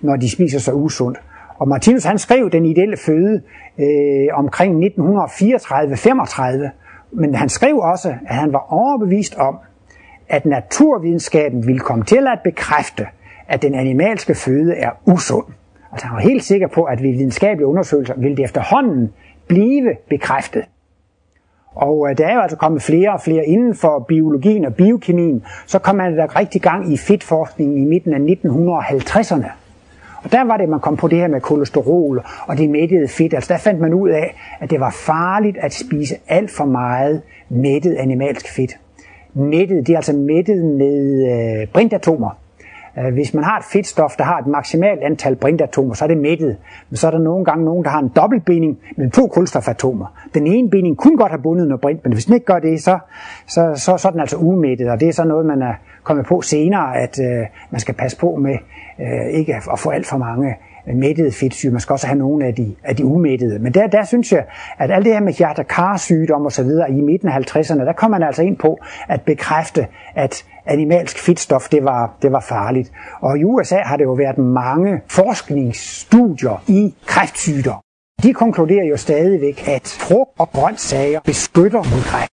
når 0.00 0.16
de 0.16 0.30
spiser 0.30 0.58
så 0.58 0.72
usundt. 0.72 1.18
Og 1.58 1.68
Martinus 1.68 2.04
han 2.04 2.18
skrev 2.18 2.50
den 2.50 2.66
ideelle 2.66 2.96
føde 2.96 3.42
øh, 3.78 4.28
omkring 4.32 4.84
1934-35, 4.84 6.68
men 7.12 7.34
han 7.34 7.48
skrev 7.48 7.76
også, 7.76 8.08
at 8.08 8.34
han 8.34 8.52
var 8.52 8.72
overbevist 8.72 9.34
om, 9.34 9.58
at 10.28 10.46
naturvidenskaben 10.46 11.66
ville 11.66 11.80
komme 11.80 12.04
til 12.04 12.26
at 12.32 12.38
bekræfte, 12.44 13.06
at 13.48 13.62
den 13.62 13.74
animalske 13.74 14.34
føde 14.34 14.74
er 14.74 14.90
usund. 15.06 15.46
Altså 15.92 16.06
han 16.06 16.14
var 16.14 16.20
helt 16.20 16.44
sikker 16.44 16.66
på, 16.66 16.84
at 16.84 17.02
ved 17.02 17.12
videnskabelige 17.12 17.66
undersøgelser 17.66 18.14
ville 18.16 18.36
det 18.36 18.44
efterhånden 18.44 19.12
blive 19.46 19.96
bekræftet. 20.08 20.64
Og 21.74 22.10
øh, 22.10 22.18
der 22.18 22.26
er 22.26 22.34
jo 22.34 22.40
altså 22.40 22.56
kommet 22.56 22.82
flere 22.82 23.12
og 23.12 23.20
flere 23.20 23.46
inden 23.46 23.74
for 23.74 23.98
biologien 24.08 24.64
og 24.64 24.74
biokemien, 24.74 25.44
så 25.66 25.78
kom 25.78 25.96
man 25.96 26.16
da 26.16 26.26
rigtig 26.26 26.62
gang 26.62 26.92
i 26.92 26.96
fedtforskningen 26.96 27.78
i 27.78 27.84
midten 27.84 28.14
af 28.14 28.18
1950'erne. 28.18 29.50
Og 30.24 30.32
der 30.32 30.44
var 30.44 30.56
det, 30.56 30.68
man 30.68 30.80
kom 30.80 30.96
på 30.96 31.08
det 31.08 31.18
her 31.18 31.28
med 31.28 31.40
kolesterol 31.40 32.24
og 32.46 32.58
det 32.58 32.70
mættede 32.70 33.08
fedt. 33.08 33.34
Altså 33.34 33.52
der 33.52 33.58
fandt 33.58 33.80
man 33.80 33.94
ud 33.94 34.08
af, 34.08 34.36
at 34.60 34.70
det 34.70 34.80
var 34.80 34.90
farligt 34.90 35.56
at 35.56 35.72
spise 35.72 36.14
alt 36.28 36.50
for 36.50 36.64
meget 36.64 37.22
mættet 37.48 37.94
animalsk 37.94 38.56
fedt. 38.56 38.72
Mættet, 39.34 39.86
det 39.86 39.92
er 39.92 39.96
altså 39.96 40.12
mættet 40.12 40.64
med 40.64 41.26
øh, 41.32 41.68
brintatomer. 41.68 42.30
Øh, 42.98 43.12
hvis 43.12 43.34
man 43.34 43.44
har 43.44 43.58
et 43.58 43.64
fedtstof, 43.64 44.16
der 44.16 44.24
har 44.24 44.38
et 44.38 44.46
maksimalt 44.46 45.00
antal 45.02 45.36
brintatomer, 45.36 45.94
så 45.94 46.04
er 46.04 46.08
det 46.08 46.16
mættet. 46.16 46.56
Men 46.90 46.96
så 46.96 47.06
er 47.06 47.10
der 47.10 47.18
nogle 47.18 47.44
gange 47.44 47.64
nogen, 47.64 47.84
der 47.84 47.90
har 47.90 47.98
en 47.98 48.12
dobbeltbinding 48.16 48.78
mellem 48.96 49.10
to 49.10 49.26
kulstofatomer. 49.26 50.06
Den 50.34 50.46
ene 50.46 50.70
binding 50.70 50.96
kunne 50.96 51.18
godt 51.18 51.32
have 51.32 51.42
bundet 51.42 51.68
noget 51.68 51.80
brint, 51.80 52.04
men 52.04 52.12
hvis 52.12 52.24
den 52.24 52.34
ikke 52.34 52.46
gør 52.46 52.58
det, 52.58 52.82
så, 52.82 52.98
så, 53.46 53.72
så, 53.74 53.96
så 53.96 54.08
er 54.08 54.12
den 54.12 54.20
altså 54.20 54.36
umættet. 54.36 54.90
Og 54.90 55.00
det 55.00 55.08
er 55.08 55.12
så 55.12 55.24
noget, 55.24 55.46
man 55.46 55.62
er 55.62 55.74
kommet 56.02 56.26
på 56.26 56.40
senere, 56.40 56.96
at 56.96 57.20
øh, 57.20 57.46
man 57.70 57.80
skal 57.80 57.94
passe 57.94 58.18
på 58.18 58.36
med 58.36 58.56
øh, 59.00 59.26
ikke 59.32 59.54
at 59.54 59.78
få 59.78 59.90
alt 59.90 60.06
for 60.06 60.16
mange 60.16 60.54
mættede 60.86 61.32
fedtsyre. 61.32 61.72
Man 61.72 61.80
skal 61.80 61.92
også 61.92 62.06
have 62.06 62.18
nogle 62.18 62.46
af 62.46 62.54
de, 62.54 62.74
af 62.84 62.96
de 62.96 63.04
umættede. 63.04 63.58
Men 63.58 63.74
der, 63.74 63.86
der 63.86 64.04
synes 64.04 64.32
jeg, 64.32 64.44
at 64.78 64.90
alt 64.90 65.04
det 65.04 65.12
her 65.12 65.20
med 65.20 65.32
hjerte-karsygdom 65.32 66.44
og 66.44 66.52
så 66.52 66.62
videre 66.62 66.90
i 66.90 67.00
midten 67.00 67.28
af 67.28 67.56
50'erne, 67.56 67.84
der 67.84 67.92
kom 67.92 68.10
man 68.10 68.22
altså 68.22 68.42
ind 68.42 68.56
på 68.56 68.78
at 69.08 69.22
bekræfte, 69.22 69.86
at 70.14 70.44
animalsk 70.66 71.18
fedtstof, 71.18 71.68
det 71.68 71.84
var, 71.84 72.16
det 72.22 72.32
var 72.32 72.40
farligt. 72.48 72.92
Og 73.20 73.38
i 73.38 73.44
USA 73.44 73.76
har 73.76 73.96
det 73.96 74.04
jo 74.04 74.12
været 74.12 74.38
mange 74.38 75.00
forskningsstudier 75.08 76.64
i 76.68 76.94
kræftsygdom. 77.06 77.80
De 78.22 78.34
konkluderer 78.34 78.84
jo 78.84 78.96
stadigvæk, 78.96 79.68
at 79.68 79.98
frugt 80.00 80.30
og 80.38 80.48
grøntsager 80.50 81.20
beskytter 81.20 81.78
mod 81.78 82.02
kræft. 82.02 82.32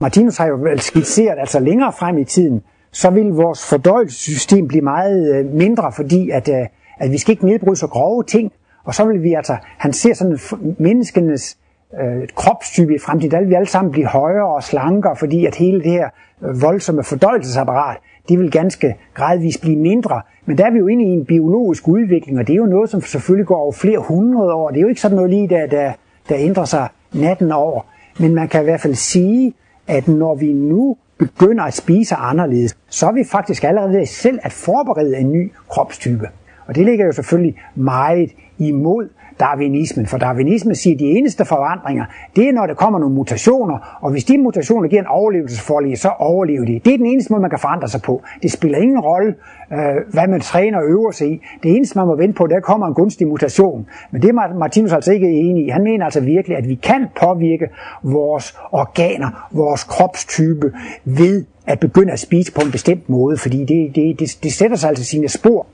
Martinus 0.00 0.36
har 0.36 0.46
jo 0.46 0.78
skitseret 0.78 1.38
altså 1.38 1.60
længere 1.60 1.92
frem 1.92 2.18
i 2.18 2.24
tiden, 2.24 2.62
så 2.92 3.10
vil 3.10 3.26
vores 3.26 3.68
fordøjelsessystem 3.68 4.68
blive 4.68 4.82
meget 4.82 5.36
øh, 5.36 5.46
mindre, 5.46 5.92
fordi 5.92 6.30
at, 6.30 6.48
øh, 6.48 6.66
at 6.98 7.10
vi 7.10 7.18
skal 7.18 7.32
ikke 7.32 7.46
nedbryde 7.46 7.76
så 7.76 7.86
grove 7.86 8.24
ting, 8.24 8.52
og 8.84 8.94
så 8.94 9.04
vil 9.04 9.22
vi 9.22 9.34
altså, 9.34 9.56
han 9.78 9.92
ser 9.92 10.14
sådan 10.14 10.38
menneskenes 10.78 11.58
øh, 12.00 12.28
kropstype 12.34 12.94
i 12.94 12.98
fremtiden, 12.98 13.30
der 13.30 13.40
vil 13.40 13.48
vi 13.48 13.54
alle 13.54 13.68
sammen 13.68 13.92
blive 13.92 14.06
højere 14.06 14.46
og 14.46 14.62
slankere, 14.62 15.16
fordi 15.16 15.46
at 15.46 15.54
hele 15.54 15.82
det 15.82 15.92
her 15.92 16.08
øh, 16.42 16.62
voldsomme 16.62 17.04
fordøjelsesapparat, 17.04 17.96
det 18.28 18.38
vil 18.38 18.50
ganske 18.50 18.94
gradvist 19.14 19.60
blive 19.60 19.76
mindre. 19.76 20.22
Men 20.46 20.58
der 20.58 20.66
er 20.66 20.70
vi 20.70 20.78
jo 20.78 20.86
inde 20.86 21.04
i 21.04 21.08
en 21.08 21.24
biologisk 21.24 21.88
udvikling, 21.88 22.38
og 22.38 22.46
det 22.46 22.52
er 22.52 22.56
jo 22.56 22.66
noget, 22.66 22.90
som 22.90 23.00
selvfølgelig 23.00 23.46
går 23.46 23.56
over 23.56 23.72
flere 23.72 23.98
hundrede 23.98 24.52
år. 24.52 24.68
Det 24.68 24.76
er 24.76 24.82
jo 24.82 24.88
ikke 24.88 25.00
sådan 25.00 25.16
noget 25.16 25.30
lige, 25.30 25.48
der, 25.48 25.66
der, 25.66 25.92
der 26.28 26.36
ændrer 26.38 26.64
sig 26.64 26.88
natten 27.14 27.52
over. 27.52 27.80
Men 28.18 28.34
man 28.34 28.48
kan 28.48 28.60
i 28.60 28.64
hvert 28.64 28.80
fald 28.80 28.94
sige, 28.94 29.54
at 29.86 30.08
når 30.08 30.34
vi 30.34 30.52
nu 30.52 30.96
begynder 31.18 31.64
at 31.64 31.74
spise 31.74 32.14
anderledes, 32.14 32.76
så 32.88 33.06
er 33.06 33.12
vi 33.12 33.24
faktisk 33.24 33.64
allerede 33.64 34.06
selv 34.06 34.38
at 34.42 34.52
forberede 34.52 35.16
en 35.16 35.32
ny 35.32 35.52
kropstype. 35.68 36.28
Og 36.66 36.74
det 36.74 36.84
ligger 36.84 37.06
jo 37.06 37.12
selvfølgelig 37.12 37.56
meget 37.74 38.30
imod 38.58 39.08
darwinismen, 39.40 40.06
for 40.06 40.18
darwinismen 40.18 40.74
siger, 40.74 40.96
at 40.96 41.00
de 41.00 41.04
eneste 41.04 41.44
forandringer, 41.44 42.04
det 42.36 42.48
er, 42.48 42.52
når 42.52 42.66
der 42.66 42.74
kommer 42.74 42.98
nogle 42.98 43.14
mutationer, 43.14 43.98
og 44.00 44.10
hvis 44.10 44.24
de 44.24 44.38
mutationer 44.38 44.88
giver 44.88 45.02
en 45.02 45.08
overlevelsesforlige, 45.08 45.96
så 45.96 46.08
overlever 46.18 46.64
de. 46.64 46.80
Det 46.84 46.94
er 46.94 46.96
den 46.96 47.06
eneste 47.06 47.32
måde, 47.32 47.40
man 47.40 47.50
kan 47.50 47.58
forandre 47.58 47.88
sig 47.88 48.02
på. 48.02 48.22
Det 48.42 48.52
spiller 48.52 48.78
ingen 48.78 49.00
rolle, 49.00 49.34
øh, 49.72 49.78
hvad 50.12 50.28
man 50.28 50.40
træner 50.40 50.78
og 50.78 50.84
øver 50.84 51.10
sig 51.10 51.32
i. 51.32 51.42
Det 51.62 51.76
eneste, 51.76 51.98
man 51.98 52.06
må 52.06 52.16
vente 52.16 52.34
på, 52.34 52.46
der 52.46 52.60
kommer 52.60 52.86
en 52.86 52.94
gunstig 52.94 53.26
mutation. 53.28 53.86
Men 54.10 54.22
det 54.22 54.28
er 54.28 54.58
Martinus 54.58 54.92
altså 54.92 55.12
ikke 55.12 55.30
enig 55.30 55.66
i. 55.66 55.68
Han 55.68 55.82
mener 55.82 56.04
altså 56.04 56.20
virkelig, 56.20 56.56
at 56.56 56.68
vi 56.68 56.74
kan 56.74 57.06
påvirke 57.20 57.68
vores 58.02 58.58
organer, 58.72 59.48
vores 59.52 59.84
kropstype 59.84 60.72
ved 61.04 61.44
at 61.66 61.80
begynde 61.80 62.12
at 62.12 62.20
spise 62.20 62.52
på 62.52 62.60
en 62.60 62.70
bestemt 62.70 63.08
måde, 63.08 63.36
fordi 63.36 63.64
det, 63.64 63.94
det, 63.94 64.20
det, 64.20 64.38
det 64.42 64.52
sætter 64.52 64.76
sig 64.76 64.88
altså 64.88 65.04
sine 65.04 65.28
spor. 65.28 65.66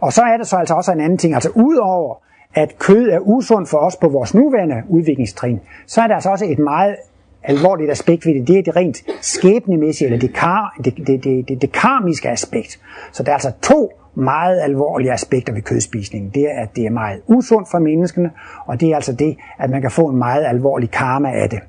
Og 0.00 0.12
så 0.12 0.22
er 0.22 0.36
det 0.36 0.46
så 0.46 0.56
altså 0.56 0.74
også 0.74 0.92
en 0.92 1.00
anden 1.00 1.18
ting, 1.18 1.34
altså 1.34 1.50
udover 1.54 2.14
at 2.54 2.78
kød 2.78 3.08
er 3.08 3.18
usundt 3.18 3.68
for 3.68 3.78
os 3.78 3.96
på 3.96 4.08
vores 4.08 4.34
nuværende 4.34 4.82
udviklingstrin, 4.88 5.60
så 5.86 6.00
er 6.00 6.06
der 6.06 6.14
altså 6.14 6.30
også 6.30 6.44
et 6.44 6.58
meget 6.58 6.96
alvorligt 7.44 7.90
aspekt 7.90 8.26
ved 8.26 8.34
det. 8.34 8.48
Det 8.48 8.58
er 8.58 8.62
det 8.62 8.76
rent 8.76 9.02
skæbnemæssige, 9.20 10.06
eller 10.06 10.18
det, 10.18 10.34
kar, 10.34 10.76
det, 10.84 10.96
det, 10.96 11.24
det, 11.24 11.48
det, 11.48 11.62
det 11.62 11.72
karmiske 11.72 12.28
aspekt. 12.28 12.80
Så 13.12 13.22
der 13.22 13.30
er 13.30 13.34
altså 13.34 13.52
to 13.62 13.90
meget 14.14 14.60
alvorlige 14.60 15.12
aspekter 15.12 15.52
ved 15.52 15.62
kødspisningen. 15.62 16.30
Det 16.34 16.42
er, 16.42 16.62
at 16.62 16.76
det 16.76 16.86
er 16.86 16.90
meget 16.90 17.20
usundt 17.26 17.68
for 17.70 17.78
menneskene, 17.78 18.30
og 18.66 18.80
det 18.80 18.90
er 18.90 18.94
altså 18.96 19.12
det, 19.12 19.36
at 19.58 19.70
man 19.70 19.80
kan 19.80 19.90
få 19.90 20.08
en 20.08 20.16
meget 20.16 20.44
alvorlig 20.44 20.90
karma 20.90 21.32
af 21.32 21.50
det. 21.50 21.60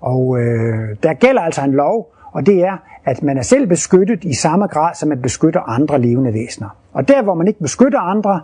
Og 0.00 0.38
øh, 0.38 0.96
der 1.02 1.12
gælder 1.12 1.42
altså 1.42 1.62
en 1.62 1.72
lov, 1.72 2.12
og 2.32 2.46
det 2.46 2.62
er, 2.62 2.76
at 3.10 3.22
man 3.22 3.38
er 3.38 3.42
selv 3.42 3.66
beskyttet 3.66 4.24
i 4.24 4.34
samme 4.34 4.66
grad, 4.66 4.94
som 4.94 5.08
man 5.08 5.22
beskytter 5.22 5.60
andre 5.60 6.00
levende 6.00 6.34
væsener. 6.34 6.68
Og 6.92 7.08
der, 7.08 7.22
hvor 7.22 7.34
man 7.34 7.48
ikke 7.48 7.60
beskytter 7.60 8.00
andre, 8.00 8.40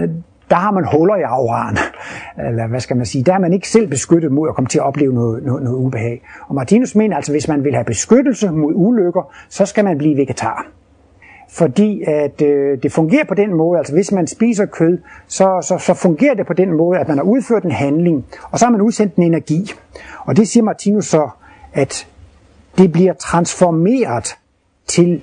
øh, 0.00 0.08
der 0.50 0.56
har 0.56 0.70
man 0.70 0.84
huller 0.92 1.16
i 1.16 1.22
auraen. 1.22 1.78
Eller 2.48 2.66
hvad 2.66 2.80
skal 2.80 2.96
man 2.96 3.06
sige, 3.06 3.24
der 3.24 3.34
er 3.34 3.38
man 3.38 3.52
ikke 3.52 3.68
selv 3.68 3.88
beskyttet 3.88 4.32
mod 4.32 4.48
at 4.48 4.54
komme 4.54 4.68
til 4.68 4.78
at 4.78 4.84
opleve 4.84 5.14
noget, 5.14 5.42
noget, 5.44 5.62
noget 5.62 5.76
ubehag. 5.76 6.22
Og 6.48 6.54
Martinus 6.54 6.94
mener 6.94 7.16
altså, 7.16 7.32
at 7.32 7.34
hvis 7.34 7.48
man 7.48 7.64
vil 7.64 7.74
have 7.74 7.84
beskyttelse 7.84 8.50
mod 8.50 8.72
ulykker, 8.74 9.32
så 9.48 9.66
skal 9.66 9.84
man 9.84 9.98
blive 9.98 10.16
vegetar. 10.16 10.66
Fordi 11.50 12.02
at 12.06 12.42
øh, 12.42 12.82
det 12.82 12.92
fungerer 12.92 13.24
på 13.24 13.34
den 13.34 13.54
måde, 13.54 13.78
altså 13.78 13.94
hvis 13.94 14.12
man 14.12 14.26
spiser 14.26 14.66
kød, 14.66 14.98
så, 15.26 15.58
så, 15.62 15.78
så 15.78 15.94
fungerer 15.94 16.34
det 16.34 16.46
på 16.46 16.52
den 16.52 16.72
måde, 16.72 16.98
at 16.98 17.08
man 17.08 17.16
har 17.16 17.24
udført 17.24 17.62
en 17.62 17.70
handling, 17.70 18.24
og 18.50 18.58
så 18.58 18.64
har 18.64 18.72
man 18.72 18.80
udsendt 18.80 19.14
en 19.14 19.22
energi. 19.22 19.72
Og 20.24 20.36
det 20.36 20.48
siger 20.48 20.64
Martinus 20.64 21.06
så, 21.06 21.28
at 21.72 22.06
det 22.78 22.92
bliver 22.92 23.12
transformeret 23.12 24.36
til 24.86 25.20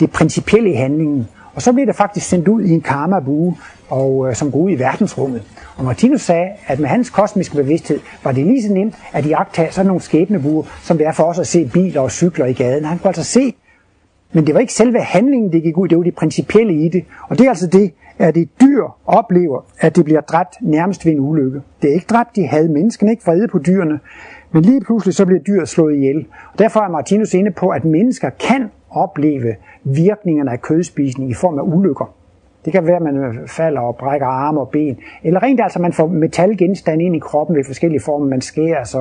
det 0.00 0.10
principielle 0.10 0.70
i 0.70 0.74
handlingen. 0.74 1.28
Og 1.54 1.62
så 1.62 1.72
bliver 1.72 1.86
det 1.86 1.96
faktisk 1.96 2.26
sendt 2.26 2.48
ud 2.48 2.62
i 2.62 2.70
en 2.70 2.80
karmabue, 2.80 3.56
og, 3.88 4.28
øh, 4.28 4.34
som 4.34 4.52
går 4.52 4.58
ud 4.58 4.70
i 4.70 4.78
verdensrummet. 4.78 5.42
Og 5.76 5.84
Martinus 5.84 6.20
sagde, 6.20 6.48
at 6.66 6.78
med 6.78 6.88
hans 6.88 7.10
kosmiske 7.10 7.56
bevidsthed 7.56 8.00
var 8.24 8.32
det 8.32 8.46
lige 8.46 8.62
så 8.62 8.72
nemt 8.72 8.94
at 9.12 9.26
iagtage 9.26 9.72
sådan 9.72 9.86
nogle 9.86 10.02
skæbnebuer, 10.02 10.64
som 10.82 10.98
det 10.98 11.06
er 11.06 11.12
for 11.12 11.24
os 11.24 11.38
at 11.38 11.46
se 11.46 11.70
biler 11.72 12.00
og 12.00 12.10
cykler 12.10 12.46
i 12.46 12.52
gaden. 12.52 12.84
Han 12.84 12.98
kunne 12.98 13.08
altså 13.08 13.24
se, 13.24 13.54
men 14.32 14.46
det 14.46 14.54
var 14.54 14.60
ikke 14.60 14.72
selve 14.72 15.00
handlingen, 15.00 15.52
det 15.52 15.62
gik 15.62 15.78
ud, 15.78 15.88
det 15.88 15.98
var 15.98 16.04
det 16.04 16.14
principielle 16.14 16.74
i 16.74 16.88
det. 16.88 17.04
Og 17.28 17.38
det 17.38 17.44
er 17.44 17.48
altså 17.48 17.66
det, 17.66 17.92
at 18.18 18.34
det 18.34 18.48
dyr 18.60 18.82
oplever, 19.06 19.64
at 19.80 19.96
det 19.96 20.04
bliver 20.04 20.20
dræbt 20.20 20.56
nærmest 20.60 21.06
ved 21.06 21.12
en 21.12 21.20
ulykke. 21.20 21.60
Det 21.82 21.90
er 21.90 21.94
ikke 21.94 22.06
dræbt, 22.10 22.36
de 22.36 22.46
havde 22.46 22.68
menneskene 22.68 23.10
ikke 23.10 23.22
vrede 23.26 23.48
på 23.48 23.58
dyrene, 23.58 24.00
men 24.52 24.62
lige 24.62 24.80
pludselig 24.80 25.14
så 25.14 25.26
bliver 25.26 25.42
dyret 25.42 25.68
slået 25.68 25.94
ihjel. 25.94 26.26
Og 26.52 26.58
derfor 26.58 26.80
er 26.80 26.88
Martinus 26.88 27.34
inde 27.34 27.50
på, 27.50 27.68
at 27.68 27.84
mennesker 27.84 28.30
kan 28.30 28.70
opleve 28.90 29.54
virkningerne 29.84 30.50
af 30.50 30.62
kødspisning 30.62 31.30
i 31.30 31.34
form 31.34 31.58
af 31.58 31.62
ulykker. 31.62 32.14
Det 32.64 32.72
kan 32.72 32.86
være, 32.86 32.96
at 32.96 33.02
man 33.02 33.38
falder 33.46 33.80
og 33.80 33.96
brækker 33.96 34.26
arme 34.26 34.60
og 34.60 34.68
ben. 34.68 34.98
Eller 35.22 35.42
rent 35.42 35.60
altså, 35.60 35.78
man 35.78 35.92
får 35.92 36.06
metalgenstande 36.06 37.04
ind 37.04 37.16
i 37.16 37.18
kroppen 37.18 37.56
ved 37.56 37.64
forskellige 37.64 38.00
former, 38.00 38.26
man 38.26 38.40
skærer 38.40 38.84
sig. 38.84 39.00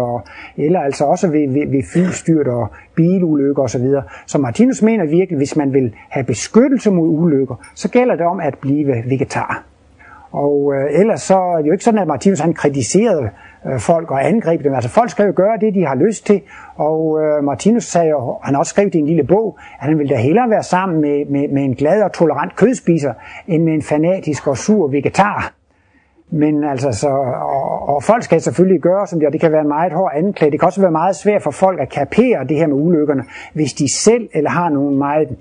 Eller 0.57 0.79
altså 0.79 1.05
også 1.05 1.27
ved, 1.27 1.49
ved, 1.49 1.67
ved 1.67 1.83
flystyrt 1.93 2.47
og 2.47 2.67
bilulykker 2.95 3.63
osv. 3.63 3.85
Så 4.27 4.37
Martinus 4.37 4.81
mener 4.81 5.05
virkelig, 5.05 5.37
hvis 5.37 5.55
man 5.55 5.73
vil 5.73 5.95
have 6.09 6.23
beskyttelse 6.23 6.91
mod 6.91 7.07
ulykker, 7.07 7.55
så 7.75 7.89
gælder 7.89 8.15
det 8.15 8.25
om 8.25 8.39
at 8.39 8.57
blive 8.61 8.87
vegetar. 8.87 9.70
Og 10.31 10.73
øh, 10.75 10.99
ellers 10.99 11.21
så 11.21 11.35
er 11.35 11.57
det 11.57 11.67
jo 11.67 11.71
ikke 11.71 11.83
sådan, 11.83 11.99
at 11.99 12.07
Martinus 12.07 12.39
han 12.39 12.53
kritiserede 12.53 13.29
øh, 13.65 13.79
folk 13.79 14.11
og 14.11 14.27
angreb 14.27 14.63
dem. 14.63 14.73
Altså 14.73 14.89
folk 14.89 15.09
skal 15.09 15.25
jo 15.25 15.33
gøre 15.35 15.57
det, 15.61 15.73
de 15.75 15.85
har 15.85 15.95
lyst 15.95 16.25
til, 16.25 16.41
og 16.75 17.19
øh, 17.21 17.43
Martinus 17.43 17.83
sagde 17.83 18.09
jo, 18.09 18.37
han 18.43 18.53
har 18.53 18.59
også 18.59 18.69
skrevet 18.69 18.95
i 18.95 18.99
en 18.99 19.05
lille 19.05 19.23
bog, 19.23 19.57
at 19.79 19.85
han 19.87 19.97
ville 19.97 20.15
da 20.15 20.19
hellere 20.19 20.49
være 20.49 20.63
sammen 20.63 21.01
med, 21.01 21.25
med, 21.25 21.47
med 21.47 21.63
en 21.63 21.75
glad 21.75 22.03
og 22.03 22.13
tolerant 22.13 22.55
kødspiser, 22.55 23.13
end 23.47 23.63
med 23.63 23.73
en 23.73 23.81
fanatisk 23.81 24.47
og 24.47 24.57
sur 24.57 24.87
vegetar. 24.87 25.53
Men 26.33 26.63
altså, 26.63 26.91
så, 26.91 27.09
og, 27.09 27.89
og 27.89 28.03
folk 28.03 28.23
skal 28.23 28.41
selvfølgelig 28.41 28.81
gøre 28.81 29.07
som 29.07 29.19
det, 29.19 29.27
og 29.27 29.33
det 29.33 29.41
kan 29.41 29.51
være 29.51 29.61
en 29.61 29.67
meget 29.67 29.93
hård 29.93 30.11
anklage. 30.15 30.51
Det 30.51 30.59
kan 30.59 30.67
også 30.67 30.81
være 30.81 30.91
meget 30.91 31.15
svært 31.15 31.43
for 31.43 31.51
folk 31.51 31.79
at 31.79 31.89
kapere 31.89 32.45
det 32.49 32.57
her 32.57 32.67
med 32.67 32.75
ulykkerne, 32.75 33.23
hvis 33.53 33.73
de 33.73 33.89
selv 33.89 34.29
eller 34.33 34.49
har 34.49 34.69
nogle 34.69 34.97
meget 34.97 35.37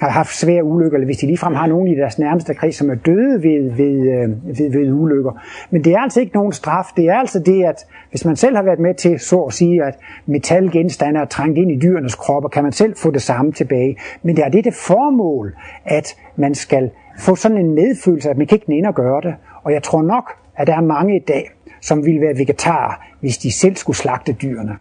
har 0.00 0.08
haft 0.08 0.36
svære 0.36 0.64
ulykker, 0.64 0.96
eller 0.96 1.06
hvis 1.06 1.16
de 1.16 1.26
ligefrem 1.26 1.54
har 1.54 1.66
nogen 1.66 1.88
i 1.88 1.94
deres 1.94 2.18
nærmeste 2.18 2.54
kreds, 2.54 2.76
som 2.76 2.90
er 2.90 2.94
døde 2.94 3.42
ved, 3.42 3.70
ved, 3.70 4.12
øh, 4.12 4.58
ved, 4.58 4.70
ved 4.72 4.92
ulykker. 4.92 5.32
Men 5.70 5.84
det 5.84 5.92
er 5.92 6.00
altså 6.00 6.20
ikke 6.20 6.34
nogen 6.34 6.52
straf. 6.52 6.86
Det 6.96 7.04
er 7.08 7.14
altså 7.14 7.38
det, 7.38 7.64
at 7.64 7.86
hvis 8.10 8.24
man 8.24 8.36
selv 8.36 8.56
har 8.56 8.62
været 8.62 8.78
med 8.78 8.94
til, 8.94 9.20
så 9.20 9.40
at 9.40 9.52
sige, 9.52 9.84
at 9.84 9.98
metalgenstande 10.26 11.20
er 11.20 11.24
trængt 11.24 11.58
ind 11.58 11.70
i 11.70 11.78
dyrenes 11.78 12.14
kropper, 12.14 12.48
kan 12.48 12.62
man 12.62 12.72
selv 12.72 12.96
få 12.96 13.10
det 13.10 13.22
samme 13.22 13.52
tilbage. 13.52 13.96
Men 14.22 14.36
det 14.36 14.44
er 14.44 14.48
det 14.48 14.64
det 14.64 14.74
formål, 14.74 15.56
at 15.84 16.16
man 16.36 16.54
skal 16.54 16.90
få 17.18 17.36
sådan 17.36 17.58
en 17.58 17.74
medfølelse, 17.74 18.30
at 18.30 18.38
man 18.38 18.46
kan 18.46 18.56
ikke 18.56 18.72
ind 18.72 18.86
og 18.86 18.94
gøre 18.94 19.20
det. 19.20 19.34
Og 19.62 19.72
jeg 19.72 19.82
tror 19.82 20.02
nok, 20.02 20.30
at 20.56 20.66
der 20.66 20.76
er 20.76 20.80
mange 20.80 21.16
i 21.16 21.24
dag, 21.28 21.50
som 21.80 22.04
ville 22.04 22.20
være 22.20 22.38
vegetarer, 22.38 23.04
hvis 23.20 23.38
de 23.38 23.52
selv 23.52 23.76
skulle 23.76 23.96
slagte 23.96 24.32
dyrene. 24.32 24.76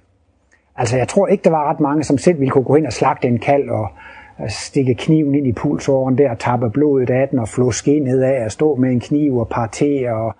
Altså 0.75 0.97
jeg 0.97 1.07
tror 1.07 1.27
ikke, 1.27 1.43
der 1.43 1.49
var 1.49 1.69
ret 1.69 1.79
mange, 1.79 2.03
som 2.03 2.17
selv 2.17 2.39
ville 2.39 2.51
kunne 2.51 2.63
gå 2.63 2.75
ind 2.75 2.87
og 2.87 2.93
slagte 2.93 3.27
en 3.27 3.39
kald 3.39 3.69
og, 3.69 3.87
stikke 4.47 4.95
kniven 4.95 5.35
ind 5.35 5.47
i 5.47 5.51
pulsåren 5.51 6.17
der, 6.17 6.35
tappe 6.35 6.69
blodet 6.69 7.09
af 7.09 7.27
den 7.29 7.39
og 7.39 7.49
flå 7.49 7.71
skinnet 7.71 8.21
af 8.21 8.45
og 8.45 8.51
stå 8.51 8.75
med 8.75 8.91
en 8.91 8.99
kniv 8.99 9.37
og 9.37 9.47
partere. 9.47 10.13
Og 10.13 10.35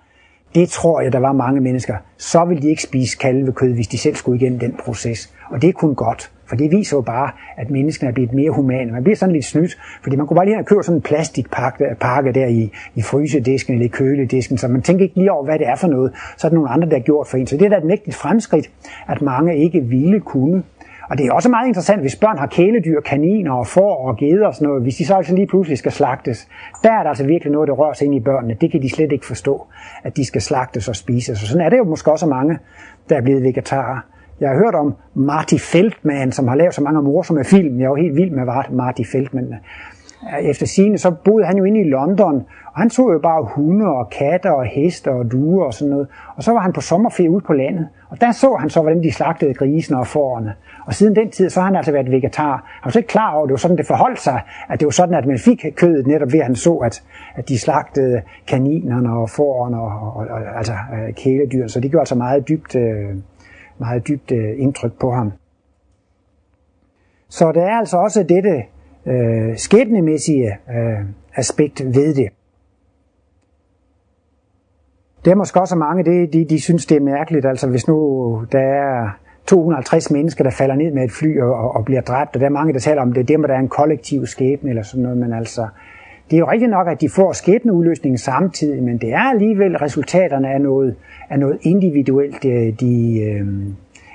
det 0.54 0.68
tror 0.68 1.00
jeg, 1.00 1.12
der 1.12 1.18
var 1.18 1.32
mange 1.32 1.60
mennesker. 1.60 1.94
Så 2.18 2.44
vil 2.44 2.62
de 2.62 2.68
ikke 2.68 2.82
spise 2.82 3.18
kalvekød, 3.18 3.74
hvis 3.74 3.88
de 3.88 3.98
selv 3.98 4.14
skulle 4.14 4.40
igennem 4.40 4.58
den 4.58 4.74
proces. 4.84 5.34
Og 5.50 5.62
det 5.62 5.68
er 5.68 5.72
kun 5.72 5.94
godt, 5.94 6.32
for 6.46 6.56
det 6.56 6.70
viser 6.70 6.96
jo 6.96 7.00
bare, 7.00 7.30
at 7.56 7.70
menneskene 7.70 8.10
er 8.10 8.14
blevet 8.14 8.32
mere 8.32 8.50
humane. 8.50 8.92
Man 8.92 9.02
bliver 9.02 9.16
sådan 9.16 9.32
lidt 9.32 9.44
snydt, 9.44 9.78
fordi 10.02 10.16
man 10.16 10.26
kunne 10.26 10.34
bare 10.34 10.44
lige 10.44 10.54
have 10.54 10.64
købt 10.64 10.84
sådan 10.84 10.98
en 10.98 11.02
plastikpakke 11.02 11.84
pakke 12.00 12.32
der 12.32 12.46
i, 12.46 12.72
i 12.94 13.02
frysedisken 13.02 13.74
eller 13.74 13.84
i 13.84 13.88
køledisken, 13.88 14.58
så 14.58 14.68
man 14.68 14.82
tænker 14.82 15.04
ikke 15.04 15.16
lige 15.16 15.32
over, 15.32 15.44
hvad 15.44 15.58
det 15.58 15.68
er 15.68 15.76
for 15.76 15.88
noget. 15.88 16.12
Så 16.36 16.46
er 16.46 16.48
der 16.48 16.54
nogle 16.54 16.70
andre, 16.70 16.88
der 16.88 16.94
har 16.94 17.02
gjort 17.02 17.26
for 17.26 17.36
en. 17.36 17.46
Så 17.46 17.56
det 17.56 17.64
er 17.64 17.68
da 17.68 17.76
et 17.76 17.84
mægtigt 17.84 18.16
fremskridt, 18.16 18.70
at 19.08 19.22
mange 19.22 19.58
ikke 19.58 19.80
ville 19.80 20.20
kunne 20.20 20.62
og 21.10 21.18
det 21.18 21.26
er 21.26 21.32
også 21.32 21.48
meget 21.48 21.66
interessant, 21.66 22.00
hvis 22.00 22.16
børn 22.16 22.38
har 22.38 22.46
kæledyr, 22.46 23.00
kaniner 23.00 23.52
og 23.52 23.66
får 23.66 24.08
og 24.08 24.16
geder 24.16 24.46
og 24.46 24.54
sådan 24.54 24.68
noget, 24.68 24.82
hvis 24.82 24.96
de 24.96 25.06
så 25.06 25.14
altså 25.14 25.34
lige 25.34 25.46
pludselig 25.46 25.78
skal 25.78 25.92
slagtes, 25.92 26.48
der 26.82 26.92
er 26.92 27.02
der 27.02 27.08
altså 27.08 27.26
virkelig 27.26 27.52
noget, 27.52 27.68
der 27.68 27.74
rører 27.74 27.92
sig 27.92 28.04
ind 28.04 28.14
i 28.14 28.20
børnene. 28.20 28.56
Det 28.60 28.70
kan 28.70 28.82
de 28.82 28.90
slet 28.90 29.12
ikke 29.12 29.26
forstå, 29.26 29.66
at 30.04 30.16
de 30.16 30.24
skal 30.24 30.42
slagtes 30.42 30.88
og 30.88 30.96
spises. 30.96 31.42
Og 31.42 31.48
sådan 31.48 31.66
er 31.66 31.70
det 31.70 31.78
jo 31.78 31.84
måske 31.84 32.12
også 32.12 32.26
mange, 32.26 32.58
der 33.08 33.16
er 33.16 33.20
blevet 33.20 33.42
vegetarer. 33.42 34.00
Jeg 34.40 34.48
har 34.48 34.56
hørt 34.56 34.74
om 34.74 34.94
Marty 35.14 35.54
Feldman, 35.58 36.32
som 36.32 36.48
har 36.48 36.54
lavet 36.54 36.74
så 36.74 36.82
mange 36.82 37.02
morsomme 37.02 37.44
film. 37.44 37.78
Jeg 37.78 37.84
er 37.84 37.88
jo 37.88 37.94
helt 37.94 38.16
vild 38.16 38.30
med 38.30 38.44
Marty 38.70 39.02
Feldman. 39.12 39.54
Efter 40.42 40.66
sine 40.66 40.98
så 40.98 41.10
boede 41.10 41.46
han 41.46 41.56
jo 41.56 41.64
inde 41.64 41.80
i 41.80 41.84
London, 41.84 42.34
og 42.72 42.80
han 42.80 42.90
så 42.90 43.12
jo 43.12 43.18
bare 43.18 43.44
hunde 43.54 43.86
og 43.86 44.10
katter 44.10 44.50
og 44.50 44.64
heste 44.64 45.10
og 45.10 45.32
duer 45.32 45.64
og 45.64 45.74
sådan 45.74 45.90
noget. 45.90 46.08
Og 46.36 46.42
så 46.42 46.52
var 46.52 46.60
han 46.60 46.72
på 46.72 46.80
sommerferie 46.80 47.30
ude 47.30 47.40
på 47.40 47.52
landet, 47.52 47.88
og 48.10 48.20
der 48.20 48.32
så 48.32 48.56
han 48.60 48.70
så, 48.70 48.80
hvordan 48.80 49.02
de 49.02 49.12
slagtede 49.12 49.54
grisene 49.54 49.98
og 49.98 50.06
fårene. 50.06 50.54
Og 50.86 50.94
siden 50.94 51.16
den 51.16 51.30
tid, 51.30 51.50
så 51.50 51.60
har 51.60 51.66
han 51.66 51.76
altså 51.76 51.92
været 51.92 52.10
vegetar. 52.10 52.52
Han 52.52 52.84
var 52.84 52.90
så 52.90 52.98
ikke 52.98 53.08
klar 53.08 53.32
over, 53.34 53.42
at 53.42 53.48
det 53.48 53.52
var 53.52 53.56
sådan, 53.56 53.76
det 53.76 53.86
forholdt 53.86 54.20
sig. 54.20 54.40
At 54.68 54.80
det 54.80 54.86
var 54.86 54.90
sådan, 54.90 55.14
at 55.14 55.26
man 55.26 55.38
fik 55.38 55.66
kødet 55.76 56.06
netop 56.06 56.32
ved, 56.32 56.40
at 56.40 56.46
han 56.46 56.56
så, 56.56 56.74
at, 56.74 57.02
at 57.34 57.48
de 57.48 57.58
slagtede 57.58 58.22
kaninerne 58.46 59.12
og 59.12 59.30
fårene 59.30 59.80
og, 59.80 60.16
og, 60.16 60.26
og 60.30 60.56
altså 60.56 60.72
øh, 60.72 61.14
kæledyr. 61.14 61.66
Så 61.68 61.80
det 61.80 61.90
gjorde 61.90 62.02
altså 62.02 62.14
meget 62.14 62.48
dybt, 62.48 62.76
øh, 62.76 63.10
meget 63.78 64.08
dybt 64.08 64.32
øh, 64.32 64.54
indtryk 64.56 64.92
på 65.00 65.10
ham. 65.10 65.32
Så 67.28 67.52
der 67.52 67.62
er 67.62 67.78
altså 67.78 67.96
også 67.96 68.22
dette 68.22 68.62
øh, 69.06 69.56
skæbnemæssige 69.56 70.48
øh, 70.70 71.04
aspekt 71.34 71.82
ved 71.84 72.14
det. 72.14 72.28
Det 75.24 75.30
er 75.30 75.34
måske 75.34 75.60
også 75.60 75.76
mange, 75.76 76.04
det, 76.04 76.32
de, 76.32 76.44
de 76.44 76.60
synes, 76.60 76.86
det 76.86 76.96
er 76.96 77.00
mærkeligt, 77.00 77.46
altså 77.46 77.68
hvis 77.68 77.88
nu 77.88 77.96
der 78.52 78.58
er 78.58 79.18
250 79.46 80.10
mennesker, 80.10 80.44
der 80.44 80.50
falder 80.50 80.74
ned 80.74 80.92
med 80.92 81.04
et 81.04 81.12
fly 81.12 81.40
og, 81.40 81.76
og 81.76 81.84
bliver 81.84 82.00
dræbt, 82.00 82.34
og 82.34 82.40
der 82.40 82.46
er 82.46 82.50
mange, 82.50 82.72
der 82.72 82.78
taler 82.78 83.02
om, 83.02 83.12
det 83.12 83.20
er 83.20 83.24
dem, 83.24 83.42
der 83.42 83.54
er 83.54 83.58
en 83.58 83.68
kollektiv 83.68 84.26
skæbne 84.26 84.70
eller 84.70 84.82
sådan 84.82 85.02
noget, 85.02 85.18
men 85.18 85.32
altså, 85.32 85.66
det 86.30 86.36
er 86.36 86.38
jo 86.38 86.50
rigtigt 86.50 86.70
nok, 86.70 86.88
at 86.88 87.00
de 87.00 87.08
får 87.08 87.32
skæbneudløsningen 87.32 88.18
samtidig, 88.18 88.82
men 88.82 88.98
det 88.98 89.12
er 89.12 89.30
alligevel 89.30 89.76
resultaterne 89.76 90.50
af 90.50 90.60
noget, 90.60 90.96
af 91.30 91.38
noget 91.38 91.58
individuelt, 91.62 92.42
de, 92.42 92.74
de, 92.80 93.20
øh, 93.20 93.46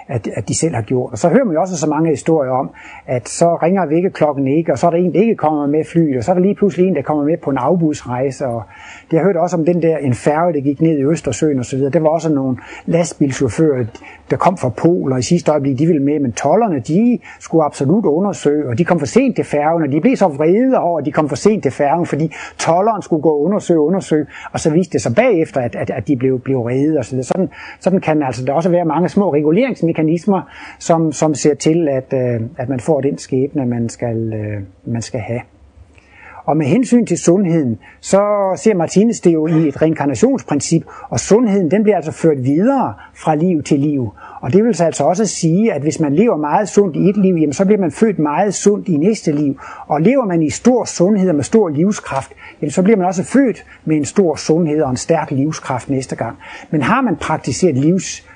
at, 0.10 0.28
at 0.36 0.48
de 0.48 0.56
selv 0.56 0.76
har 0.76 0.82
gjort. 0.82 1.12
Og 1.12 1.18
så 1.18 1.30
hører 1.30 1.44
man 1.44 1.54
jo 1.54 1.62
også 1.62 1.78
så 1.78 1.88
mange 1.90 2.10
historier 2.10 2.52
om, 2.52 2.70
at 3.08 3.30
så 3.30 3.56
ringer 3.56 3.86
vækkeklokken 3.86 4.48
ikke, 4.48 4.72
og 4.72 4.80
så 4.80 4.88
er 4.88 4.92
der 4.92 4.98
en, 4.98 5.14
der 5.14 5.22
ikke 5.22 5.36
kommer 5.36 5.68
med 5.68 5.86
flyet, 5.86 6.18
og 6.18 6.24
så 6.24 6.32
er 6.32 6.36
der 6.36 6.42
lige 6.42 6.56
pludselig 6.56 6.88
en, 6.88 6.96
der 6.96 7.02
kommer 7.02 7.24
med 7.24 7.38
på 7.38 7.50
en 7.50 7.58
afbudsrejse. 7.58 8.46
Og 8.48 8.64
det 9.12 9.20
har 9.20 9.26
hørt 9.26 9.38
også 9.38 9.58
om 9.58 9.66
den 9.66 9.82
der 9.82 9.98
en 9.98 10.14
færge, 10.14 10.54
der 10.54 10.62
gik 10.62 10.82
ned 10.82 10.98
i 10.98 11.04
Østersøen 11.04 11.60
osv. 11.60 11.80
Det 11.80 12.04
var 12.04 12.10
også 12.10 12.34
nogle 12.34 12.58
lastbilchauffører, 12.86 13.86
der 14.30 14.38
kom 14.38 14.58
fra 14.58 14.70
Polen, 14.70 15.14
og 15.14 15.20
i 15.20 15.22
sidste 15.22 15.52
øjeblik, 15.52 15.80
de 15.80 15.86
ville 15.86 16.02
med, 16.02 16.20
men 16.20 16.32
tollerne, 16.32 16.80
de 16.80 17.20
skulle 17.40 17.64
absolut 17.64 18.06
undersøge, 18.06 18.70
og 18.70 18.78
de 18.78 18.86
kom 18.86 19.00
for 19.00 19.06
sent 19.06 19.36
til 19.36 19.46
færgen, 19.46 19.84
og 19.84 19.92
de 19.92 20.02
blev 20.02 20.16
så 20.16 20.28
vrede 20.28 20.80
over, 20.80 21.00
at 21.00 21.06
de 21.06 21.12
kom 21.12 21.30
for 21.30 21.36
sent 21.36 21.64
til 21.64 21.72
færgen, 21.72 22.06
fordi 22.06 22.34
tolleren 22.58 23.02
skulle 23.02 23.22
gå 23.22 23.30
og 23.30 23.42
undersøge, 23.42 23.80
undersøge, 23.80 24.26
og 24.52 24.60
så 24.60 24.70
viste 24.70 24.94
det 24.94 25.02
sig 25.02 25.16
bagefter, 25.16 25.62
at, 25.62 25.76
at, 25.76 25.90
at 25.90 26.08
de 26.08 26.16
blev, 26.16 26.40
blev 26.40 26.64
vrede 26.64 26.98
og 26.98 27.06
så 27.06 27.24
sådan, 27.24 27.50
sådan 27.80 28.02
kan 28.02 28.24
altså 28.24 28.46
der 28.46 28.54
også 28.54 28.70
være 28.70 28.86
mange 28.86 29.10
små 29.10 29.34
reguleringsmekanismer, 29.34 30.42
som, 30.80 31.12
som 31.12 31.34
ser 31.34 31.56
til, 31.56 31.88
at, 31.88 32.14
øh, 32.14 32.42
at 32.58 32.70
man 32.70 32.80
får 32.80 33.02
den 33.02 33.18
skæbne, 33.18 33.66
man 33.66 33.90
skal, 33.90 34.34
øh, 34.34 34.62
man 34.86 35.02
skal 35.02 35.20
have. 35.20 35.42
Og 36.50 36.58
med 36.58 36.66
hensyn 36.66 37.06
til 37.06 37.18
sundheden, 37.18 37.80
så 38.02 38.22
ser 38.56 38.76
Martinus 38.76 39.20
det 39.20 39.34
jo 39.34 39.48
i 39.48 39.68
et 39.68 39.82
reinkarnationsprincip, 39.82 40.84
og 41.10 41.20
sundheden 41.20 41.72
den 41.72 41.84
bliver 41.84 41.96
altså 41.96 42.12
ført 42.12 42.44
videre 42.44 42.94
fra 43.16 43.36
liv 43.36 43.64
til 43.64 43.80
liv. 43.80 44.10
Og 44.42 44.54
det 44.54 44.64
vil 44.64 44.76
så 44.76 44.86
altså 44.86 45.04
også 45.04 45.26
sige, 45.26 45.74
at 45.74 45.82
hvis 45.82 46.00
man 46.00 46.16
lever 46.16 46.38
meget 46.38 46.70
sundt 46.70 46.96
i 46.96 47.10
et 47.10 47.18
liv, 47.18 47.36
jamen, 47.36 47.54
så 47.54 47.66
bliver 47.66 47.80
man 47.80 47.92
født 47.92 48.20
meget 48.20 48.54
sundt 48.54 48.88
i 48.88 48.98
næste 48.98 49.32
liv. 49.32 49.60
Og 49.88 50.02
lever 50.02 50.26
man 50.26 50.42
i 50.42 50.50
stor 50.50 50.86
sundhed 50.86 51.30
og 51.30 51.36
med 51.36 51.44
stor 51.44 51.70
livskraft, 51.70 52.32
jamen, 52.62 52.72
så 52.72 52.84
bliver 52.84 52.98
man 52.98 53.08
også 53.08 53.24
født 53.24 53.66
med 53.86 53.98
en 53.98 54.06
stor 54.06 54.36
sundhed 54.36 54.82
og 54.82 54.90
en 54.90 54.98
stærk 54.98 55.32
livskraft 55.32 55.90
næste 55.90 56.16
gang. 56.16 56.38
Men 56.72 56.82
har 56.82 57.02
man 57.02 57.16
praktiseret 57.16 57.76
livs 57.76 58.29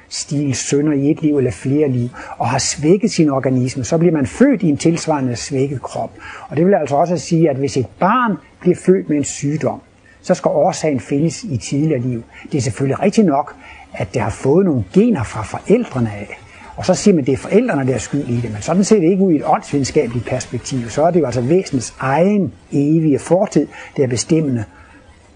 sønder 0.53 0.93
i 0.93 1.11
et 1.11 1.21
liv 1.21 1.37
eller 1.37 1.51
flere 1.51 1.89
liv, 1.89 2.09
og 2.37 2.47
har 2.47 2.57
svækket 2.57 3.11
sin 3.11 3.29
organisme, 3.29 3.83
så 3.83 3.97
bliver 3.97 4.13
man 4.13 4.27
født 4.27 4.63
i 4.63 4.69
en 4.69 4.77
tilsvarende 4.77 5.35
svækket 5.35 5.81
krop. 5.81 6.11
Og 6.49 6.57
det 6.57 6.65
vil 6.65 6.73
altså 6.73 6.95
også 6.95 7.17
sige, 7.17 7.49
at 7.49 7.55
hvis 7.55 7.77
et 7.77 7.87
barn 7.99 8.37
bliver 8.59 8.75
født 8.75 9.09
med 9.09 9.17
en 9.17 9.23
sygdom, 9.23 9.81
så 10.21 10.33
skal 10.33 10.49
årsagen 10.49 10.99
findes 10.99 11.43
i 11.43 11.57
tidligere 11.57 11.99
liv. 11.99 12.23
Det 12.51 12.57
er 12.57 12.61
selvfølgelig 12.61 12.99
rigtigt 12.99 13.27
nok, 13.27 13.55
at 13.93 14.13
det 14.13 14.21
har 14.21 14.29
fået 14.29 14.65
nogle 14.65 14.83
gener 14.93 15.23
fra 15.23 15.43
forældrene 15.43 16.09
af. 16.09 16.39
Og 16.75 16.85
så 16.85 16.93
siger 16.93 17.15
man, 17.15 17.21
at 17.21 17.27
det 17.27 17.33
er 17.33 17.37
forældrene, 17.37 17.87
der 17.87 17.93
er 17.93 17.97
skyld 17.97 18.29
i 18.29 18.35
det. 18.35 18.51
Men 18.51 18.61
sådan 18.61 18.83
ser 18.83 18.99
det 18.99 19.09
ikke 19.09 19.23
ud 19.23 19.31
i 19.33 19.35
et 19.35 19.43
åndsvidenskabeligt 19.45 20.25
perspektiv. 20.25 20.89
Så 20.89 21.03
er 21.03 21.11
det 21.11 21.19
jo 21.19 21.25
altså 21.25 21.41
væsenets 21.41 21.95
egen 21.99 22.53
evige 22.71 23.19
fortid, 23.19 23.67
der 23.97 24.03
er 24.03 24.07
bestemmende. 24.07 24.63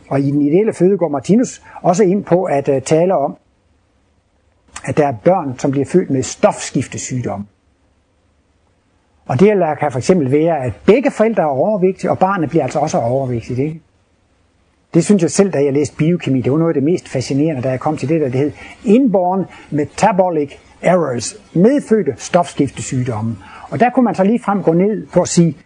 Og 0.10 0.20
i 0.20 0.32
den 0.32 0.42
ideelle 0.42 0.74
føde 0.74 0.98
går 0.98 1.10
Martinus 1.10 1.62
også 1.82 2.04
ind 2.04 2.24
på 2.24 2.44
at 2.44 2.70
øh, 2.70 2.82
tale 2.82 3.16
om, 3.16 3.38
at 4.86 4.98
der 4.98 5.08
er 5.08 5.12
børn, 5.12 5.60
som 5.60 5.72
bliver 5.72 5.86
født 5.86 6.10
med 6.10 6.24
stofskiftesygdom. 6.24 7.48
Og 9.26 9.40
det 9.40 9.54
kan 9.80 9.92
for 9.92 9.98
eksempel 9.98 10.32
være, 10.32 10.64
at 10.64 10.74
begge 10.86 11.12
forældre 11.12 11.44
er 11.44 11.48
overvægtige, 11.48 12.12
og 12.12 12.20
barnet 12.20 12.50
bliver 12.50 12.64
altså 12.64 12.80
også 12.80 12.98
overvægtigt. 12.98 13.60
Ikke? 13.60 13.82
Det 14.94 15.06
synes 15.06 15.22
jeg 15.22 15.32
selv, 15.32 15.52
da 15.52 15.64
jeg 15.64 15.74
læste 15.74 15.96
biokemi, 15.96 16.42
det 16.42 16.52
var 16.52 16.58
noget 16.58 16.70
af 16.70 16.74
det 16.74 16.84
mest 16.84 17.10
fascinerende, 17.10 17.62
da 17.62 17.70
jeg 17.70 17.80
kom 17.80 17.98
til 17.98 18.10
det, 18.10 18.22
der 18.22 18.30
det 18.30 18.40
hed 18.40 18.52
Inborn 18.86 19.46
Metabolic 19.72 20.54
Errors, 20.82 21.36
medfødte 21.54 22.14
stofskiftesygdomme. 22.18 23.36
Og 23.70 23.80
der 23.80 23.90
kunne 23.90 24.04
man 24.04 24.16
så 24.16 24.24
lige 24.24 24.40
frem 24.40 24.64
gå 24.64 24.74
ned 24.74 25.08
på 25.14 25.22
at 25.22 25.28
sige, 25.28 25.58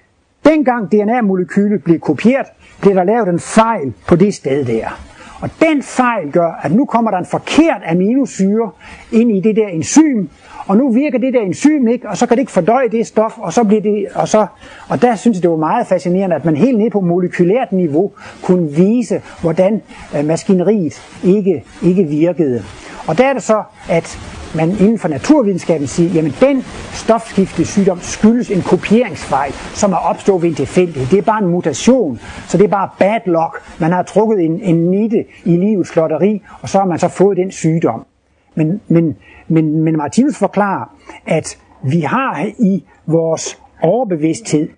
dengang 0.45 0.91
DNA-molekylet 0.91 1.83
blev 1.83 1.99
kopieret, 1.99 2.47
blev 2.81 2.95
der 2.95 3.03
lavet 3.03 3.27
en 3.27 3.39
fejl 3.39 3.93
på 4.07 4.15
det 4.15 4.33
sted 4.33 4.65
der. 4.65 5.10
Og 5.41 5.49
den 5.59 5.83
fejl 5.83 6.31
gør, 6.31 6.59
at 6.63 6.71
nu 6.71 6.85
kommer 6.85 7.11
der 7.11 7.17
en 7.17 7.25
forkert 7.25 7.81
aminosyre 7.87 8.71
ind 9.11 9.31
i 9.31 9.39
det 9.39 9.55
der 9.55 9.67
enzym, 9.67 10.27
og 10.67 10.77
nu 10.77 10.93
virker 10.93 11.17
det 11.17 11.33
der 11.33 11.41
enzym 11.41 11.87
ikke, 11.87 12.09
og 12.09 12.17
så 12.17 12.25
kan 12.25 12.37
det 12.37 12.41
ikke 12.41 12.51
fordøje 12.51 12.89
det 12.89 13.07
stof, 13.07 13.37
og 13.37 13.53
så 13.53 13.63
bliver 13.63 13.81
det, 13.81 14.05
og 14.15 14.27
så, 14.27 14.45
og 14.89 15.01
der 15.01 15.15
synes 15.15 15.37
jeg, 15.37 15.43
det 15.43 15.51
var 15.51 15.57
meget 15.57 15.87
fascinerende, 15.87 16.35
at 16.35 16.45
man 16.45 16.55
helt 16.55 16.77
ned 16.77 16.89
på 16.89 17.01
molekylært 17.01 17.71
niveau 17.71 18.11
kunne 18.43 18.71
vise, 18.71 19.21
hvordan 19.41 19.81
øh, 20.17 20.25
maskineriet 20.25 21.01
ikke, 21.23 21.63
ikke 21.83 22.03
virkede. 22.03 22.63
Og 23.07 23.17
der 23.17 23.25
er 23.25 23.33
det 23.33 23.43
så, 23.43 23.63
at 23.89 24.19
man 24.55 24.69
inden 24.69 24.99
for 24.99 25.07
naturvidenskaben 25.07 25.87
siger, 25.87 26.09
jamen 26.09 26.33
den 26.41 26.61
stofskifte 26.93 27.65
sygdom 27.65 27.99
skyldes 27.99 28.51
en 28.51 28.61
kopieringsfejl, 28.61 29.51
som 29.53 29.91
er 29.91 29.97
opstået 29.97 30.41
ved 30.41 30.49
en 30.49 30.55
tilfældighed. 30.55 31.07
Det 31.07 31.17
er 31.17 31.21
bare 31.21 31.43
en 31.43 31.49
mutation, 31.49 32.19
så 32.47 32.57
det 32.57 32.63
er 32.63 32.67
bare 32.67 32.89
bad 32.99 33.19
luck. 33.25 33.79
Man 33.79 33.91
har 33.91 34.03
trukket 34.03 34.45
en, 34.45 34.61
en 34.61 34.91
nitte 34.91 35.25
i 35.45 35.57
livets 35.57 35.95
lotteri, 35.95 36.41
og 36.61 36.69
så 36.69 36.77
har 36.77 36.85
man 36.85 36.99
så 36.99 37.07
fået 37.07 37.37
den 37.37 37.51
sygdom. 37.51 38.05
Men, 38.55 38.81
men, 38.87 39.17
men, 39.47 39.81
men 39.81 39.97
Martinus 39.97 40.37
forklarer, 40.37 40.95
at 41.25 41.57
vi 41.83 41.99
har 41.99 42.45
i 42.59 42.85
vores 43.07 43.59
overbevidsthed 43.81 44.69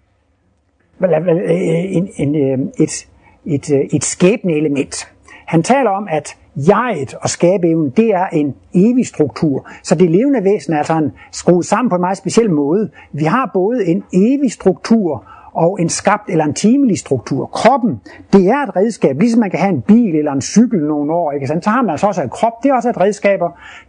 en, 1.02 2.10
en, 2.16 2.36
øh, 2.36 2.68
et, 2.80 3.08
et, 3.46 3.72
øh, 3.72 3.82
et 3.94 4.04
skæbne 4.04 4.54
element. 4.54 5.13
Han 5.54 5.64
taler 5.64 5.90
om, 5.90 6.08
at 6.10 6.38
jeget 6.56 7.14
og 7.14 7.30
skabeevnen, 7.30 7.90
det 7.90 8.10
er 8.14 8.28
en 8.28 8.56
evig 8.74 9.08
struktur. 9.08 9.68
Så 9.84 9.96
det 9.96 10.12
levende 10.12 10.44
væsen 10.44 10.74
er 10.74 10.78
altså 10.78 10.94
en, 10.94 11.12
skruet 11.32 11.66
sammen 11.66 11.90
på 11.90 11.96
en 11.96 12.02
meget 12.02 12.18
speciel 12.18 12.52
måde. 12.52 12.90
Vi 13.12 13.24
har 13.24 13.52
både 13.54 13.86
en 13.86 14.04
evig 14.14 14.52
struktur 14.52 15.26
og 15.54 15.82
en 15.82 15.90
skabt 15.90 16.30
eller 16.30 16.46
en 16.46 16.54
timelig 16.54 17.00
struktur. 17.00 17.46
Kroppen, 17.46 18.02
det 18.34 18.48
er 18.48 18.64
et 18.64 18.76
redskab, 18.76 19.20
ligesom 19.20 19.40
man 19.40 19.50
kan 19.50 19.60
have 19.60 19.74
en 19.74 19.82
bil 19.82 20.16
eller 20.16 20.32
en 20.32 20.42
cykel 20.42 20.80
nogle 20.80 21.14
år, 21.14 21.32
ikke 21.32 21.48
Så 21.48 21.70
har 21.70 21.82
man 21.82 21.90
altså 21.90 22.08
også 22.08 22.22
en 22.22 22.30
krop, 22.30 22.64
det 22.64 22.70
er 22.70 22.76
også 22.76 22.90
et 22.90 23.00
redskab, 23.00 23.40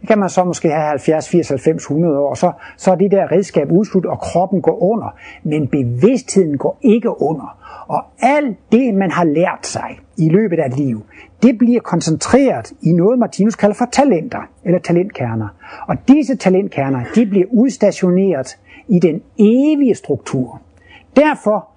Det 0.01 0.07
kan 0.07 0.19
man 0.19 0.29
så 0.29 0.43
måske 0.43 0.69
have 0.69 0.87
70, 0.87 1.29
80, 1.29 1.49
90, 1.49 1.83
100 1.83 2.19
år, 2.19 2.33
så, 2.33 2.51
så 2.77 2.91
er 2.91 2.95
det 2.95 3.11
der 3.11 3.31
redskab 3.31 3.71
udslut, 3.71 4.05
og 4.05 4.19
kroppen 4.19 4.61
går 4.61 4.83
under. 4.83 5.15
Men 5.43 5.67
bevidstheden 5.67 6.57
går 6.57 6.77
ikke 6.81 7.21
under. 7.21 7.57
Og 7.87 8.03
alt 8.19 8.57
det, 8.71 8.93
man 8.93 9.11
har 9.11 9.23
lært 9.23 9.67
sig 9.67 9.99
i 10.17 10.29
løbet 10.29 10.59
af 10.59 10.67
et 10.67 10.77
liv, 10.77 11.01
det 11.43 11.57
bliver 11.57 11.81
koncentreret 11.81 12.73
i 12.81 12.91
noget, 12.91 13.19
Martinus 13.19 13.55
kalder 13.55 13.75
for 13.75 13.87
talenter, 13.91 14.39
eller 14.65 14.79
talentkerner. 14.79 15.47
Og 15.87 15.95
disse 16.07 16.35
talentkerner, 16.35 17.03
de 17.15 17.25
bliver 17.25 17.45
udstationeret 17.51 18.57
i 18.87 18.99
den 18.99 19.21
evige 19.39 19.95
struktur. 19.95 20.61
Derfor 21.15 21.67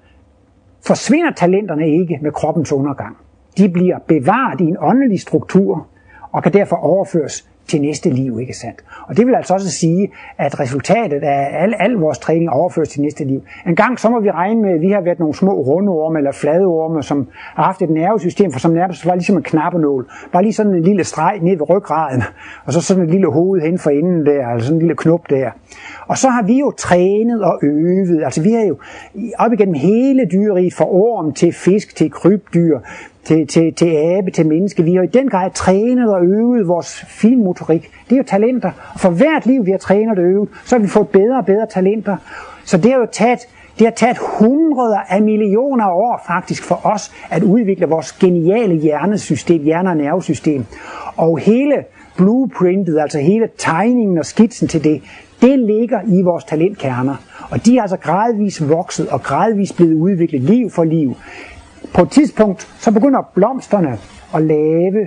forsvinder 0.87 1.31
talenterne 1.31 1.89
ikke 1.89 2.19
med 2.23 2.33
kroppens 2.33 2.73
undergang. 2.73 3.17
De 3.59 3.69
bliver 3.69 3.99
bevaret 3.99 4.61
i 4.61 4.65
en 4.65 4.77
åndelig 4.81 5.21
struktur, 5.21 5.87
og 6.33 6.43
kan 6.43 6.53
derfor 6.53 6.77
overføres 6.77 7.51
til 7.69 7.81
næste 7.81 8.11
liv, 8.11 8.41
ikke 8.41 8.55
sandt? 8.57 8.85
Og 9.09 9.17
det 9.17 9.27
vil 9.27 9.35
altså 9.35 9.55
også 9.55 9.71
sige, 9.71 10.11
at 10.39 10.61
resultatet 10.61 11.23
af 11.23 11.63
al, 11.63 11.75
al 11.79 11.93
vores 11.93 12.19
træning 12.19 12.51
overføres 12.51 12.89
til 12.89 13.01
næste 13.01 13.25
liv. 13.25 13.43
En 13.67 13.77
gang 13.77 14.01
så 14.01 14.11
må 14.11 14.21
vi 14.21 14.31
regne 14.31 14.63
med, 14.63 14.71
at 14.71 14.81
vi 14.81 14.91
har 14.91 15.01
været 15.01 15.19
nogle 15.19 15.35
små 15.35 15.53
rundorme 15.53 16.19
eller 16.19 16.33
fladorme, 16.33 17.03
som 17.03 17.29
har 17.35 17.63
haft 17.63 17.83
et 17.83 17.91
nervesystem, 17.91 18.53
for 18.53 18.59
som 18.59 18.71
nærmest 18.71 19.07
var 19.07 19.15
ligesom 19.15 19.37
en 19.37 19.43
knappenål. 19.43 20.11
Bare 20.33 20.43
lige 20.43 20.53
sådan 20.53 20.75
en 20.75 20.83
lille 20.83 21.05
streg 21.05 21.39
ned 21.43 21.57
ved 21.57 21.71
ryggraden, 21.71 22.23
og 22.65 22.73
så 22.73 22.81
sådan 22.81 23.03
et 23.03 23.11
lille 23.11 23.33
hoved 23.33 23.61
hen 23.61 23.79
for 23.79 23.91
enden 23.91 24.27
der, 24.27 24.49
eller 24.49 24.63
sådan 24.63 24.77
en 24.77 24.79
lille 24.79 24.97
knop 24.97 25.31
der. 25.31 25.51
Og 26.07 26.19
så 26.19 26.29
har 26.29 26.43
vi 26.43 26.59
jo 26.59 26.71
trænet 26.71 27.43
og 27.45 27.59
øvet, 27.63 28.25
altså 28.25 28.43
vi 28.43 28.53
har 28.53 28.65
jo 28.65 28.77
op 29.39 29.53
igennem 29.53 29.75
hele 29.75 30.29
dyreriet, 30.33 30.75
fra 30.75 30.85
orm 30.85 31.33
til 31.33 31.53
fisk 31.53 31.97
til 31.97 32.11
krybdyr, 32.11 32.79
til, 33.25 33.47
til, 33.47 33.75
til 33.75 33.87
abe, 33.87 34.31
til 34.31 34.47
menneske. 34.47 34.83
Vi 34.83 34.95
har 34.95 35.03
i 35.03 35.07
den 35.07 35.29
grad 35.29 35.51
trænet 35.55 36.15
og 36.15 36.25
øvet 36.25 36.69
vores 36.69 37.05
finmotorik. 37.09 37.91
Det 38.09 38.13
er 38.13 38.17
jo 38.17 38.25
talenter. 38.27 38.71
Og 38.95 39.01
for 39.01 39.11
hvert 39.11 39.47
liv, 39.47 39.67
vi 39.67 39.71
har 39.71 39.79
trænet 39.79 40.19
og 40.19 40.25
øvet, 40.25 40.49
så 40.65 40.77
har 40.77 40.83
vi 40.83 40.89
fået 40.89 41.09
bedre 41.09 41.39
og 41.39 41.47
bedre 41.47 41.67
talenter. 41.67 42.17
Så 42.65 42.77
det 42.77 42.91
har 42.93 42.99
jo 42.99 43.07
taget, 43.13 43.39
det 43.79 43.87
har 43.87 43.95
taget 43.95 44.19
hundreder 44.39 44.99
af 45.09 45.23
millioner 45.23 45.85
af 45.85 45.93
år 45.93 46.23
faktisk 46.27 46.65
for 46.65 46.87
os 46.87 47.13
at 47.31 47.43
udvikle 47.43 47.87
vores 47.87 48.13
geniale 48.13 48.75
hjernesystem, 48.75 49.63
hjerne- 49.63 49.91
og 49.91 49.97
nervesystem. 49.97 50.65
Og 51.17 51.39
hele 51.39 51.75
blueprintet, 52.17 52.99
altså 52.99 53.19
hele 53.19 53.49
tegningen 53.59 54.19
og 54.19 54.27
skitsen 54.27 54.69
til 54.69 54.85
det, 54.85 55.03
det 55.43 55.59
ligger 55.59 56.01
i 56.07 56.23
vores 56.23 56.45
talentkerner. 56.45 57.17
Og 57.51 57.67
de 57.67 57.79
er 57.79 57.83
altså 57.83 57.97
gradvist 57.97 58.69
vokset 58.69 59.09
og 59.09 59.23
gradvist 59.23 59.77
blevet 59.77 59.95
udviklet 59.95 60.43
liv 60.43 60.71
for 60.71 60.85
liv. 60.85 61.17
På 61.99 62.03
et 62.03 62.11
tidspunkt, 62.11 62.69
så 62.79 62.91
begynder 62.91 63.31
blomsterne 63.35 63.99
at 64.35 64.43
lave 64.43 65.07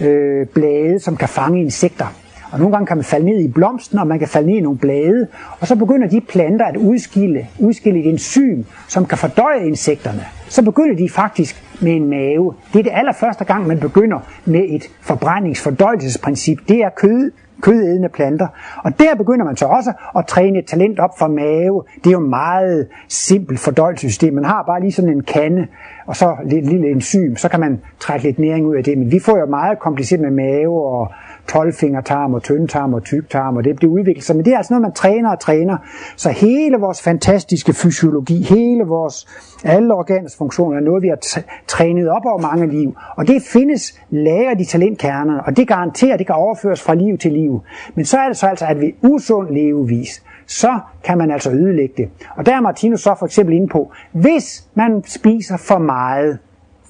øh, 0.00 0.46
blade, 0.46 1.00
som 1.00 1.16
kan 1.16 1.28
fange 1.28 1.60
insekter. 1.60 2.06
Og 2.52 2.58
nogle 2.58 2.72
gange 2.72 2.86
kan 2.86 2.96
man 2.96 3.04
falde 3.04 3.26
ned 3.26 3.40
i 3.40 3.48
blomsten, 3.48 3.98
og 3.98 4.06
man 4.06 4.18
kan 4.18 4.28
falde 4.28 4.48
ned 4.48 4.56
i 4.56 4.60
nogle 4.60 4.78
blade. 4.78 5.26
Og 5.60 5.66
så 5.66 5.76
begynder 5.76 6.08
de 6.08 6.20
planter 6.20 6.66
at 6.66 6.76
udskille, 6.76 7.46
udskille 7.58 8.00
et 8.00 8.08
enzym, 8.08 8.64
som 8.88 9.06
kan 9.06 9.18
fordøje 9.18 9.66
insekterne. 9.66 10.24
Så 10.48 10.62
begynder 10.62 10.96
de 10.96 11.08
faktisk 11.08 11.64
med 11.82 11.92
en 11.92 12.10
mave. 12.10 12.54
Det 12.72 12.78
er 12.78 12.82
det 12.82 12.92
allerførste 12.94 13.44
gang, 13.44 13.66
man 13.66 13.80
begynder 13.80 14.18
med 14.44 14.64
et 14.68 14.82
forbrændingsfordøjelsesprincip. 15.00 16.58
Det 16.68 16.76
er 16.76 16.88
kød, 16.96 17.30
kødædende 17.60 18.08
planter. 18.08 18.46
Og 18.84 18.98
der 18.98 19.14
begynder 19.14 19.44
man 19.44 19.56
så 19.56 19.66
også 19.66 19.92
at 20.18 20.26
træne 20.26 20.58
et 20.58 20.66
talent 20.66 21.00
op 21.00 21.18
for 21.18 21.28
mave. 21.28 21.82
Det 22.04 22.06
er 22.06 22.10
jo 22.12 22.20
meget 22.20 22.88
simpelt 23.08 23.60
fordøjelsessystem. 23.60 24.34
Man 24.34 24.44
har 24.44 24.62
bare 24.62 24.80
lige 24.80 24.92
sådan 24.92 25.10
en 25.10 25.22
kande, 25.22 25.66
og 26.06 26.16
så 26.16 26.36
et 26.52 26.64
lille 26.64 26.90
enzym, 26.90 27.36
så 27.36 27.48
kan 27.48 27.60
man 27.60 27.80
trække 28.00 28.24
lidt 28.24 28.38
næring 28.38 28.66
ud 28.66 28.76
af 28.76 28.84
det. 28.84 28.98
Men 28.98 29.12
vi 29.12 29.18
får 29.18 29.38
jo 29.38 29.46
meget 29.46 29.78
kompliceret 29.78 30.20
med 30.20 30.30
mave 30.30 30.84
og 30.84 31.12
12-fingertarm 31.52 32.34
og 32.34 32.42
tyndtarm 32.42 32.94
og 32.94 33.02
tyktarm, 33.02 33.56
og 33.56 33.64
det 33.64 33.76
bliver 33.76 33.92
udviklet 33.92 34.24
sig. 34.24 34.36
Men 34.36 34.44
det 34.44 34.52
er 34.52 34.56
altså 34.56 34.72
noget, 34.72 34.82
man 34.82 34.92
træner 34.92 35.30
og 35.30 35.40
træner. 35.40 35.76
Så 36.16 36.30
hele 36.30 36.76
vores 36.76 37.02
fantastiske 37.02 37.72
fysiologi, 37.72 38.42
hele 38.42 38.84
vores, 38.84 39.26
alle 39.64 39.94
organers 39.94 40.36
funktioner 40.36 40.76
er 40.76 40.80
noget, 40.80 41.02
vi 41.02 41.08
har 41.08 41.42
trænet 41.66 42.08
op 42.08 42.22
over 42.24 42.38
mange 42.38 42.66
liv. 42.66 42.96
Og 43.16 43.26
det 43.26 43.42
findes 43.42 44.00
lagret 44.10 44.60
i 44.60 44.64
talentkernerne, 44.64 45.44
og 45.46 45.56
det 45.56 45.68
garanterer, 45.68 46.12
at 46.12 46.18
det 46.18 46.26
kan 46.26 46.36
overføres 46.36 46.82
fra 46.82 46.94
liv 46.94 47.18
til 47.18 47.32
liv. 47.32 47.60
Men 47.94 48.04
så 48.04 48.18
er 48.18 48.26
det 48.28 48.36
så 48.36 48.46
altså, 48.46 48.66
at 48.66 48.80
ved 48.80 48.92
usund 49.02 49.50
levevis, 49.50 50.22
så 50.46 50.78
kan 51.04 51.18
man 51.18 51.30
altså 51.30 51.50
ødelægge 51.50 51.94
det. 51.96 52.08
Og 52.36 52.46
der 52.46 52.56
er 52.56 52.60
Martinus 52.60 53.00
så 53.00 53.14
for 53.18 53.26
eksempel 53.26 53.54
inde 53.54 53.68
på, 53.68 53.92
hvis 54.12 54.68
man 54.74 55.02
spiser 55.06 55.56
for 55.56 55.78
meget, 55.78 56.38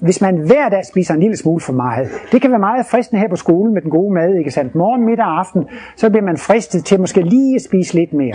hvis 0.01 0.21
man 0.21 0.37
hver 0.37 0.69
dag 0.69 0.87
spiser 0.87 1.15
en 1.15 1.21
lille 1.21 1.37
smule 1.37 1.61
for 1.61 1.73
meget. 1.73 2.09
Det 2.33 2.43
kan 2.43 2.51
være 2.51 2.61
meget 2.61 2.87
fristende 2.87 3.21
her 3.21 3.29
på 3.29 3.37
skolen 3.37 3.75
med 3.75 3.83
den 3.83 3.91
gode 3.91 4.15
mad, 4.15 4.35
ikke 4.35 4.51
sandt? 4.51 4.75
Morgen, 4.75 5.07
middag 5.07 5.25
og 5.25 5.39
aften, 5.39 5.65
så 5.97 6.11
bliver 6.11 6.25
man 6.25 6.37
fristet 6.37 6.85
til 6.85 7.01
måske 7.01 7.23
lige 7.23 7.55
at 7.55 7.63
spise 7.63 7.95
lidt 7.95 8.13
mere. 8.13 8.35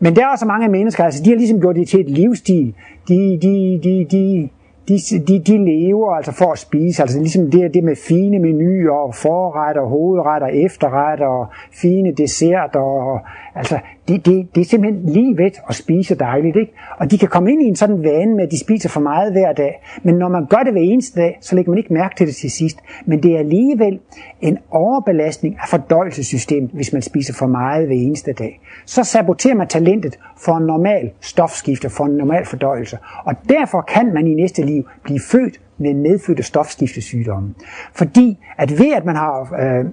Men 0.00 0.16
der 0.16 0.22
er 0.22 0.28
også 0.28 0.46
mange 0.46 0.68
mennesker, 0.68 1.04
altså 1.04 1.24
de 1.24 1.30
har 1.30 1.36
ligesom 1.36 1.60
gjort 1.60 1.76
det 1.76 1.88
til 1.88 2.00
et 2.00 2.10
livsstil. 2.10 2.74
De, 3.08 3.38
de, 3.42 3.80
de, 3.82 4.06
de, 4.10 4.48
de, 4.88 4.98
de, 5.28 5.38
de 5.38 5.64
lever 5.64 6.10
altså 6.12 6.32
for 6.32 6.52
at 6.52 6.58
spise, 6.58 7.02
altså 7.02 7.18
ligesom 7.18 7.50
det, 7.50 7.74
det 7.74 7.84
med 7.84 7.96
fine 7.96 8.38
menuer, 8.38 8.98
og 9.06 9.14
forretter, 9.14 9.82
hovedretter, 9.82 10.46
efterretter, 10.46 11.26
og 11.26 11.46
fine 11.72 12.12
desserter, 12.12 12.80
og, 12.80 13.20
altså 13.54 13.78
det, 14.08 14.26
det, 14.26 14.54
det 14.54 14.60
er 14.60 14.64
simpelthen 14.64 15.06
lige 15.06 15.36
ved 15.38 15.50
at 15.68 15.74
spise 15.74 16.14
dejligt, 16.14 16.56
ikke? 16.56 16.72
Og 16.98 17.10
de 17.10 17.18
kan 17.18 17.28
komme 17.28 17.52
ind 17.52 17.62
i 17.62 17.64
en 17.64 17.76
sådan 17.76 18.02
vane 18.02 18.34
med, 18.34 18.44
at 18.44 18.50
de 18.50 18.58
spiser 18.58 18.88
for 18.88 19.00
meget 19.00 19.32
hver 19.32 19.52
dag, 19.52 19.82
men 20.02 20.14
når 20.14 20.28
man 20.28 20.46
gør 20.46 20.58
det 20.58 20.72
hver 20.72 20.82
eneste 20.82 21.20
dag, 21.20 21.38
så 21.40 21.56
lægger 21.56 21.70
man 21.70 21.78
ikke 21.78 21.92
mærke 21.92 22.14
til 22.16 22.26
det 22.26 22.36
til 22.36 22.50
sidst. 22.50 22.78
Men 23.06 23.22
det 23.22 23.34
er 23.34 23.38
alligevel 23.38 23.98
en 24.40 24.58
overbelastning 24.70 25.56
af 25.62 25.68
fordøjelsessystemet, 25.68 26.70
hvis 26.72 26.92
man 26.92 27.02
spiser 27.02 27.34
for 27.34 27.46
meget 27.46 27.86
hver 27.86 27.96
eneste 27.96 28.32
dag. 28.32 28.60
Så 28.86 29.04
saboterer 29.04 29.54
man 29.54 29.68
talentet 29.68 30.18
for 30.44 30.56
en 30.56 30.66
normal 30.66 31.10
stofskifte, 31.20 31.90
for 31.90 32.04
en 32.04 32.12
normal 32.12 32.46
fordøjelse. 32.46 32.98
Og 33.24 33.34
derfor 33.48 33.80
kan 33.80 34.14
man 34.14 34.26
i 34.26 34.34
næste 34.34 34.62
liv 34.62 34.88
blive 35.04 35.20
født 35.20 35.60
med 35.78 35.94
medfødte 35.94 36.42
stofskiftesygdomme. 36.42 37.54
Fordi 37.92 38.38
at 38.58 38.78
ved 38.78 38.92
at 38.96 39.04
man 39.04 39.16
har 39.16 39.54
øh, 39.60 39.84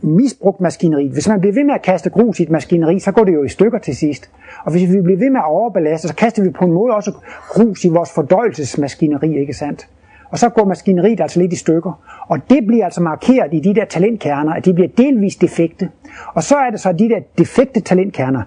misbrugt 0.00 0.60
maskineri. 0.60 1.08
Hvis 1.08 1.28
man 1.28 1.40
bliver 1.40 1.54
ved 1.54 1.64
med 1.64 1.74
at 1.74 1.82
kaste 1.82 2.10
grus 2.10 2.40
i 2.40 2.42
et 2.42 2.50
maskineri, 2.50 2.98
så 2.98 3.12
går 3.12 3.24
det 3.24 3.34
jo 3.34 3.44
i 3.44 3.48
stykker 3.48 3.78
til 3.78 3.96
sidst. 3.96 4.30
Og 4.64 4.72
hvis 4.72 4.92
vi 4.92 5.00
bliver 5.00 5.18
ved 5.18 5.30
med 5.30 5.40
at 5.40 5.46
overbelaste, 5.46 6.08
så 6.08 6.14
kaster 6.14 6.42
vi 6.42 6.50
på 6.50 6.64
en 6.64 6.72
måde 6.72 6.94
også 6.94 7.12
grus 7.48 7.84
i 7.84 7.88
vores 7.88 8.10
fordøjelsesmaskineri, 8.14 9.38
ikke 9.38 9.54
sandt? 9.54 9.88
Og 10.30 10.38
så 10.38 10.48
går 10.48 10.64
maskineriet 10.64 11.20
altså 11.20 11.40
lidt 11.40 11.52
i 11.52 11.56
stykker. 11.56 11.92
Og 12.28 12.50
det 12.50 12.66
bliver 12.66 12.84
altså 12.84 13.02
markeret 13.02 13.54
i 13.54 13.60
de 13.60 13.74
der 13.74 13.84
talentkerner, 13.84 14.52
at 14.52 14.64
de 14.64 14.74
bliver 14.74 14.88
delvis 14.96 15.36
defekte. 15.36 15.90
Og 16.34 16.42
så 16.42 16.56
er 16.56 16.70
det 16.70 16.80
så, 16.80 16.88
at 16.88 16.98
de 16.98 17.08
der 17.08 17.20
defekte 17.38 17.80
talentkerner, 17.80 18.42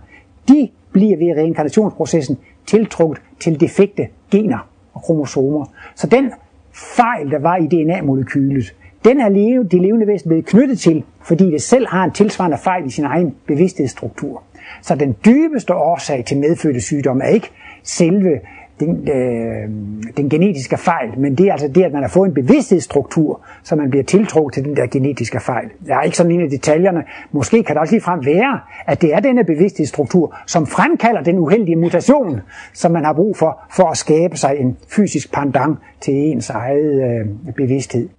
de 0.50 0.70
bliver 0.92 1.18
ved 1.18 1.42
reinkarnationsprocessen 1.42 2.38
tiltrukket 2.66 3.22
til 3.40 3.60
defekte 3.60 4.08
gener 4.32 4.68
og 4.94 5.02
kromosomer. 5.02 5.66
Så 5.96 6.08
den 6.08 6.32
fejl, 6.74 7.32
der 7.32 7.40
var 7.40 7.58
i 7.58 7.66
DNA-molekylet, 7.66 8.74
den 9.06 9.20
er 9.20 9.30
leve, 9.30 9.64
de 9.64 9.80
levende 9.80 10.08
væsen 10.08 10.30
blevet 10.30 10.46
knyttet 10.46 10.80
til, 10.80 11.04
fordi 11.22 11.52
det 11.52 11.62
selv 11.62 11.88
har 11.88 12.04
en 12.04 12.12
tilsvarende 12.12 12.58
fejl 12.58 12.86
i 12.86 12.90
sin 12.90 13.06
egen 13.06 13.36
bevidsthedsstruktur. 13.48 14.44
Så 14.82 14.96
den 14.96 15.16
dybeste 15.26 15.76
årsag 15.76 16.26
til 16.26 16.38
medfødte 16.38 16.82
sygdomme 16.82 17.24
er 17.24 17.30
ikke 17.30 17.50
selve 17.84 18.40
den, 18.80 19.10
øh, 19.10 19.70
den 20.18 20.30
genetiske 20.30 20.78
fejl, 20.78 21.20
men 21.20 21.36
det 21.36 21.48
er 21.48 21.52
altså 21.52 21.68
det, 21.68 21.84
at 21.84 21.94
man 21.94 22.02
har 22.02 22.10
fået 22.10 22.28
en 22.28 22.34
bevidsthedsstruktur, 22.34 23.42
så 23.64 23.76
man 23.76 23.90
bliver 23.90 24.04
tiltrukket 24.04 24.54
til 24.54 24.64
den 24.66 24.76
der 24.76 24.88
genetiske 24.88 25.40
fejl. 25.40 25.70
Jeg 25.88 25.98
er 25.98 26.02
ikke 26.02 26.18
sådan 26.18 26.32
en 26.32 26.42
af 26.42 26.50
detaljerne. 26.50 27.04
Måske 27.32 27.64
kan 27.64 27.76
det 27.76 27.82
også 27.82 27.94
ligefrem 27.94 28.26
være, 28.26 28.60
at 28.88 29.02
det 29.02 29.14
er 29.14 29.20
denne 29.20 29.44
bevidsthedsstruktur, 29.44 30.36
som 30.48 30.68
fremkalder 30.68 31.24
den 31.24 31.38
uheldige 31.38 31.76
mutation, 31.76 32.42
som 32.74 32.92
man 32.92 33.06
har 33.06 33.14
brug 33.14 33.38
for, 33.38 33.60
for 33.72 33.84
at 33.84 33.98
skabe 33.98 34.38
sig 34.38 34.56
en 34.58 34.78
fysisk 34.96 35.34
pendant 35.34 35.78
til 36.02 36.14
ens 36.14 36.50
eget 36.50 37.04
øh, 37.04 37.54
bevidsthed. 37.56 38.10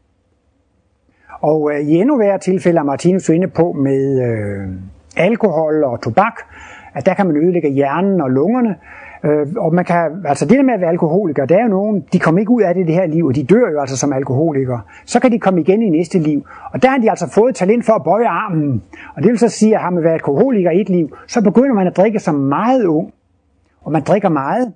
Og 1.43 1.70
øh, 1.74 1.80
i 1.80 1.95
endnu 1.95 2.16
værre 2.16 2.38
tilfælde 2.38 2.78
er 2.78 2.82
Martinus 2.82 3.28
inde 3.28 3.49
på 3.49 3.72
med 3.72 4.22
øh, 4.22 4.68
alkohol 5.16 5.84
og 5.84 6.03
tobak, 6.03 6.40
at 6.95 7.07
der 7.07 7.14
kan 7.14 7.26
man 7.26 7.36
ødelægge 7.36 7.68
hjernen 7.68 8.20
og 8.20 8.30
lungerne. 8.30 8.76
Øh, 9.24 9.47
og 9.57 9.74
man 9.74 9.84
kan, 9.84 10.11
altså 10.24 10.47
det 10.47 10.57
der 10.57 10.62
med 10.62 10.74
at 10.74 10.80
være 10.80 10.90
alkoholiker, 10.90 11.47
der 11.47 11.57
er 11.57 11.62
jo 11.62 11.68
nogen, 11.68 12.05
de 12.12 12.18
kommer 12.18 12.38
ikke 12.38 12.51
ud 12.51 12.62
af 12.62 12.74
det, 12.74 12.86
det 12.86 12.95
her 12.95 13.07
liv, 13.07 13.26
og 13.26 13.34
de 13.34 13.45
dør 13.45 13.70
jo 13.70 13.80
altså 13.80 13.97
som 13.97 14.12
alkoholikere. 14.12 14.80
Så 15.07 15.20
kan 15.20 15.32
de 15.32 15.38
komme 15.38 15.61
igen 15.61 15.82
i 15.82 15.90
næste 15.90 16.18
liv. 16.18 16.47
Og 16.72 16.82
der 16.82 16.88
har 16.88 16.99
de 16.99 17.11
altså 17.11 17.30
fået 17.30 17.55
talent 17.55 17.86
for 17.86 17.93
at 17.93 18.05
bøje 18.05 18.28
armen. 18.28 18.82
Og 19.16 19.22
det 19.22 19.30
vil 19.30 19.38
så 19.38 19.49
sige, 19.49 19.74
at 19.74 19.80
har 19.80 19.90
man 19.90 20.03
været 20.03 20.14
alkoholiker 20.14 20.70
i 20.70 20.80
et 20.80 20.88
liv, 20.88 21.16
så 21.26 21.43
begynder 21.43 21.74
man 21.74 21.86
at 21.86 21.97
drikke 21.97 22.18
som 22.18 22.34
meget 22.34 22.84
ung. 22.84 23.12
Og 23.84 23.93
man 23.93 24.03
drikker 24.03 24.28
meget, 24.28 24.72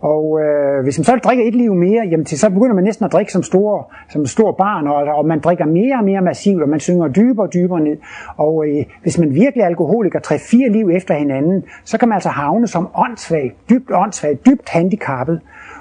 og 0.00 0.40
øh, 0.40 0.82
hvis 0.82 0.98
man 0.98 1.04
så 1.04 1.20
drikker 1.24 1.44
et 1.44 1.54
liv 1.54 1.74
mere, 1.74 2.06
jamen 2.10 2.24
til, 2.24 2.38
så 2.38 2.50
begynder 2.50 2.74
man 2.74 2.84
næsten 2.84 3.04
at 3.04 3.12
drikke 3.12 3.32
som 3.32 3.42
stor, 3.42 3.92
som 4.08 4.26
stor 4.26 4.52
barn, 4.52 4.86
og, 4.86 4.94
og 4.94 5.26
man 5.26 5.40
drikker 5.40 5.64
mere 5.64 5.96
og 5.98 6.04
mere 6.04 6.20
massivt, 6.20 6.62
og 6.62 6.68
man 6.68 6.80
synger 6.80 7.08
dybere 7.08 7.46
og 7.46 7.54
dybere 7.54 7.80
ned. 7.80 7.96
Og 8.36 8.64
øh, 8.68 8.84
hvis 9.02 9.18
man 9.18 9.34
virkelig 9.34 9.62
er 9.62 9.66
alkoholiker 9.66 10.20
tre 10.20 10.38
fire 10.38 10.68
liv 10.68 10.90
efter 10.90 11.14
hinanden, 11.14 11.64
så 11.84 11.98
kan 11.98 12.08
man 12.08 12.16
altså 12.16 12.28
havne 12.28 12.66
som 12.66 12.88
åndssvag, 12.94 13.52
dybt 13.70 13.90
åndssvag, 13.92 14.38
dybt 14.46 14.68
handicappet. 14.68 15.40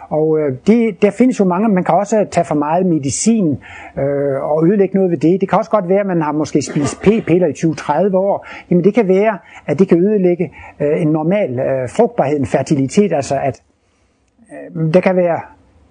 Og 0.09 0.39
øh, 0.39 0.57
det, 0.67 1.01
der 1.01 1.11
findes 1.11 1.39
jo 1.39 1.45
mange, 1.45 1.69
man 1.69 1.83
kan 1.83 1.95
også 1.95 2.25
tage 2.31 2.45
for 2.45 2.55
meget 2.55 2.85
medicin 2.85 3.57
øh, 3.99 4.43
og 4.43 4.65
ødelægge 4.67 4.95
noget 4.95 5.11
ved 5.11 5.17
det. 5.17 5.41
Det 5.41 5.49
kan 5.49 5.57
også 5.57 5.71
godt 5.71 5.89
være, 5.89 5.99
at 5.99 6.05
man 6.05 6.21
har 6.21 6.31
måske 6.31 6.61
spist 6.61 7.01
p-piller 7.01 7.47
i 7.47 7.51
20-30 8.11 8.15
år. 8.15 8.47
Jamen 8.69 8.83
det 8.83 8.93
kan 8.93 9.07
være, 9.07 9.37
at 9.65 9.79
det 9.79 9.87
kan 9.87 9.97
ødelægge 9.97 10.51
øh, 10.79 11.01
en 11.01 11.07
normal 11.07 11.59
øh, 11.59 11.89
frugtbarhed, 11.89 12.39
en 12.39 12.45
fertilitet, 12.45 13.13
altså 13.13 13.39
at 13.43 13.61
Øhm, 14.51 14.91
der 14.91 14.99
kan 14.99 15.15
være 15.15 15.39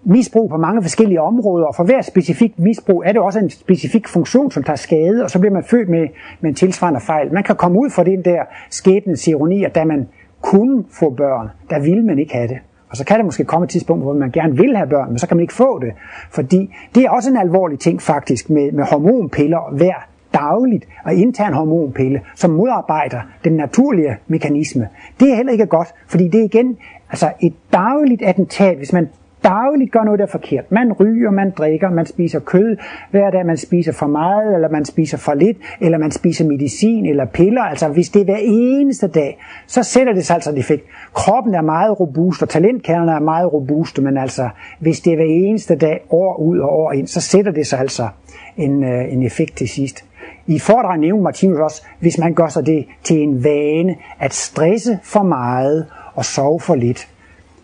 misbrug 0.05 0.51
på 0.51 0.57
mange 0.57 0.83
forskellige 0.83 1.21
områder, 1.21 1.67
og 1.67 1.75
for 1.75 1.85
hver 1.85 2.03
specifik 2.03 2.59
misbrug 2.59 3.03
er 3.07 3.13
det 3.13 3.21
også 3.21 3.39
en 3.39 3.51
specifik 3.51 4.09
funktion, 4.09 4.51
som 4.51 4.63
tager 4.63 4.77
skade, 4.77 5.25
og 5.25 5.31
så 5.31 5.39
bliver 5.39 5.53
man 5.53 5.65
født 5.65 5.89
med, 5.89 6.09
med 6.41 6.51
en 6.51 6.55
tilsvarende 6.55 7.01
fejl. 7.01 7.33
Man 7.33 7.43
kan 7.43 7.57
komme 7.57 7.81
ud 7.81 7.91
fra 7.91 8.05
den 8.05 8.23
der 8.23 8.43
skæbnens 8.71 9.29
ironi, 9.29 9.65
at 9.65 9.75
da 9.75 9.85
man 9.85 10.09
kunne 10.41 10.85
få 10.91 11.11
børn, 11.11 11.49
der 11.71 11.81
ville 11.81 12.03
man 12.03 12.19
ikke 12.19 12.35
have 12.35 12.49
det. 12.49 12.59
Og 12.91 12.97
så 12.97 13.05
kan 13.05 13.19
der 13.19 13.25
måske 13.25 13.45
komme 13.45 13.65
et 13.65 13.71
tidspunkt, 13.71 14.05
hvor 14.05 14.13
man 14.13 14.31
gerne 14.31 14.57
vil 14.57 14.77
have 14.77 14.89
børn, 14.89 15.09
men 15.09 15.19
så 15.19 15.29
kan 15.29 15.37
man 15.37 15.43
ikke 15.43 15.55
få 15.55 15.79
det. 15.79 15.93
Fordi 16.31 16.75
det 16.95 17.05
er 17.05 17.11
også 17.11 17.31
en 17.31 17.37
alvorlig 17.37 17.79
ting 17.79 18.03
faktisk 18.03 18.51
med, 18.51 18.73
med 18.73 18.85
hormonpiller 18.85 19.73
hver 19.73 19.95
dagligt 20.35 20.85
og 21.05 21.15
intern 21.15 21.49
en 21.49 21.55
hormonpille, 21.55 22.21
som 22.35 22.51
modarbejder 22.51 23.21
den 23.45 23.53
naturlige 23.53 24.17
mekanisme. 24.27 24.89
Det 25.21 25.31
er 25.31 25.37
heller 25.37 25.53
ikke 25.53 25.67
godt, 25.67 25.89
fordi 26.09 26.29
det 26.29 26.45
igen 26.45 26.77
altså 27.15 27.33
et 27.41 27.55
dagligt 27.73 28.23
attentat, 28.23 28.77
hvis 28.77 28.93
man 28.93 29.09
dagligt 29.45 29.93
gør 29.93 30.03
noget, 30.05 30.19
der 30.19 30.27
er 30.27 30.31
forkert. 30.31 30.73
Man 30.73 30.93
ryger, 30.93 31.31
man 31.31 31.51
drikker, 31.51 31.91
man 31.91 32.07
spiser 32.07 32.41
kød 32.41 32.77
hver 33.11 33.31
dag, 33.31 33.47
man 33.47 33.57
spiser 33.57 33.93
for 33.93 34.07
meget, 34.07 34.55
eller 34.55 34.69
man 34.69 34.85
spiser 34.85 35.19
for 35.19 35.35
lidt, 35.35 35.57
eller 35.81 35.99
man 35.99 36.11
spiser 36.11 36.45
medicin 36.45 37.07
eller 37.07 37.25
piller. 37.25 37.63
Altså 37.63 37.89
hvis 37.89 38.09
det 38.09 38.21
er 38.21 38.25
hver 38.25 38.41
eneste 38.41 39.09
dag, 39.09 39.39
så 39.67 39.83
sætter 39.83 40.13
det 40.13 40.27
sig 40.27 40.35
altså 40.35 40.51
en 40.51 40.59
effekt. 40.59 40.85
Kroppen 41.13 41.55
er 41.55 41.63
meget 41.63 42.01
robust, 42.01 42.43
og 42.43 42.49
talentkernerne 42.49 43.13
er 43.13 43.21
meget 43.21 43.53
robuste, 43.53 44.03
men 44.03 44.19
altså 44.19 44.49
hvis 44.79 45.01
det 45.01 45.13
er 45.13 45.17
hver 45.17 45.25
eneste 45.29 45.75
dag, 45.77 46.01
år 46.11 46.37
ud 46.37 46.59
og 46.59 46.69
år 46.73 46.93
ind, 46.93 47.07
så 47.07 47.21
sætter 47.21 47.53
det 47.53 47.67
sig 47.67 47.79
altså 47.79 48.09
en, 48.57 48.85
øh, 48.85 49.13
en 49.13 49.23
effekt 49.23 49.57
til 49.57 49.69
sidst. 49.69 50.05
I 50.47 50.59
foredrag 50.59 50.99
nævner 50.99 51.23
Martinus 51.23 51.59
også, 51.59 51.83
hvis 52.01 52.19
man 52.19 52.35
gør 52.35 52.49
sig 52.49 52.67
det 52.67 52.87
til 53.03 53.23
en 53.23 53.45
vane 53.45 53.97
at 54.19 54.35
stresse 54.35 54.99
for 55.03 55.23
meget 55.23 55.87
og 56.15 56.25
sove 56.25 56.61
for 56.61 56.75
lidt, 56.75 57.09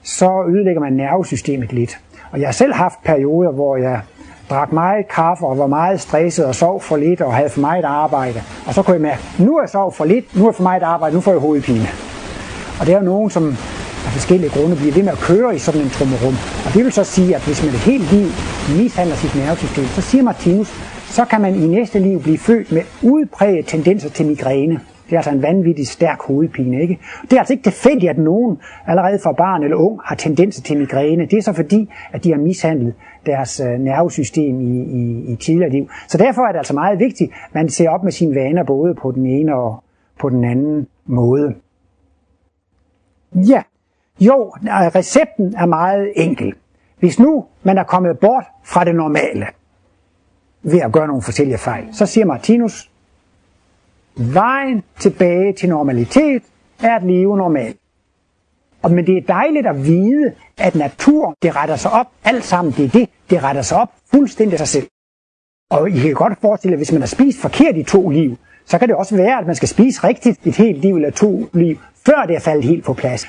så 0.02 0.44
ødelægger 0.48 0.80
man 0.80 0.92
nervesystemet 0.92 1.72
lidt. 1.72 1.98
Og 2.30 2.40
jeg 2.40 2.48
har 2.48 2.52
selv 2.52 2.74
haft 2.74 3.02
perioder, 3.04 3.50
hvor 3.50 3.76
jeg 3.76 4.00
drak 4.50 4.72
meget 4.72 5.08
kaffe 5.08 5.46
og 5.46 5.58
var 5.58 5.66
meget 5.66 6.00
stresset 6.00 6.44
og 6.44 6.54
sov 6.54 6.80
for 6.80 6.96
lidt 6.96 7.20
og 7.20 7.34
havde 7.34 7.48
for 7.48 7.60
meget 7.60 7.84
arbejde. 7.84 8.42
Og 8.66 8.74
så 8.74 8.82
kunne 8.82 8.94
jeg 8.94 9.00
mærke, 9.02 9.22
nu 9.38 9.56
er 9.56 9.62
jeg 9.62 9.68
sov 9.68 9.92
for 9.92 10.04
lidt, 10.04 10.36
nu 10.36 10.42
er 10.44 10.48
jeg 10.48 10.54
for 10.54 10.62
meget 10.62 10.82
arbejde, 10.82 11.14
nu 11.14 11.20
får 11.20 11.30
jeg 11.30 11.40
hovedpine. 11.40 11.88
Og 12.80 12.86
det 12.86 12.94
er 12.94 12.98
jo 12.98 13.04
nogen, 13.04 13.30
som 13.30 13.56
af 14.06 14.12
forskellige 14.12 14.50
grunde 14.50 14.76
bliver 14.76 14.94
ved 14.94 15.02
med 15.02 15.12
at 15.12 15.18
køre 15.18 15.54
i 15.54 15.58
sådan 15.58 15.80
en 15.80 15.90
trummerum. 15.90 16.34
Og 16.66 16.74
det 16.74 16.84
vil 16.84 16.92
så 16.92 17.04
sige, 17.04 17.36
at 17.36 17.42
hvis 17.46 17.64
man 17.64 17.74
et 17.74 17.80
helt 17.80 18.12
liv 18.12 18.26
mishandler 18.82 19.16
sit 19.16 19.34
nervesystem, 19.36 19.84
så 19.84 20.00
siger 20.00 20.22
Martinus, 20.22 20.68
så 21.10 21.24
kan 21.24 21.40
man 21.40 21.54
i 21.54 21.66
næste 21.66 21.98
liv 21.98 22.22
blive 22.22 22.38
født 22.38 22.72
med 22.72 22.82
udpræget 23.02 23.66
tendenser 23.66 24.10
til 24.10 24.26
migræne. 24.26 24.80
Det 25.10 25.16
er 25.16 25.18
altså 25.18 25.30
en 25.30 25.42
vanvittig 25.42 25.88
stærk 25.88 26.22
hovedpine. 26.22 26.82
Ikke? 26.82 26.98
Det 27.22 27.32
er 27.32 27.38
altså 27.38 27.52
ikke 27.52 27.62
tilfældigt, 27.62 28.10
at 28.10 28.18
nogen 28.18 28.58
allerede 28.86 29.18
fra 29.22 29.32
barn 29.32 29.62
eller 29.62 29.76
ung 29.76 30.00
har 30.04 30.14
tendens 30.14 30.56
til 30.60 30.78
migræne. 30.78 31.26
Det 31.26 31.38
er 31.38 31.42
så 31.42 31.52
fordi, 31.52 31.90
at 32.12 32.24
de 32.24 32.30
har 32.30 32.38
mishandlet 32.38 32.94
deres 33.26 33.60
øh, 33.60 33.78
nervesystem 33.78 34.60
i, 34.60 34.82
i, 34.82 35.32
i 35.32 35.36
tidligere 35.36 35.70
liv. 35.70 35.88
Så 36.08 36.18
derfor 36.18 36.42
er 36.42 36.52
det 36.52 36.58
altså 36.58 36.74
meget 36.74 36.98
vigtigt, 36.98 37.32
at 37.48 37.54
man 37.54 37.68
ser 37.68 37.90
op 37.90 38.04
med 38.04 38.12
sine 38.12 38.34
vaner 38.34 38.64
både 38.64 38.94
på 38.94 39.12
den 39.12 39.26
ene 39.26 39.54
og 39.54 39.82
på 40.20 40.28
den 40.28 40.44
anden 40.44 40.86
måde. 41.06 41.54
Ja, 43.34 43.62
jo, 44.20 44.52
øh, 44.62 44.70
recepten 44.70 45.54
er 45.58 45.66
meget 45.66 46.12
enkel. 46.16 46.54
Hvis 46.98 47.18
nu 47.18 47.44
man 47.62 47.78
er 47.78 47.84
kommet 47.84 48.18
bort 48.18 48.44
fra 48.64 48.84
det 48.84 48.94
normale 48.94 49.46
ved 50.62 50.80
at 50.80 50.92
gøre 50.92 51.06
nogle 51.06 51.22
forskellige 51.22 51.58
fejl, 51.58 51.84
så 51.92 52.06
siger 52.06 52.24
Martinus, 52.24 52.89
vejen 54.20 54.82
tilbage 54.98 55.52
til 55.52 55.68
normalitet 55.68 56.42
er 56.82 56.96
at 56.96 57.02
leve 57.02 57.36
normalt. 57.36 57.76
Og, 58.82 58.90
men 58.90 59.06
det 59.06 59.16
er 59.16 59.20
dejligt 59.20 59.66
at 59.66 59.86
vide, 59.86 60.32
at 60.58 60.74
naturen, 60.74 61.34
det 61.42 61.56
retter 61.56 61.76
sig 61.76 61.90
op, 61.90 62.06
alt 62.24 62.44
sammen, 62.44 62.74
det 62.76 62.84
er 62.84 62.88
det, 62.88 63.08
det 63.30 63.42
retter 63.42 63.62
sig 63.62 63.78
op 63.78 63.88
fuldstændig 64.10 64.58
sig 64.58 64.68
selv. 64.68 64.86
Og 65.70 65.90
I 65.90 65.98
kan 65.98 66.14
godt 66.14 66.40
forestille 66.40 66.72
jer, 66.72 66.76
hvis 66.76 66.92
man 66.92 67.00
har 67.02 67.06
spist 67.06 67.40
forkert 67.40 67.76
i 67.76 67.82
to 67.82 68.08
liv, 68.08 68.36
så 68.66 68.78
kan 68.78 68.88
det 68.88 68.96
også 68.96 69.16
være, 69.16 69.38
at 69.38 69.46
man 69.46 69.54
skal 69.54 69.68
spise 69.68 70.04
rigtigt 70.04 70.46
et 70.46 70.56
helt 70.56 70.78
liv 70.78 70.94
eller 70.96 71.10
to 71.10 71.46
liv, 71.52 71.76
før 72.06 72.24
det 72.26 72.36
er 72.36 72.40
faldet 72.40 72.64
helt 72.64 72.84
på 72.84 72.94
plads. 72.94 73.26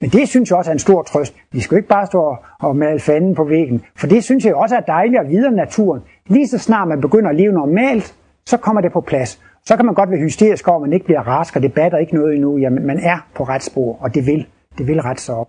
Men 0.00 0.10
det 0.10 0.28
synes 0.28 0.50
jeg 0.50 0.58
også 0.58 0.70
er 0.70 0.72
en 0.72 0.78
stor 0.78 1.02
trøst. 1.02 1.34
Vi 1.52 1.60
skal 1.60 1.74
jo 1.74 1.78
ikke 1.78 1.88
bare 1.88 2.06
stå 2.06 2.36
og 2.60 2.76
male 2.76 3.00
fanden 3.00 3.34
på 3.34 3.44
væggen, 3.44 3.84
for 3.96 4.06
det 4.06 4.24
synes 4.24 4.44
jeg 4.44 4.54
også 4.54 4.76
er 4.76 4.80
dejligt 4.80 5.20
at 5.20 5.28
vide 5.28 5.46
om 5.46 5.54
naturen. 5.54 6.02
Lige 6.26 6.48
så 6.48 6.58
snart 6.58 6.88
man 6.88 7.00
begynder 7.00 7.30
at 7.30 7.36
leve 7.36 7.52
normalt, 7.52 8.14
så 8.46 8.56
kommer 8.56 8.80
det 8.80 8.92
på 8.92 9.00
plads. 9.00 9.40
Så 9.68 9.76
kan 9.76 9.86
man 9.86 9.94
godt 9.94 10.10
være 10.10 10.20
hysterisk 10.20 10.68
over, 10.68 10.76
at 10.76 10.82
man 10.82 10.92
ikke 10.92 11.04
bliver 11.04 11.20
rask, 11.20 11.56
og 11.56 11.62
det 11.62 11.72
batter 11.72 11.98
ikke 11.98 12.14
noget 12.14 12.34
endnu. 12.34 12.58
Jamen, 12.58 12.86
man 12.86 13.00
er 13.00 13.26
på 13.34 13.44
ret 13.44 13.62
spor, 13.62 13.98
og 14.00 14.14
det 14.14 14.26
vil, 14.26 14.46
det 14.78 14.86
vil 14.86 15.02
rette 15.02 15.22
sig 15.22 15.34
op. 15.34 15.48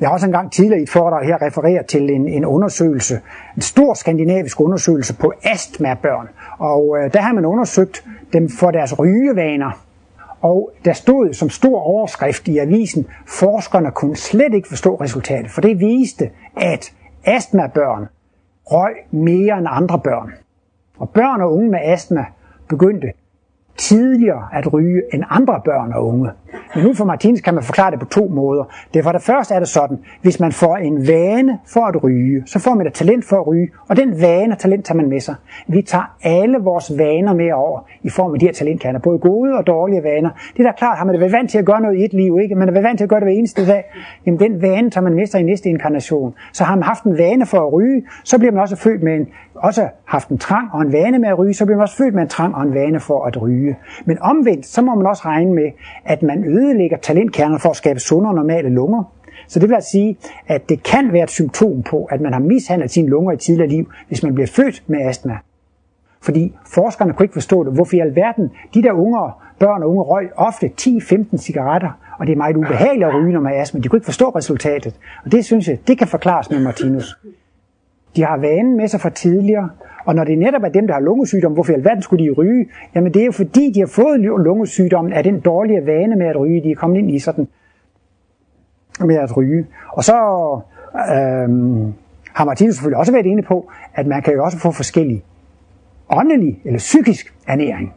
Jeg 0.00 0.08
har 0.08 0.12
også 0.12 0.26
engang 0.26 0.52
tidligere 0.52 0.80
i 0.80 0.82
et 0.82 0.90
foredrag 0.90 1.26
her 1.26 1.42
refereret 1.42 1.86
til 1.86 2.10
en, 2.10 2.28
en 2.28 2.44
undersøgelse, 2.44 3.20
en 3.56 3.62
stor 3.62 3.94
skandinavisk 3.94 4.60
undersøgelse 4.60 5.16
på 5.16 5.32
astmabørn. 5.42 6.28
Og 6.58 6.96
øh, 6.98 7.12
der 7.12 7.20
har 7.20 7.32
man 7.32 7.44
undersøgt 7.44 8.04
dem 8.32 8.48
for 8.48 8.70
deres 8.70 8.98
rygevaner. 8.98 9.84
Og 10.40 10.72
der 10.84 10.92
stod 10.92 11.32
som 11.32 11.50
stor 11.50 11.80
overskrift 11.80 12.48
i 12.48 12.58
avisen, 12.58 13.06
forskerne 13.26 13.90
kunne 13.90 14.16
slet 14.16 14.54
ikke 14.54 14.68
forstå 14.68 14.94
resultatet, 14.94 15.50
for 15.50 15.60
det 15.60 15.80
viste, 15.80 16.30
at 16.56 16.92
astmabørn 17.24 18.08
røg 18.64 18.94
mere 19.10 19.58
end 19.58 19.66
andre 19.70 19.98
børn. 19.98 20.32
Og 20.98 21.10
børn 21.10 21.40
og 21.40 21.54
unge 21.54 21.70
med 21.70 21.78
astma 21.82 22.24
begyndte 22.70 23.12
tidligere 23.76 24.48
at 24.52 24.72
ryge 24.72 25.02
end 25.14 25.24
andre 25.30 25.60
børn 25.64 25.92
og 25.92 26.06
unge. 26.06 26.30
Men 26.74 26.86
ud 26.86 26.94
fra 26.94 27.04
Martins 27.04 27.40
kan 27.40 27.54
man 27.54 27.62
forklare 27.62 27.90
det 27.90 27.98
på 28.00 28.06
to 28.06 28.28
måder. 28.28 28.64
Det 28.94 29.04
for 29.04 29.12
det 29.12 29.22
første 29.22 29.54
er 29.54 29.58
det 29.58 29.68
sådan, 29.68 29.98
hvis 30.22 30.40
man 30.40 30.52
får 30.52 30.76
en 30.76 31.08
vane 31.08 31.58
for 31.66 31.80
at 31.80 32.04
ryge, 32.04 32.42
så 32.46 32.58
får 32.58 32.74
man 32.74 32.86
et 32.86 32.94
talent 32.94 33.24
for 33.24 33.36
at 33.36 33.46
ryge, 33.46 33.68
og 33.88 33.96
den 33.96 34.20
vane 34.20 34.54
og 34.54 34.58
talent 34.58 34.84
tager 34.84 34.96
man 34.96 35.08
med 35.08 35.20
sig. 35.20 35.34
Vi 35.68 35.82
tager 35.82 36.16
alle 36.22 36.58
vores 36.58 36.92
vaner 36.98 37.34
med 37.34 37.52
over 37.52 37.80
i 38.02 38.08
form 38.10 38.32
af 38.34 38.38
de 38.40 38.46
her 38.46 38.52
talentkerner, 38.52 38.98
både 38.98 39.18
gode 39.18 39.54
og 39.54 39.66
dårlige 39.66 40.02
vaner. 40.02 40.30
Det 40.56 40.66
er 40.66 40.70
da 40.70 40.76
klart, 40.76 40.98
har 40.98 41.04
man 41.04 41.20
været 41.20 41.32
vant 41.32 41.50
til 41.50 41.58
at 41.58 41.64
gøre 41.64 41.80
noget 41.80 41.96
i 41.96 42.04
et 42.04 42.12
liv, 42.12 42.38
ikke? 42.42 42.54
Man 42.54 42.68
er 42.68 42.72
været 42.72 42.84
vant 42.84 42.98
til 42.98 43.04
at 43.04 43.10
gøre 43.10 43.20
det 43.20 43.26
hver 43.26 43.34
eneste 43.34 43.66
dag. 43.66 43.84
Jamen 44.26 44.40
den 44.40 44.62
vane 44.62 44.90
tager 44.90 45.04
man 45.04 45.14
med 45.14 45.26
sig 45.26 45.40
i 45.40 45.44
næste 45.44 45.68
inkarnation. 45.68 46.34
Så 46.52 46.64
har 46.64 46.74
man 46.74 46.82
haft 46.82 47.04
en 47.04 47.18
vane 47.18 47.46
for 47.46 47.58
at 47.58 47.72
ryge, 47.72 48.02
så 48.24 48.38
bliver 48.38 48.52
man 48.52 48.60
også 48.60 48.76
født 48.76 49.02
med 49.02 49.16
en, 49.16 49.28
også 49.54 49.88
haft 50.04 50.28
en 50.28 50.38
trang 50.38 50.68
og 50.72 50.82
en 50.82 50.92
vane 50.92 51.18
med 51.18 51.28
at 51.28 51.38
ryge, 51.38 51.54
så 51.54 51.64
bliver 51.64 51.76
man 51.76 51.82
også 51.82 51.96
født 51.96 52.14
med 52.14 52.22
en 52.22 52.28
trang 52.28 52.54
og 52.54 52.62
en 52.62 52.74
vane 52.74 53.00
for 53.00 53.24
at 53.24 53.42
ryge. 53.42 53.76
Men 54.04 54.18
omvendt, 54.20 54.66
så 54.66 54.82
må 54.82 54.94
man 54.94 55.06
også 55.06 55.22
regne 55.24 55.54
med, 55.54 55.70
at 56.04 56.22
man 56.22 56.39
ødelægger 56.44 56.96
talentkerner 56.96 57.58
for 57.58 57.70
at 57.70 57.76
skabe 57.76 58.00
sunde 58.00 58.28
og 58.28 58.34
normale 58.34 58.68
lunger. 58.68 59.12
Så 59.48 59.58
det 59.58 59.68
vil 59.68 59.74
altså 59.74 59.90
sige, 59.90 60.16
at 60.46 60.68
det 60.68 60.82
kan 60.82 61.12
være 61.12 61.22
et 61.22 61.30
symptom 61.30 61.82
på, 61.82 62.04
at 62.04 62.20
man 62.20 62.32
har 62.32 62.40
mishandlet 62.40 62.90
sine 62.90 63.08
lunger 63.08 63.32
i 63.32 63.36
tidligere 63.36 63.68
liv, 63.68 63.90
hvis 64.08 64.22
man 64.22 64.34
bliver 64.34 64.46
født 64.46 64.82
med 64.86 65.00
astma. 65.00 65.38
Fordi 66.22 66.54
forskerne 66.66 67.12
kunne 67.12 67.24
ikke 67.24 67.32
forstå 67.32 67.64
det. 67.64 67.72
Hvorfor 67.72 67.96
i 67.96 68.00
alverden 68.00 68.50
de 68.74 68.82
der 68.82 68.92
unge 68.92 69.18
børn 69.58 69.82
og 69.82 69.90
unge 69.90 70.02
røg 70.02 70.28
ofte 70.36 70.70
10-15 70.80 71.36
cigaretter, 71.36 71.90
og 72.18 72.26
det 72.26 72.32
er 72.32 72.36
meget 72.36 72.56
ubehageligt 72.56 73.08
at 73.08 73.14
ryge, 73.14 73.32
når 73.32 73.40
man 73.40 73.52
er 73.52 73.60
astma. 73.60 73.80
De 73.80 73.88
kunne 73.88 73.96
ikke 73.96 74.04
forstå 74.04 74.28
resultatet. 74.28 74.94
Og 75.24 75.32
det 75.32 75.44
synes 75.44 75.68
jeg, 75.68 75.78
det 75.86 75.98
kan 75.98 76.06
forklares 76.06 76.50
med 76.50 76.60
Martinus. 76.60 77.18
De 78.16 78.24
har 78.24 78.36
vanen 78.36 78.76
med 78.76 78.88
sig 78.88 79.00
fra 79.00 79.10
tidligere, 79.10 79.70
og 80.04 80.14
når 80.14 80.24
det 80.24 80.38
netop 80.38 80.62
er 80.62 80.68
dem, 80.68 80.86
der 80.86 80.94
har 80.94 81.00
lungesygdom, 81.00 81.52
hvorfor 81.52 81.72
i 81.72 81.74
alverden 81.74 82.02
skulle 82.02 82.24
de 82.24 82.30
ryge? 82.30 82.66
Jamen 82.94 83.14
det 83.14 83.22
er 83.22 83.26
jo 83.26 83.32
fordi, 83.32 83.72
de 83.74 83.80
har 83.80 83.86
fået 83.86 84.20
lungesygdommen 84.20 85.12
af 85.12 85.24
den 85.24 85.40
dårlige 85.40 85.86
vane 85.86 86.16
med 86.16 86.26
at 86.26 86.40
ryge. 86.40 86.62
De 86.62 86.70
er 86.70 86.74
kommet 86.74 86.98
ind 86.98 87.10
i 87.10 87.18
sådan 87.18 87.48
med 89.00 89.16
at 89.16 89.36
ryge. 89.36 89.66
Og 89.92 90.04
så 90.04 90.14
øhm, 90.94 91.92
har 92.34 92.44
Martinus 92.44 92.74
selvfølgelig 92.74 92.98
også 92.98 93.12
været 93.12 93.26
inde 93.26 93.42
på, 93.42 93.70
at 93.94 94.06
man 94.06 94.22
kan 94.22 94.34
jo 94.34 94.44
også 94.44 94.58
få 94.58 94.70
forskellige 94.70 95.22
åndelig 96.10 96.60
eller 96.64 96.78
psykisk 96.78 97.34
ernæring. 97.48 97.94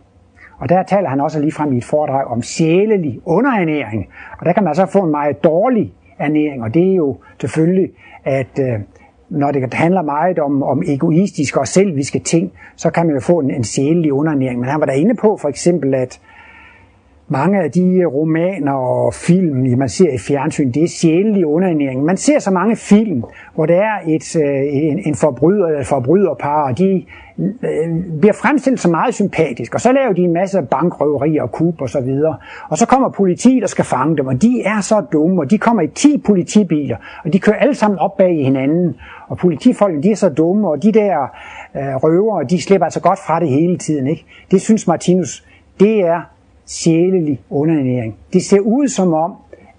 Og 0.57 0.69
der 0.69 0.83
taler 0.83 1.09
han 1.09 1.21
også 1.21 1.39
lige 1.39 1.51
frem 1.51 1.73
i 1.73 1.77
et 1.77 1.83
foredrag 1.83 2.25
om 2.25 2.41
sjælelig 2.41 3.21
underernæring. 3.25 4.07
Og 4.39 4.45
der 4.45 4.53
kan 4.53 4.63
man 4.63 4.75
så 4.75 4.85
få 4.85 4.99
en 4.99 5.11
meget 5.11 5.43
dårlig 5.43 5.93
ernæring, 6.19 6.63
og 6.63 6.73
det 6.73 6.91
er 6.91 6.95
jo 6.95 7.17
selvfølgelig, 7.41 7.91
at 8.23 8.59
øh, 8.59 8.79
når 9.29 9.51
det 9.51 9.73
handler 9.73 10.01
meget 10.01 10.39
om, 10.39 10.63
om 10.63 10.83
egoistiske 10.87 11.59
og 11.59 11.67
selviske 11.67 12.19
ting, 12.19 12.51
så 12.75 12.89
kan 12.89 13.05
man 13.05 13.15
jo 13.15 13.21
få 13.21 13.39
en, 13.39 13.51
en 13.51 13.63
sjælelig 13.63 14.13
undernæring. 14.13 14.59
Men 14.59 14.69
han 14.69 14.79
var 14.79 14.85
der 14.85 14.93
inde 14.93 15.15
på 15.15 15.37
for 15.41 15.49
eksempel, 15.49 15.93
at 15.93 16.19
mange 17.27 17.63
af 17.63 17.71
de 17.71 17.95
øh, 17.95 18.07
romaner 18.07 18.71
og 18.71 19.13
film, 19.13 19.77
man 19.77 19.89
ser 19.89 20.13
i 20.13 20.17
fjernsyn, 20.17 20.71
det 20.71 20.83
er 20.83 20.87
sjælelig 20.87 21.45
underernæring. 21.45 22.03
Man 22.03 22.17
ser 22.17 22.39
så 22.39 22.51
mange 22.51 22.75
film, 22.75 23.23
hvor 23.55 23.65
der 23.65 23.75
er 23.75 23.99
et, 24.07 24.35
øh, 24.35 24.61
en, 24.71 24.99
en 25.05 25.15
forbryder 25.15 25.67
eller 25.67 25.83
forbryderpar, 25.83 26.69
og 26.69 26.77
de 26.77 27.05
øh, 27.39 28.19
bliver 28.19 28.33
fremstillet 28.33 28.79
så 28.79 28.89
meget 28.89 29.13
sympatisk, 29.13 29.73
og 29.73 29.81
så 29.81 29.91
laver 29.91 30.13
de 30.13 30.21
en 30.21 30.33
masse 30.33 30.61
bankrøverier 30.61 31.43
og 31.43 31.51
kub 31.51 31.81
og 31.81 31.89
så 31.89 32.01
videre. 32.01 32.37
Og 32.69 32.77
så 32.77 32.85
kommer 32.85 33.09
politiet 33.09 33.63
og 33.63 33.69
skal 33.69 33.85
fange 33.85 34.17
dem, 34.17 34.27
og 34.27 34.41
de 34.41 34.61
er 34.65 34.81
så 34.81 35.01
dumme, 35.11 35.41
og 35.41 35.51
de 35.51 35.57
kommer 35.57 35.81
i 35.81 35.87
10 35.87 36.17
politibiler, 36.25 36.97
og 37.25 37.33
de 37.33 37.39
kører 37.39 37.57
alle 37.57 37.75
sammen 37.75 37.99
op 37.99 38.17
bag 38.17 38.45
hinanden. 38.45 38.95
Og 39.27 39.37
politifolkene, 39.37 40.03
de 40.03 40.11
er 40.11 40.15
så 40.15 40.29
dumme, 40.29 40.69
og 40.69 40.83
de 40.83 40.91
der 40.91 41.21
øh, 41.75 41.95
røvere, 41.95 42.43
de 42.43 42.61
slipper 42.61 42.85
altså 42.85 43.01
godt 43.01 43.19
fra 43.27 43.39
det 43.39 43.49
hele 43.49 43.77
tiden. 43.77 44.07
Ikke? 44.07 44.25
Det 44.51 44.61
synes 44.61 44.87
Martinus, 44.87 45.45
det 45.79 45.99
er 46.05 46.32
sjælelig 46.65 47.41
underernæring. 47.49 48.15
Det 48.33 48.43
ser 48.43 48.59
ud 48.59 48.87
som 48.87 49.13
om, 49.13 49.33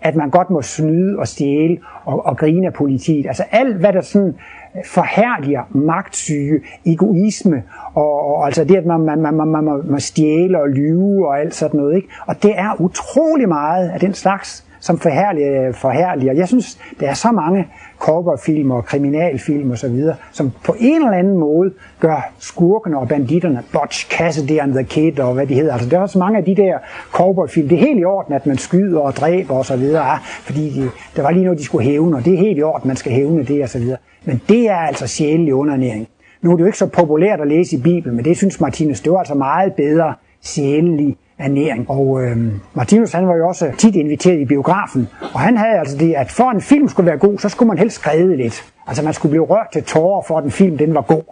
at 0.05 0.16
man 0.16 0.30
godt 0.30 0.51
må 0.51 0.62
snyde 0.62 1.18
og 1.18 1.28
stjæle 1.28 1.78
og, 2.05 2.26
og 2.26 2.37
grine 2.37 2.66
af 2.66 2.72
politiet. 2.72 3.26
Altså 3.26 3.45
alt, 3.51 3.76
hvad 3.76 3.93
der 3.93 4.01
sådan 4.01 4.35
øh, 4.76 4.85
forhærdiger 4.85 5.62
magtsyge, 5.70 6.61
egoisme, 6.87 7.62
og, 7.95 8.37
og 8.37 8.47
altså 8.47 8.64
det, 8.64 8.76
at 8.76 8.87
man, 8.87 9.01
man, 9.01 9.22
man, 9.22 9.35
man, 9.35 9.49
man 9.49 9.64
må 9.64 9.99
stjæle 9.99 10.61
og 10.61 10.68
lyve 10.68 11.28
og 11.28 11.41
alt 11.41 11.55
sådan 11.55 11.80
noget. 11.80 11.97
Ikke? 11.97 12.09
Og 12.26 12.43
det 12.43 12.53
er 12.57 12.80
utrolig 12.80 13.49
meget 13.49 13.89
af 13.89 14.01
den 14.01 14.14
slags, 14.14 14.66
som 14.80 14.99
forherliger, 14.99 15.72
forherliger. 15.72 16.32
Jeg 16.32 16.49
synes, 16.49 16.78
der 17.01 17.09
er 17.09 17.14
så 17.14 17.32
mange 17.32 17.68
cowboyfilm 17.99 18.70
og 18.70 18.84
kriminalfilm 18.84 19.70
og 19.70 19.78
så 19.78 19.88
videre, 19.88 20.16
som 20.32 20.53
på 20.64 20.76
en 20.78 20.95
eller 20.95 21.18
anden 21.18 21.38
måde 21.38 21.72
gør 22.01 22.32
skurkene 22.38 22.99
og 22.99 23.09
banditterne, 23.09 23.62
Butch 23.72 24.11
Cassidy 24.11 24.59
and 24.59 24.72
the 24.74 24.84
Kid 24.84 25.20
og 25.20 25.34
hvad 25.34 25.47
de 25.47 25.55
hedder. 25.55 25.72
Altså, 25.72 25.88
der 25.88 25.97
er 25.97 26.01
også 26.01 26.18
mange 26.18 26.38
af 26.38 26.45
de 26.45 26.57
der 26.57 26.78
cowboyfilm. 27.12 27.68
Det 27.68 27.76
er 27.76 27.80
helt 27.80 28.01
i 28.01 28.05
orden, 28.05 28.34
at 28.34 28.47
man 28.47 28.59
skyder 28.59 29.01
og 29.01 29.12
dræber 29.16 29.55
og 29.55 29.64
så 29.64 29.76
videre, 29.76 30.03
ah, 30.03 30.18
fordi 30.22 30.70
de, 30.70 30.90
der 31.16 31.22
var 31.22 31.30
lige 31.30 31.45
noget, 31.45 31.59
de 31.59 31.64
skulle 31.64 31.84
hævne, 31.84 32.16
og 32.16 32.24
det 32.24 32.34
er 32.34 32.38
helt 32.38 32.59
i 32.59 32.62
orden, 32.62 32.88
man 32.88 32.97
skal 32.97 33.12
hævne 33.12 33.45
det 33.45 33.62
og 33.62 33.68
så 33.68 33.78
videre. 33.78 33.99
Men 34.24 34.40
det 34.49 34.68
er 34.68 34.76
altså 34.76 35.07
sjælelig 35.07 35.55
undernæring. 35.55 36.09
Nu 36.42 36.53
er 36.53 36.57
det 36.57 36.61
jo 36.61 36.66
ikke 36.66 36.78
så 36.78 36.86
populært 36.86 37.40
at 37.40 37.49
læse 37.49 37.76
i 37.76 37.80
Bibelen, 37.80 38.16
men 38.16 38.24
det 38.24 38.36
synes 38.36 38.61
Martinus, 38.61 39.01
det 39.01 39.12
var 39.12 39.18
altså 39.18 39.34
meget 39.34 39.74
bedre 39.74 40.14
sjælelig 40.42 41.16
ernæring. 41.39 41.91
Og 41.91 42.22
øh, 42.22 42.37
Martinus 42.74 43.12
han 43.12 43.28
var 43.28 43.37
jo 43.37 43.49
også 43.49 43.72
tit 43.78 43.97
inviteret 43.97 44.41
i 44.41 44.45
biografen, 44.45 45.09
og 45.35 45.41
han 45.41 45.57
havde 45.57 45.78
altså 45.78 45.97
det, 45.97 46.14
at 46.14 46.30
for 46.30 46.51
en 46.51 46.61
film 46.61 46.89
skulle 46.89 47.07
være 47.07 47.18
god, 47.18 47.39
så 47.39 47.49
skulle 47.49 47.68
man 47.68 47.78
helst 47.78 47.97
skrive 47.97 48.37
lidt. 48.37 48.64
Altså 48.87 49.05
man 49.05 49.12
skulle 49.12 49.30
blive 49.30 49.45
rørt 49.45 49.66
til 49.72 49.85
tårer 49.85 50.22
for, 50.22 50.39
at 50.39 50.45
en 50.45 50.51
film 50.51 50.78
den 50.78 50.95
var 50.95 51.03
god. 51.03 51.22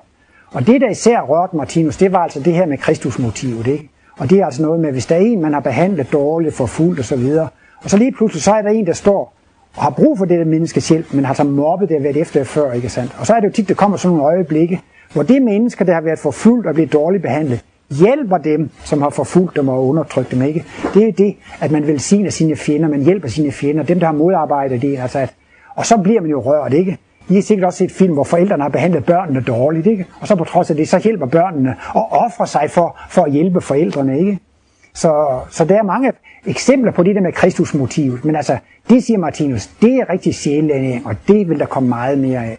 Og 0.52 0.66
det, 0.66 0.80
der 0.80 0.90
især 0.90 1.20
rørte 1.20 1.56
Martinus, 1.56 1.96
det 1.96 2.12
var 2.12 2.18
altså 2.18 2.40
det 2.40 2.52
her 2.52 2.66
med 2.66 2.78
Kristusmotivet. 2.78 3.66
Ikke? 3.66 3.90
Og 4.18 4.30
det 4.30 4.40
er 4.40 4.44
altså 4.44 4.62
noget 4.62 4.80
med, 4.80 4.92
hvis 4.92 5.06
der 5.06 5.16
er 5.16 5.20
en, 5.20 5.42
man 5.42 5.52
har 5.52 5.60
behandlet 5.60 6.12
dårligt, 6.12 6.54
forfulgt 6.54 6.98
og 6.98 7.04
så 7.04 7.16
videre, 7.16 7.48
og 7.84 7.90
så 7.90 7.96
lige 7.96 8.12
pludselig, 8.12 8.42
så 8.42 8.52
er 8.52 8.62
der 8.62 8.70
en, 8.70 8.86
der 8.86 8.92
står 8.92 9.34
og 9.76 9.82
har 9.82 9.90
brug 9.90 10.18
for 10.18 10.24
det 10.24 10.38
der 10.38 10.44
menneskes 10.44 10.88
hjælp, 10.88 11.14
men 11.14 11.24
har 11.24 11.34
så 11.34 11.44
mobbet 11.44 11.88
det 11.88 12.02
været 12.02 12.16
efter 12.16 12.44
før, 12.44 12.72
ikke 12.72 12.88
sandt? 12.88 13.16
Og 13.18 13.26
så 13.26 13.34
er 13.34 13.40
det 13.40 13.48
jo 13.48 13.52
tit, 13.52 13.68
der 13.68 13.74
kommer 13.74 13.96
sådan 13.96 14.16
nogle 14.16 14.34
øjeblikke, 14.34 14.80
hvor 15.12 15.22
det 15.22 15.42
mennesker, 15.42 15.84
der 15.84 15.94
har 15.94 16.00
været 16.00 16.18
forfulgt 16.18 16.66
og 16.66 16.74
blevet 16.74 16.92
dårligt 16.92 17.22
behandlet, 17.22 17.64
hjælper 17.98 18.38
dem, 18.38 18.70
som 18.84 19.02
har 19.02 19.10
forfulgt 19.10 19.56
dem 19.56 19.68
og 19.68 19.88
undertrykt 19.88 20.30
dem. 20.30 20.42
Ikke? 20.42 20.64
Det 20.94 21.08
er 21.08 21.12
det, 21.12 21.36
at 21.60 21.70
man 21.70 21.86
velsigner 21.86 22.30
sine 22.30 22.56
fjender, 22.56 22.88
man 22.88 23.02
hjælper 23.02 23.28
sine 23.28 23.52
fjender, 23.52 23.82
dem 23.82 24.00
der 24.00 24.06
har 24.06 24.12
modarbejdet 24.12 24.82
det. 24.82 24.98
Altså 24.98 25.18
at, 25.18 25.34
og 25.74 25.86
så 25.86 25.96
bliver 25.96 26.20
man 26.20 26.30
jo 26.30 26.40
rørt, 26.40 26.72
ikke? 26.72 26.98
I 27.28 27.34
har 27.34 27.42
sikkert 27.42 27.66
også 27.66 27.78
set 27.78 27.92
film, 27.92 28.12
hvor 28.12 28.24
forældrene 28.24 28.62
har 28.62 28.70
behandlet 28.70 29.04
børnene 29.04 29.40
dårligt, 29.40 29.86
ikke? 29.86 30.06
Og 30.20 30.28
så 30.28 30.36
på 30.36 30.44
trods 30.44 30.70
af 30.70 30.76
det, 30.76 30.88
så 30.88 30.98
hjælper 30.98 31.26
børnene 31.26 31.76
og 31.94 32.12
offrer 32.12 32.46
sig 32.46 32.70
for, 32.70 32.98
for 33.10 33.22
at 33.22 33.32
hjælpe 33.32 33.60
forældrene, 33.60 34.18
ikke? 34.18 34.38
Så, 34.94 35.40
så 35.50 35.64
der 35.64 35.78
er 35.78 35.82
mange 35.82 36.12
eksempler 36.46 36.92
på 36.92 37.02
det 37.02 37.14
der 37.14 37.20
med 37.20 37.32
Kristusmotivet. 37.32 38.24
Men 38.24 38.36
altså, 38.36 38.56
det 38.90 39.04
siger 39.04 39.18
Martinus, 39.18 39.66
det 39.66 39.94
er 39.94 40.10
rigtig 40.10 40.34
sjældent, 40.34 41.06
og 41.06 41.16
det 41.28 41.48
vil 41.48 41.58
der 41.58 41.66
komme 41.66 41.88
meget 41.88 42.18
mere 42.18 42.44
af. 42.44 42.58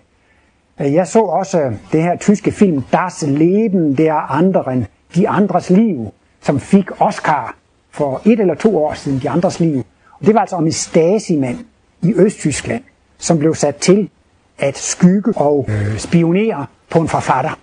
Jeg 0.79 1.07
så 1.07 1.19
også 1.19 1.61
øh, 1.61 1.71
det 1.91 2.03
her 2.03 2.17
tyske 2.17 2.51
film 2.51 2.83
Das 2.91 3.23
Leben 3.27 3.97
der 3.97 4.13
anderen, 4.13 4.85
de 5.15 5.29
andres 5.29 5.69
liv, 5.69 6.13
som 6.41 6.59
fik 6.59 7.01
Oscar 7.01 7.55
for 7.91 8.21
et 8.25 8.39
eller 8.39 8.55
to 8.55 8.77
år 8.77 8.93
siden, 8.93 9.19
De 9.19 9.29
andres 9.29 9.59
liv. 9.59 9.83
Og 10.19 10.25
det 10.25 10.33
var 10.33 10.41
altså 10.41 10.55
om 10.55 10.65
en 10.65 10.71
Stasi-mand 10.71 11.57
i 12.01 12.13
Østtyskland, 12.15 12.83
som 13.17 13.39
blev 13.39 13.55
sat 13.55 13.75
til 13.75 14.09
at 14.57 14.77
skygge 14.77 15.33
og 15.35 15.65
øh, 15.69 15.97
spionere 15.97 16.65
på 16.89 16.99
en 16.99 17.07
forfatter. 17.07 17.59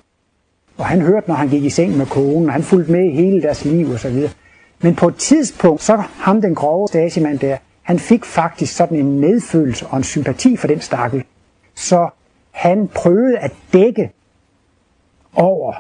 Og 0.79 0.87
han 0.87 1.01
hørte, 1.01 1.29
når 1.29 1.35
han 1.35 1.49
gik 1.49 1.65
i 1.65 1.71
seng 1.71 1.97
med 1.97 2.07
konen, 2.07 2.47
og 2.47 2.53
han 2.53 2.63
fulgte 2.63 2.93
med 2.93 3.05
i 3.05 3.11
hele 3.11 3.43
deres 3.43 3.65
liv 3.65 3.91
osv. 3.91 4.29
Men 4.81 4.95
på 4.95 5.09
et 5.09 5.17
tidspunkt, 5.17 5.83
så 5.83 5.97
ham 5.97 6.41
den 6.41 6.55
grove 6.55 6.89
Stasi-mand 6.89 7.39
der, 7.39 7.57
han 7.83 7.99
fik 7.99 8.25
faktisk 8.25 8.77
sådan 8.77 8.99
en 8.99 9.21
medfølelse 9.21 9.87
og 9.87 9.97
en 9.97 10.05
sympati 10.05 10.57
for 10.57 10.67
den 10.67 10.81
stakkel. 10.81 11.25
Så 11.75 12.09
han 12.51 12.89
prøvede 12.89 13.39
at 13.39 13.53
dække 13.73 14.13
over 15.35 15.75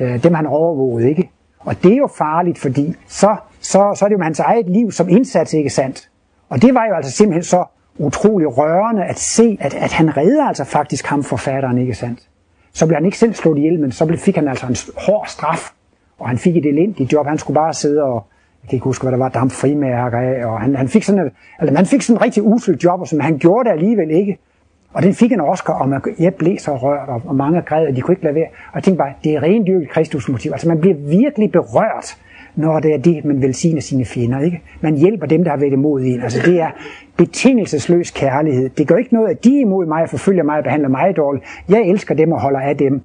øh, 0.00 0.22
dem, 0.22 0.34
han 0.34 0.46
overvågede, 0.46 1.08
ikke? 1.08 1.30
Og 1.60 1.82
det 1.82 1.92
er 1.92 1.96
jo 1.96 2.08
farligt, 2.18 2.58
fordi 2.58 2.94
så, 3.06 3.36
så, 3.60 3.94
så 3.94 4.04
er 4.04 4.08
det 4.08 4.16
jo 4.16 4.22
hans 4.22 4.40
eget 4.40 4.68
liv 4.68 4.92
som 4.92 5.08
indsats, 5.08 5.54
ikke 5.54 5.70
sandt? 5.70 6.10
Og 6.48 6.62
det 6.62 6.74
var 6.74 6.86
jo 6.86 6.94
altså 6.94 7.12
simpelthen 7.12 7.42
så 7.42 7.64
utrolig 7.98 8.58
rørende 8.58 9.04
at 9.04 9.18
se, 9.18 9.58
at, 9.60 9.74
at 9.74 9.92
han 9.92 10.16
redder 10.16 10.44
altså 10.44 10.64
faktisk 10.64 11.06
ham 11.06 11.24
forfatteren, 11.24 11.78
ikke 11.78 11.94
sandt? 11.94 12.28
Så 12.72 12.86
blev 12.86 12.96
han 12.96 13.04
ikke 13.04 13.18
selv 13.18 13.34
slået 13.34 13.58
ihjel, 13.58 13.80
men 13.80 13.92
så 13.92 14.16
fik 14.18 14.36
han 14.36 14.48
altså 14.48 14.66
en 14.66 14.76
hård 14.96 15.24
straf, 15.28 15.70
og 16.18 16.28
han 16.28 16.38
fik 16.38 16.56
et 16.56 16.66
elendigt 16.66 17.12
job. 17.12 17.26
Han 17.26 17.38
skulle 17.38 17.54
bare 17.54 17.74
sidde 17.74 18.02
og, 18.02 18.26
jeg 18.62 18.68
kan 18.68 18.76
ikke 18.76 18.84
huske, 18.84 19.02
hvad 19.02 19.12
der 19.12 19.18
var, 19.18 19.28
damp 19.28 19.52
frimærker 19.52 20.18
af, 20.18 20.46
og 20.46 20.60
han, 20.60 20.76
han 20.76 20.88
fik 20.88 21.02
sådan, 21.02 21.26
et, 21.26 21.32
altså 21.58 21.74
man 21.74 21.86
fik 21.86 22.02
sådan 22.02 22.16
en 22.16 22.22
rigtig 22.22 22.42
usel 22.42 22.78
job, 22.84 23.06
som 23.06 23.20
han 23.20 23.38
gjorde 23.38 23.68
det 23.68 23.72
alligevel 23.74 24.10
ikke. 24.10 24.38
Og 24.96 25.02
den 25.02 25.14
fik 25.14 25.32
en 25.32 25.40
Oscar, 25.40 25.72
og 25.72 25.88
man, 25.88 26.00
jeg 26.18 26.34
blev 26.34 26.58
så 26.58 26.76
rørt, 26.76 27.08
og, 27.08 27.22
og 27.26 27.36
mange 27.36 27.62
græd, 27.62 27.86
og 27.86 27.96
de 27.96 28.00
kunne 28.00 28.12
ikke 28.12 28.24
lade 28.24 28.34
være. 28.34 28.46
Og 28.46 28.74
jeg 28.74 28.82
tænkte 28.82 28.98
bare, 28.98 29.12
det 29.24 29.34
er 29.34 29.42
rendyrket 29.42 29.88
Kristusmotiv. 29.88 30.52
Altså 30.52 30.68
man 30.68 30.80
bliver 30.80 30.96
virkelig 30.96 31.52
berørt, 31.52 32.16
når 32.54 32.80
det 32.80 32.94
er 32.94 32.98
det, 32.98 33.24
man 33.24 33.42
velsigner 33.42 33.80
sine 33.80 34.04
fjender. 34.04 34.40
Ikke? 34.40 34.62
Man 34.80 34.94
hjælper 34.96 35.26
dem, 35.26 35.44
der 35.44 35.50
har 35.50 35.56
været 35.56 35.72
imod 35.72 36.00
en. 36.02 36.22
Altså 36.22 36.42
det 36.46 36.60
er 36.60 36.70
betingelsesløs 37.16 38.10
kærlighed. 38.10 38.68
Det 38.68 38.88
gør 38.88 38.96
ikke 38.96 39.14
noget, 39.14 39.28
at 39.28 39.44
de 39.44 39.56
er 39.56 39.60
imod 39.60 39.86
mig, 39.86 40.08
forfølger 40.08 40.42
mig 40.42 40.58
og 40.58 40.64
behandler 40.64 40.88
mig 40.88 41.16
dårligt. 41.16 41.44
Jeg 41.68 41.80
elsker 41.80 42.14
dem 42.14 42.32
og 42.32 42.40
holder 42.40 42.60
af 42.60 42.76
dem. 42.76 43.02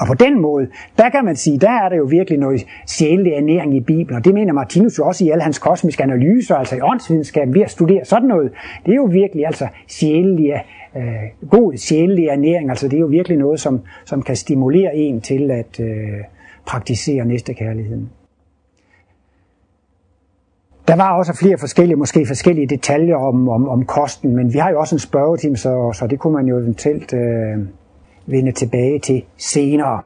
Og 0.00 0.06
på 0.06 0.14
den 0.14 0.40
måde, 0.40 0.68
der 0.98 1.08
kan 1.08 1.24
man 1.24 1.36
sige, 1.36 1.58
der 1.58 1.70
er 1.70 1.88
der 1.88 1.96
jo 1.96 2.04
virkelig 2.04 2.38
noget 2.38 2.66
sjælelig 2.86 3.32
ernæring 3.32 3.76
i 3.76 3.80
Bibelen, 3.80 4.16
og 4.18 4.24
det 4.24 4.34
mener 4.34 4.52
Martinus 4.52 4.98
jo 4.98 5.06
også 5.06 5.24
i 5.24 5.30
alle 5.30 5.42
hans 5.42 5.58
kosmiske 5.58 6.02
analyser, 6.02 6.56
altså 6.56 6.76
i 6.76 6.80
åndsvidenskaben, 6.80 7.54
ved 7.54 7.62
at 7.62 7.70
studere 7.70 8.04
sådan 8.04 8.28
noget. 8.28 8.52
Det 8.86 8.92
er 8.92 8.96
jo 8.96 9.08
virkelig 9.12 9.46
altså 9.46 9.68
sjælelig, 9.88 10.64
øh, 10.96 11.48
god 11.50 11.76
sjælelig 11.76 12.26
ernæring, 12.26 12.70
altså 12.70 12.88
det 12.88 12.96
er 12.96 13.00
jo 13.00 13.06
virkelig 13.06 13.38
noget, 13.38 13.60
som, 13.60 13.80
som 14.04 14.22
kan 14.22 14.36
stimulere 14.36 14.96
en 14.96 15.20
til 15.20 15.50
at 15.50 15.80
øh, 15.80 16.24
praktisere 16.66 17.24
næstekærligheden. 17.24 18.10
Der 20.88 20.96
var 20.96 21.18
også 21.18 21.36
flere 21.40 21.58
forskellige, 21.58 21.96
måske 21.96 22.26
forskellige 22.26 22.66
detaljer 22.66 23.16
om, 23.16 23.48
om, 23.48 23.68
om 23.68 23.84
kosten, 23.84 24.36
men 24.36 24.52
vi 24.52 24.58
har 24.58 24.70
jo 24.70 24.80
også 24.80 24.94
en 24.94 24.98
spørgetime, 24.98 25.56
så, 25.56 25.92
så 25.92 26.06
det 26.06 26.18
kunne 26.18 26.32
man 26.32 26.46
jo 26.46 26.58
eventuelt 26.58 27.12
øh, 27.12 27.58
vende 28.26 28.52
tilbage 28.52 28.98
til 28.98 29.24
senere. 29.36 30.02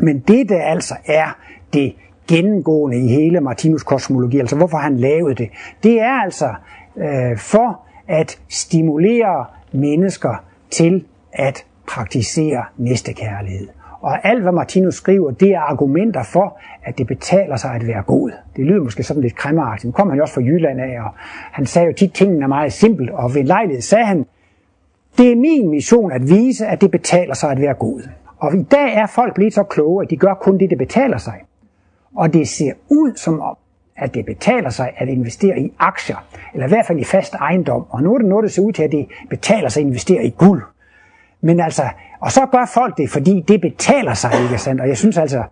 Men 0.00 0.18
det, 0.18 0.48
der 0.48 0.62
altså 0.62 0.94
er 1.06 1.38
det 1.72 1.94
gennemgående 2.28 3.04
i 3.04 3.08
hele 3.08 3.40
Martinus 3.40 3.82
kosmologi, 3.82 4.38
altså 4.38 4.56
hvorfor 4.56 4.78
han 4.78 4.96
lavede 4.96 5.34
det, 5.34 5.50
det 5.82 6.00
er 6.00 6.22
altså 6.22 6.54
øh, 6.96 7.38
for 7.38 7.80
at 8.08 8.38
stimulere 8.48 9.46
mennesker 9.72 10.44
til 10.70 11.04
at 11.32 11.64
praktisere 11.88 12.64
næstekærlighed. 12.76 13.68
Og 14.00 14.28
alt, 14.28 14.42
hvad 14.42 14.52
Martinus 14.52 14.94
skriver, 14.94 15.30
det 15.30 15.50
er 15.50 15.60
argumenter 15.60 16.22
for, 16.22 16.58
at 16.84 16.98
det 16.98 17.06
betaler 17.06 17.56
sig 17.56 17.70
at 17.70 17.86
være 17.86 18.02
god. 18.02 18.30
Det 18.56 18.64
lyder 18.64 18.82
måske 18.82 19.02
sådan 19.02 19.22
lidt 19.22 19.36
kræmmeragtigt. 19.36 19.84
Nu 19.84 19.92
kom 19.92 20.08
han 20.08 20.16
jo 20.16 20.22
også 20.22 20.34
fra 20.34 20.40
Jylland 20.40 20.80
af, 20.80 21.00
og 21.00 21.10
han 21.52 21.66
sagde 21.66 21.86
jo 21.86 21.92
tit, 21.92 22.08
at 22.10 22.14
tingene 22.14 22.42
er 22.42 22.48
meget 22.48 22.72
simpelt. 22.72 23.10
Og 23.10 23.34
ved 23.34 23.44
lejlighed 23.44 23.82
sagde 23.82 24.04
han, 24.04 24.26
det 25.18 25.32
er 25.32 25.36
min 25.36 25.68
mission 25.70 26.12
at 26.12 26.28
vise, 26.28 26.66
at 26.66 26.80
det 26.80 26.90
betaler 26.90 27.34
sig 27.34 27.50
at 27.50 27.60
være 27.60 27.74
god. 27.74 28.08
Og 28.38 28.56
i 28.56 28.62
dag 28.62 28.94
er 28.94 29.06
folk 29.06 29.34
blevet 29.34 29.54
så 29.54 29.62
kloge, 29.62 30.04
at 30.04 30.10
de 30.10 30.16
gør 30.16 30.34
kun 30.34 30.58
det, 30.58 30.70
det 30.70 30.78
betaler 30.78 31.18
sig. 31.18 31.34
Og 32.16 32.32
det 32.32 32.48
ser 32.48 32.72
ud 32.88 33.12
som 33.16 33.40
om, 33.40 33.56
at 33.96 34.14
det 34.14 34.26
betaler 34.26 34.70
sig 34.70 34.92
at 34.96 35.08
investere 35.08 35.60
i 35.60 35.72
aktier, 35.78 36.16
eller 36.54 36.66
i 36.66 36.68
hvert 36.68 36.86
fald 36.86 36.98
i 36.98 37.04
fast 37.04 37.34
ejendom. 37.34 37.86
Og 37.90 38.02
nu 38.02 38.14
er 38.14 38.18
det 38.18 38.26
noget, 38.26 38.42
der 38.42 38.48
ser 38.48 38.62
ud 38.62 38.72
til, 38.72 38.82
at 38.82 38.92
det 38.92 39.06
betaler 39.30 39.68
sig 39.68 39.80
at 39.80 39.86
investere 39.86 40.24
i 40.24 40.30
guld. 40.30 40.62
Men 41.40 41.60
altså, 41.60 41.82
og 42.20 42.32
så 42.32 42.46
gør 42.46 42.70
folk 42.74 42.96
det, 42.96 43.10
fordi 43.10 43.44
det 43.48 43.60
betaler 43.60 44.14
sig, 44.14 44.30
ikke 44.42 44.58
sandt? 44.58 44.80
Og 44.80 44.88
jeg 44.88 44.96
synes 44.96 45.18
altså, 45.18 45.42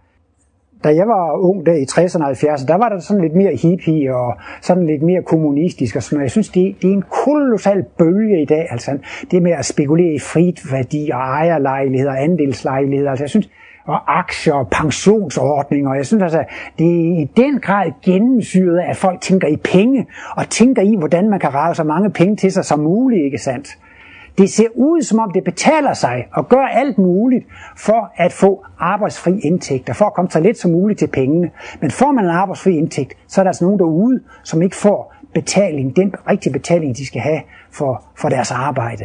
da 0.85 0.89
jeg 0.89 1.07
var 1.09 1.39
ung 1.39 1.67
der 1.67 1.73
i 1.73 1.87
60'erne 1.91 2.25
og 2.25 2.31
70'erne, 2.31 2.67
der 2.67 2.75
var 2.75 2.89
der 2.89 2.99
sådan 2.99 3.23
lidt 3.23 3.35
mere 3.35 3.57
hippie 3.63 4.17
og 4.17 4.35
sådan 4.61 4.87
lidt 4.87 5.03
mere 5.03 5.23
kommunistisk 5.23 5.97
og 5.97 6.03
sådan 6.03 6.17
noget. 6.17 6.25
Jeg 6.25 6.31
synes, 6.31 6.49
det, 6.49 6.77
det 6.83 6.89
er 6.89 6.95
en 6.95 7.05
kolossal 7.25 7.85
bølge 7.99 8.43
i 8.43 8.45
dag, 8.45 8.67
altså 8.71 8.99
det 9.31 9.43
med 9.43 9.53
at 9.53 9.65
spekulere 9.65 10.15
i 10.15 10.19
frit 10.19 10.73
værdi 10.73 11.11
og 11.13 11.21
ejerlejligheder 11.21 12.11
og 12.11 12.23
andelslejligheder. 12.23 13.11
Altså 13.11 13.25
jeg 13.25 13.31
synes, 13.31 13.51
og 13.87 14.19
aktier 14.19 14.55
og 14.55 14.69
pensionsordninger. 14.69 15.95
Jeg 15.95 16.07
synes 16.07 16.23
altså, 16.23 16.45
det 16.79 16.87
er 16.87 17.21
i 17.21 17.31
den 17.37 17.61
grad 17.61 17.93
gennemsyret 18.05 18.79
af, 18.79 18.91
at 18.91 18.97
folk 18.97 19.21
tænker 19.21 19.49
i 19.49 19.57
penge, 19.57 20.07
og 20.37 20.49
tænker 20.49 20.83
i, 20.83 20.97
hvordan 20.99 21.31
man 21.31 21.41
kan 21.41 21.55
rave 21.55 21.75
så 21.75 21.85
mange 21.85 22.11
penge 22.11 22.37
til 22.37 22.53
sig 22.53 22.65
som 22.65 22.79
muligt, 22.79 23.25
ikke 23.25 23.39
sandt? 23.39 23.79
Det 24.39 24.51
ser 24.51 24.69
ud 24.75 25.03
som 25.03 25.19
om 25.19 25.31
det 25.31 25.45
betaler 25.45 25.93
sig 25.93 26.29
at 26.37 26.49
gøre 26.49 26.73
alt 26.73 26.99
muligt 26.99 27.47
for 27.77 28.13
at 28.17 28.33
få 28.33 28.65
arbejdsfri 28.79 29.41
indtægter, 29.41 29.93
for 29.93 30.05
at 30.05 30.15
komme 30.15 30.31
så 30.31 30.41
let 30.41 30.59
som 30.59 30.71
muligt 30.71 30.99
til 30.99 31.07
pengene. 31.07 31.51
Men 31.81 31.91
får 31.91 32.13
man 32.13 32.25
en 32.25 32.31
arbejdsfri 32.31 32.77
indtægt, 32.77 33.15
så 33.29 33.41
er 33.41 33.43
der 33.43 33.51
altså 33.51 33.65
nogen 33.65 33.79
derude, 33.79 34.21
som 34.45 34.63
ikke 34.63 34.77
får 34.77 35.15
betaling, 35.35 35.97
den 35.97 36.15
rigtige 36.31 36.53
betaling, 36.53 36.97
de 36.97 37.07
skal 37.07 37.21
have 37.21 37.41
for, 37.73 38.05
for 38.17 38.29
deres 38.29 38.51
arbejde. 38.51 39.05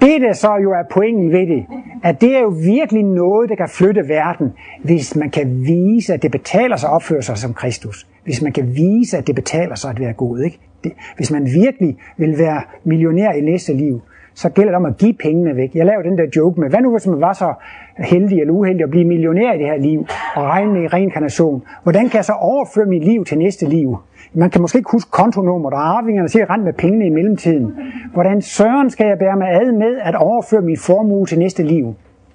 Det, 0.00 0.20
der 0.20 0.32
så 0.32 0.56
jo 0.62 0.72
er 0.72 0.82
pointen 0.90 1.32
ved 1.32 1.46
det, 1.46 1.66
at 2.04 2.20
det 2.20 2.36
er 2.36 2.40
jo 2.40 2.48
virkelig 2.48 3.02
noget, 3.02 3.48
der 3.48 3.56
kan 3.56 3.68
flytte 3.68 4.08
verden, 4.08 4.52
hvis 4.84 5.16
man 5.16 5.30
kan 5.30 5.62
vise, 5.66 6.14
at 6.14 6.22
det 6.22 6.30
betaler 6.30 6.76
sig 6.76 6.88
at 6.90 6.94
opføre 6.94 7.22
sig 7.22 7.38
som 7.38 7.54
Kristus. 7.54 8.06
Hvis 8.24 8.42
man 8.42 8.52
kan 8.52 8.74
vise, 8.74 9.18
at 9.18 9.26
det 9.26 9.34
betaler 9.34 9.74
sig 9.74 9.90
at 9.90 10.00
være 10.00 10.12
god. 10.12 10.40
Ikke? 10.40 10.58
Det, 10.84 10.92
hvis 11.16 11.30
man 11.32 11.44
virkelig 11.44 11.96
vil 12.16 12.38
være 12.38 12.62
millionær 12.84 13.32
i 13.32 13.40
næste 13.40 13.72
liv, 13.72 14.00
så 14.34 14.48
gælder 14.48 14.70
det 14.70 14.76
om 14.76 14.84
at 14.84 14.96
give 14.96 15.12
pengene 15.12 15.56
væk. 15.56 15.74
Jeg 15.74 15.86
laver 15.86 16.02
den 16.02 16.18
der 16.18 16.26
joke 16.36 16.60
med, 16.60 16.68
hvad 16.68 16.80
nu 16.80 16.90
hvis 16.90 17.06
man 17.06 17.20
var 17.20 17.32
så 17.32 17.54
heldig 17.98 18.40
eller 18.40 18.54
uheldig 18.54 18.84
at 18.84 18.90
blive 18.90 19.04
millionær 19.04 19.52
i 19.52 19.58
det 19.58 19.66
her 19.66 19.76
liv, 19.76 20.06
og 20.36 20.42
regne 20.42 20.72
med 20.72 20.92
reinkarnation. 20.92 21.62
Hvordan 21.82 22.08
kan 22.08 22.16
jeg 22.16 22.24
så 22.24 22.32
overføre 22.32 22.86
mit 22.86 23.04
liv 23.04 23.24
til 23.24 23.38
næste 23.38 23.66
liv? 23.66 23.96
Man 24.32 24.50
kan 24.50 24.60
måske 24.60 24.78
ikke 24.78 24.90
huske 24.90 25.10
kontonummeret, 25.10 25.74
og 25.74 25.98
arvingerne 25.98 26.28
siger 26.28 26.50
rent 26.50 26.64
med 26.64 26.72
pengene 26.72 27.06
i 27.06 27.10
mellemtiden. 27.10 27.74
Hvordan 28.12 28.42
søren 28.42 28.90
skal 28.90 29.06
jeg 29.06 29.18
bære 29.18 29.36
mig 29.36 29.48
ad 29.48 29.72
med 29.72 29.98
at 30.02 30.14
overføre 30.14 30.62
min 30.62 30.76
formue 30.76 31.26
til 31.26 31.38
næste 31.38 31.62
liv? 31.62 31.94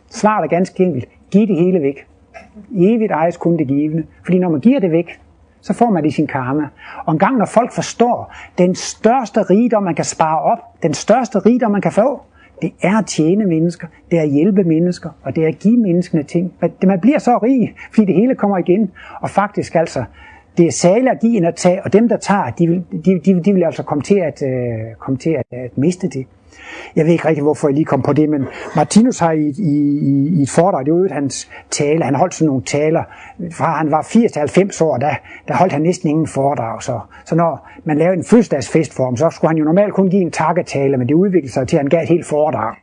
Svaret 0.09 0.43
er 0.43 0.47
ganske 0.47 0.83
enkelt. 0.83 1.09
Giv 1.31 1.47
det 1.47 1.55
hele 1.55 1.81
væk. 1.81 2.07
Evigt 2.75 3.11
ejes 3.11 3.37
kun 3.37 3.57
det 3.57 3.67
givende. 3.67 4.03
Fordi 4.25 4.39
når 4.39 4.49
man 4.49 4.59
giver 4.59 4.79
det 4.79 4.91
væk, 4.91 5.19
så 5.63 5.73
får 5.73 5.89
man 5.89 6.03
det 6.03 6.09
i 6.09 6.11
sin 6.11 6.27
karma. 6.27 6.63
Og 7.05 7.13
en 7.13 7.19
gang 7.19 7.37
når 7.37 7.45
folk 7.45 7.71
forstår, 7.71 8.33
den 8.57 8.75
største 8.75 9.41
rigdom, 9.41 9.83
man 9.83 9.95
kan 9.95 10.05
spare 10.05 10.39
op, 10.39 10.59
den 10.83 10.93
største 10.93 11.39
rigdom, 11.39 11.71
man 11.71 11.81
kan 11.81 11.91
få, 11.91 12.21
det 12.61 12.71
er 12.81 12.97
at 12.97 13.05
tjene 13.05 13.45
mennesker, 13.45 13.87
det 14.11 14.19
er 14.19 14.23
at 14.23 14.29
hjælpe 14.29 14.63
mennesker, 14.63 15.09
og 15.23 15.35
det 15.35 15.43
er 15.43 15.47
at 15.47 15.59
give 15.59 15.77
menneskene 15.77 16.23
ting. 16.23 16.53
Man 16.83 16.99
bliver 17.01 17.19
så 17.19 17.37
rig, 17.37 17.75
fordi 17.93 18.05
det 18.05 18.15
hele 18.15 18.35
kommer 18.35 18.57
igen. 18.57 18.91
Og 19.21 19.29
faktisk 19.29 19.75
altså, 19.75 20.03
det 20.57 20.67
er 20.67 20.71
særligt 20.71 21.11
at 21.11 21.19
give 21.19 21.37
end 21.37 21.45
at 21.45 21.55
tage, 21.55 21.83
og 21.83 21.93
dem 21.93 22.09
der 22.09 22.17
tager, 22.17 22.49
de 22.49 22.67
vil, 22.67 22.83
de, 23.05 23.19
de, 23.25 23.43
de 23.43 23.53
vil 23.53 23.63
altså 23.63 23.83
komme 23.83 24.01
til 24.01 24.15
at, 24.15 24.43
øh, 24.43 24.95
komme 24.99 25.17
til 25.17 25.29
at, 25.29 25.45
at 25.51 25.77
miste 25.77 26.07
det. 26.07 26.25
Jeg 26.95 27.05
ved 27.05 27.11
ikke 27.11 27.27
rigtig, 27.27 27.43
hvorfor 27.43 27.67
jeg 27.67 27.75
lige 27.75 27.85
kom 27.85 28.01
på 28.01 28.13
det, 28.13 28.29
men 28.29 28.47
Martinus 28.75 29.19
har 29.19 29.31
i, 29.31 29.47
i, 29.57 29.73
i 30.39 30.41
et 30.41 30.49
foredrag, 30.49 30.85
det 30.85 30.93
var 30.93 30.99
jo 30.99 31.07
hans 31.11 31.49
tale, 31.71 32.03
han 32.03 32.15
holdt 32.15 32.33
sådan 32.33 32.47
nogle 32.47 32.63
taler, 32.63 33.03
fra 33.51 33.77
han 33.77 33.91
var 33.91 34.01
80-90 34.01 34.83
år, 34.83 34.97
der, 34.97 35.15
der 35.47 35.53
holdt 35.53 35.73
han 35.73 35.81
næsten 35.81 36.09
ingen 36.09 36.27
foredrag. 36.27 36.83
Så, 36.83 36.99
så 37.25 37.35
når 37.35 37.69
man 37.85 37.97
lavede 37.97 38.17
en 38.17 38.23
fødselsdagsfest 38.23 38.95
for 38.95 39.03
ham, 39.05 39.17
så 39.17 39.29
skulle 39.29 39.49
han 39.49 39.57
jo 39.57 39.63
normalt 39.63 39.93
kun 39.93 40.09
give 40.09 40.21
en 40.21 40.31
takketale, 40.31 40.97
men 40.97 41.07
det 41.07 41.13
udviklede 41.13 41.53
sig 41.53 41.67
til, 41.67 41.77
at 41.77 41.81
han 41.81 41.89
gav 41.89 42.01
et 42.01 42.09
helt 42.09 42.25
foredrag. 42.25 42.75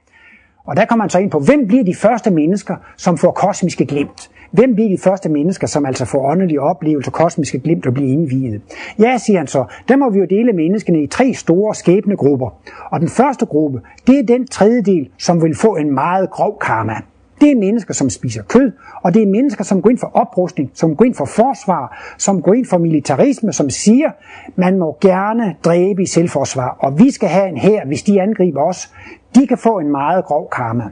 Og 0.70 0.76
der 0.76 0.84
kommer 0.84 1.04
man 1.04 1.10
så 1.10 1.18
ind 1.18 1.30
på, 1.30 1.38
hvem 1.38 1.66
bliver 1.66 1.84
de 1.84 1.94
første 1.94 2.30
mennesker, 2.30 2.76
som 2.96 3.18
får 3.18 3.30
kosmiske 3.30 3.86
glimt? 3.86 4.30
Hvem 4.50 4.74
bliver 4.74 4.90
de 4.90 4.98
første 4.98 5.28
mennesker, 5.28 5.66
som 5.66 5.86
altså 5.86 6.04
får 6.04 6.30
åndelige 6.30 6.60
oplevelser, 6.60 7.10
kosmiske 7.10 7.58
glimt 7.58 7.86
og 7.86 7.94
bliver 7.94 8.12
indviet? 8.12 8.62
Ja, 8.98 9.18
siger 9.18 9.38
han 9.38 9.46
så, 9.46 9.64
der 9.88 9.96
må 9.96 10.10
vi 10.10 10.18
jo 10.18 10.26
dele 10.30 10.52
menneskene 10.52 11.02
i 11.02 11.06
tre 11.06 11.34
store 11.34 11.74
skæbnegrupper. 11.74 12.48
Og 12.90 13.00
den 13.00 13.08
første 13.08 13.46
gruppe, 13.46 13.80
det 14.06 14.18
er 14.18 14.22
den 14.22 14.46
tredjedel, 14.46 15.08
som 15.18 15.42
vil 15.42 15.54
få 15.54 15.76
en 15.76 15.94
meget 15.94 16.30
grov 16.30 16.58
karma. 16.60 16.94
Det 17.40 17.50
er 17.50 17.56
mennesker, 17.56 17.94
som 17.94 18.10
spiser 18.10 18.42
kød, 18.42 18.72
og 19.02 19.14
det 19.14 19.22
er 19.22 19.26
mennesker, 19.26 19.64
som 19.64 19.82
går 19.82 19.90
ind 19.90 19.98
for 19.98 20.10
oprustning, 20.14 20.70
som 20.74 20.96
går 20.96 21.04
ind 21.04 21.14
for 21.14 21.24
forsvar, 21.24 22.14
som 22.18 22.42
går 22.42 22.54
ind 22.54 22.66
for 22.66 22.78
militarisme, 22.78 23.52
som 23.52 23.70
siger, 23.70 24.10
man 24.56 24.78
må 24.78 24.98
gerne 25.00 25.56
dræbe 25.64 26.02
i 26.02 26.06
selvforsvar, 26.06 26.76
og 26.80 26.98
vi 26.98 27.10
skal 27.10 27.28
have 27.28 27.48
en 27.48 27.56
her, 27.56 27.86
hvis 27.86 28.02
de 28.02 28.22
angriber 28.22 28.62
os. 28.62 28.90
De 29.34 29.46
kan 29.46 29.58
få 29.58 29.78
en 29.78 29.90
meget 29.90 30.24
grov 30.24 30.50
karma. 30.56 30.84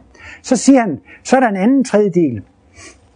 Så 0.42 0.56
siger 0.56 0.80
han, 0.80 1.00
så 1.22 1.36
er 1.36 1.40
der 1.40 1.48
en 1.48 1.56
anden 1.56 1.84
tredjedel, 1.84 2.42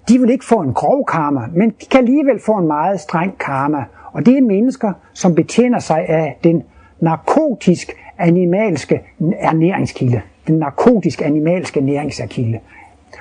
de 0.08 0.18
vil 0.18 0.30
ikke 0.30 0.44
få 0.44 0.60
en 0.60 0.72
grov 0.72 1.06
karma, 1.06 1.40
men 1.54 1.70
de 1.70 1.86
kan 1.90 2.00
alligevel 2.00 2.40
få 2.46 2.52
en 2.52 2.66
meget 2.66 3.00
streng 3.00 3.38
karma. 3.38 3.84
Og 4.12 4.26
det 4.26 4.38
er 4.38 4.42
mennesker, 4.42 4.92
som 5.12 5.34
betjener 5.34 5.78
sig 5.78 6.08
af 6.08 6.38
den 6.44 6.62
narkotisk 7.00 7.92
animalske 8.18 9.00
ernæringskilde. 9.38 10.20
Den 10.46 10.58
narkotisk 10.58 11.22
animalske 11.22 11.80
næringskilde. 11.80 12.58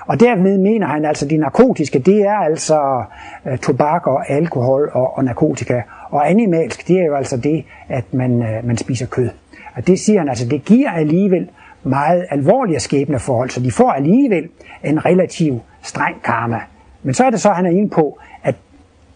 Og 0.07 0.19
dermed 0.19 0.57
mener 0.57 0.87
han 0.87 1.05
altså, 1.05 1.25
at 1.25 1.29
de 1.29 1.37
narkotiske, 1.37 1.99
det 1.99 2.21
er 2.21 2.35
altså 2.35 3.03
øh, 3.45 3.57
tobak 3.57 4.07
og 4.07 4.29
alkohol 4.29 4.91
og, 4.93 5.17
og 5.17 5.23
narkotika. 5.23 5.81
Og 6.09 6.29
animalsk, 6.29 6.87
det 6.87 6.99
er 6.99 7.05
jo 7.05 7.15
altså 7.15 7.37
det, 7.37 7.65
at 7.89 8.13
man, 8.13 8.43
øh, 8.43 8.67
man 8.67 8.77
spiser 8.77 9.05
kød. 9.05 9.29
Og 9.75 9.87
det 9.87 9.99
siger 9.99 10.19
han 10.19 10.29
altså, 10.29 10.47
det 10.47 10.65
giver 10.65 10.91
alligevel 10.91 11.49
meget 11.83 12.25
alvorlige 12.29 12.79
skæbneforhold, 12.79 13.49
så 13.49 13.59
de 13.59 13.71
får 13.71 13.91
alligevel 13.91 14.49
en 14.83 15.05
relativ 15.05 15.59
streng 15.81 16.23
karma. 16.23 16.61
Men 17.03 17.13
så 17.13 17.23
er 17.23 17.29
det 17.29 17.41
så, 17.41 17.49
at 17.49 17.55
han 17.55 17.65
er 17.65 17.69
inde 17.69 17.89
på, 17.89 18.19
at 18.43 18.55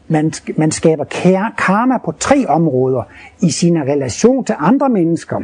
man, 0.08 0.34
man 0.58 0.72
skaber 0.72 1.04
karma 1.58 1.98
på 1.98 2.12
tre 2.12 2.46
områder. 2.48 3.04
I 3.42 3.50
sin 3.50 3.82
relation 3.82 4.46
til 4.46 4.56
andre 4.60 4.90
mennesker, 4.90 5.42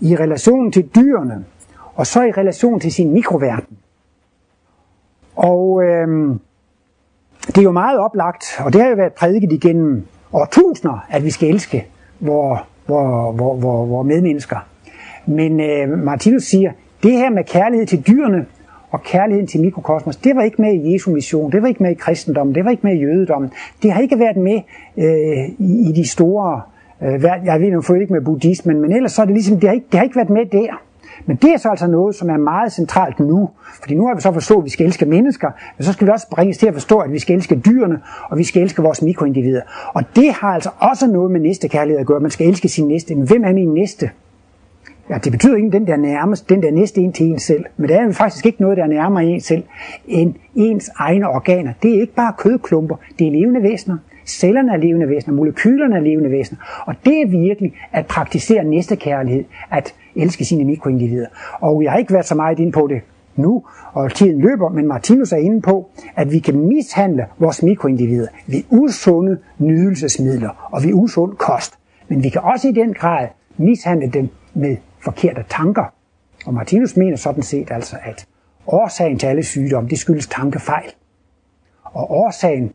i 0.00 0.16
relation 0.16 0.72
til 0.72 0.88
dyrene, 0.94 1.44
og 1.94 2.06
så 2.06 2.22
i 2.22 2.30
relation 2.30 2.80
til 2.80 2.92
sin 2.92 3.12
mikroverden. 3.12 3.78
Og 5.36 5.82
øhm, 5.82 6.40
det 7.46 7.58
er 7.58 7.62
jo 7.62 7.72
meget 7.72 7.98
oplagt, 7.98 8.44
og 8.64 8.72
det 8.72 8.80
har 8.80 8.88
jo 8.88 8.96
været 8.96 9.12
prædiket 9.12 9.52
igennem 9.52 10.06
årtusinder, 10.32 11.06
at 11.10 11.24
vi 11.24 11.30
skal 11.30 11.48
elske 11.48 11.86
vores, 12.20 12.60
vores, 12.88 13.38
vores, 13.38 13.62
vores 13.62 14.06
medmennesker. 14.06 14.56
Men 15.26 15.60
øh, 15.60 15.98
Martinus 15.98 16.42
siger, 16.42 16.72
det 17.02 17.12
her 17.12 17.30
med 17.30 17.44
kærlighed 17.44 17.86
til 17.86 18.06
dyrene, 18.06 18.46
og 18.90 19.02
kærligheden 19.02 19.46
til 19.46 19.60
mikrokosmos, 19.60 20.16
det 20.16 20.36
var 20.36 20.42
ikke 20.42 20.62
med 20.62 20.72
i 20.74 20.92
Jesu 20.92 21.10
mission, 21.10 21.52
det 21.52 21.62
var 21.62 21.68
ikke 21.68 21.82
med 21.82 21.90
i 21.90 21.94
kristendommen, 21.94 22.54
det 22.54 22.64
var 22.64 22.70
ikke 22.70 22.86
med 22.86 22.94
i 22.94 23.00
jødedommen. 23.00 23.50
Det 23.82 23.92
har 23.92 24.00
ikke 24.00 24.18
været 24.18 24.36
med 24.36 24.60
øh, 24.96 25.48
i, 25.58 25.88
i 25.88 25.92
de 25.92 26.08
store, 26.08 26.60
øh, 27.02 27.22
jeg 27.44 27.60
ved 27.60 27.70
nu 27.70 27.94
ikke 28.00 28.12
med 28.12 28.20
buddhismen, 28.20 28.80
men 28.80 28.92
ellers 28.92 29.12
så 29.12 29.22
er 29.22 29.26
det 29.26 29.34
ligesom, 29.34 29.60
det 29.60 29.68
har, 29.68 29.74
ikke, 29.74 29.86
det 29.92 29.98
har 29.98 30.04
ikke 30.04 30.16
været 30.16 30.30
med 30.30 30.46
der. 30.46 30.82
Men 31.26 31.36
det 31.36 31.52
er 31.52 31.56
så 31.56 31.68
altså 31.68 31.86
noget, 31.86 32.14
som 32.14 32.30
er 32.30 32.36
meget 32.36 32.72
centralt 32.72 33.20
nu. 33.20 33.50
Fordi 33.80 33.94
nu 33.94 34.06
har 34.06 34.14
vi 34.14 34.20
så 34.20 34.32
forstået, 34.32 34.58
at 34.58 34.64
vi 34.64 34.70
skal 34.70 34.86
elske 34.86 35.06
mennesker, 35.06 35.50
men 35.78 35.84
så 35.84 35.92
skal 35.92 36.06
vi 36.06 36.12
også 36.12 36.28
bringes 36.30 36.58
til 36.58 36.66
at 36.66 36.74
forstå, 36.74 36.98
at 36.98 37.12
vi 37.12 37.18
skal 37.18 37.36
elske 37.36 37.54
dyrene, 37.54 38.00
og 38.30 38.38
vi 38.38 38.44
skal 38.44 38.62
elske 38.62 38.82
vores 38.82 39.02
mikroindivider. 39.02 39.60
Og 39.94 40.02
det 40.16 40.32
har 40.32 40.48
altså 40.48 40.70
også 40.78 41.06
noget 41.06 41.30
med 41.30 41.40
næste 41.40 41.68
kærlighed 41.68 42.00
at 42.00 42.06
gøre. 42.06 42.20
Man 42.20 42.30
skal 42.30 42.48
elske 42.48 42.68
sin 42.68 42.88
næste. 42.88 43.14
Men 43.14 43.26
hvem 43.26 43.44
er 43.44 43.52
min 43.52 43.74
næste? 43.74 44.10
Ja, 45.10 45.18
det 45.18 45.32
betyder 45.32 45.56
ikke 45.56 45.70
den 45.70 45.86
der 45.86 45.96
nærmest, 45.96 46.48
den 46.48 46.62
der 46.62 46.70
næste 46.70 47.00
en 47.00 47.12
til 47.12 47.26
en 47.26 47.38
selv. 47.38 47.64
Men 47.76 47.88
det 47.88 47.96
er 47.96 48.04
jo 48.04 48.12
faktisk 48.12 48.46
ikke 48.46 48.62
noget, 48.62 48.76
der 48.76 48.82
er 48.82 48.88
nærmere 48.88 49.24
en 49.24 49.40
selv 49.40 49.62
end 50.06 50.34
ens 50.54 50.90
egne 50.96 51.28
organer. 51.28 51.72
Det 51.82 51.96
er 51.96 52.00
ikke 52.00 52.14
bare 52.14 52.32
kødklumper, 52.38 52.96
det 53.18 53.26
er 53.26 53.30
levende 53.30 53.62
væsener. 53.62 53.96
Cellerne 54.26 54.72
er 54.72 54.76
levende 54.76 55.08
væsener, 55.08 55.34
molekylerne 55.34 55.96
er 55.96 56.00
levende 56.00 56.30
væsener. 56.30 56.58
Og 56.86 56.94
det 57.04 57.22
er 57.22 57.26
virkelig 57.26 57.74
at 57.92 58.06
praktisere 58.06 58.64
næste 58.64 58.96
kærlighed, 58.96 59.44
at 59.70 59.94
elske 60.16 60.44
sine 60.44 60.64
mikroindivider. 60.64 61.26
Og 61.60 61.82
jeg 61.82 61.90
har 61.90 61.98
ikke 61.98 62.12
været 62.12 62.26
så 62.26 62.34
meget 62.34 62.58
inde 62.58 62.72
på 62.72 62.86
det 62.86 63.00
nu, 63.36 63.64
og 63.92 64.12
tiden 64.12 64.40
løber, 64.40 64.68
men 64.68 64.86
Martinus 64.86 65.32
er 65.32 65.36
inde 65.36 65.60
på, 65.60 65.88
at 66.16 66.32
vi 66.32 66.38
kan 66.38 66.58
mishandle 66.58 67.24
vores 67.38 67.62
mikroindivider 67.62 68.28
ved 68.46 68.62
usunde 68.70 69.38
nydelsesmidler 69.58 70.68
og 70.72 70.82
ved 70.82 70.92
usund 70.92 71.32
kost. 71.32 71.74
Men 72.08 72.22
vi 72.22 72.28
kan 72.28 72.40
også 72.40 72.68
i 72.68 72.72
den 72.72 72.94
grad 72.94 73.28
mishandle 73.56 74.10
dem 74.10 74.28
med 74.54 74.76
forkerte 75.04 75.44
tanker. 75.48 75.84
Og 76.46 76.54
Martinus 76.54 76.96
mener 76.96 77.16
sådan 77.16 77.42
set 77.42 77.70
altså, 77.70 77.96
at 78.02 78.26
årsagen 78.66 79.18
til 79.18 79.26
alle 79.26 79.42
sygdomme, 79.42 79.88
det 79.88 79.98
skyldes 79.98 80.26
tankefejl. 80.26 80.90
Og 81.84 82.10
årsagen 82.10 82.72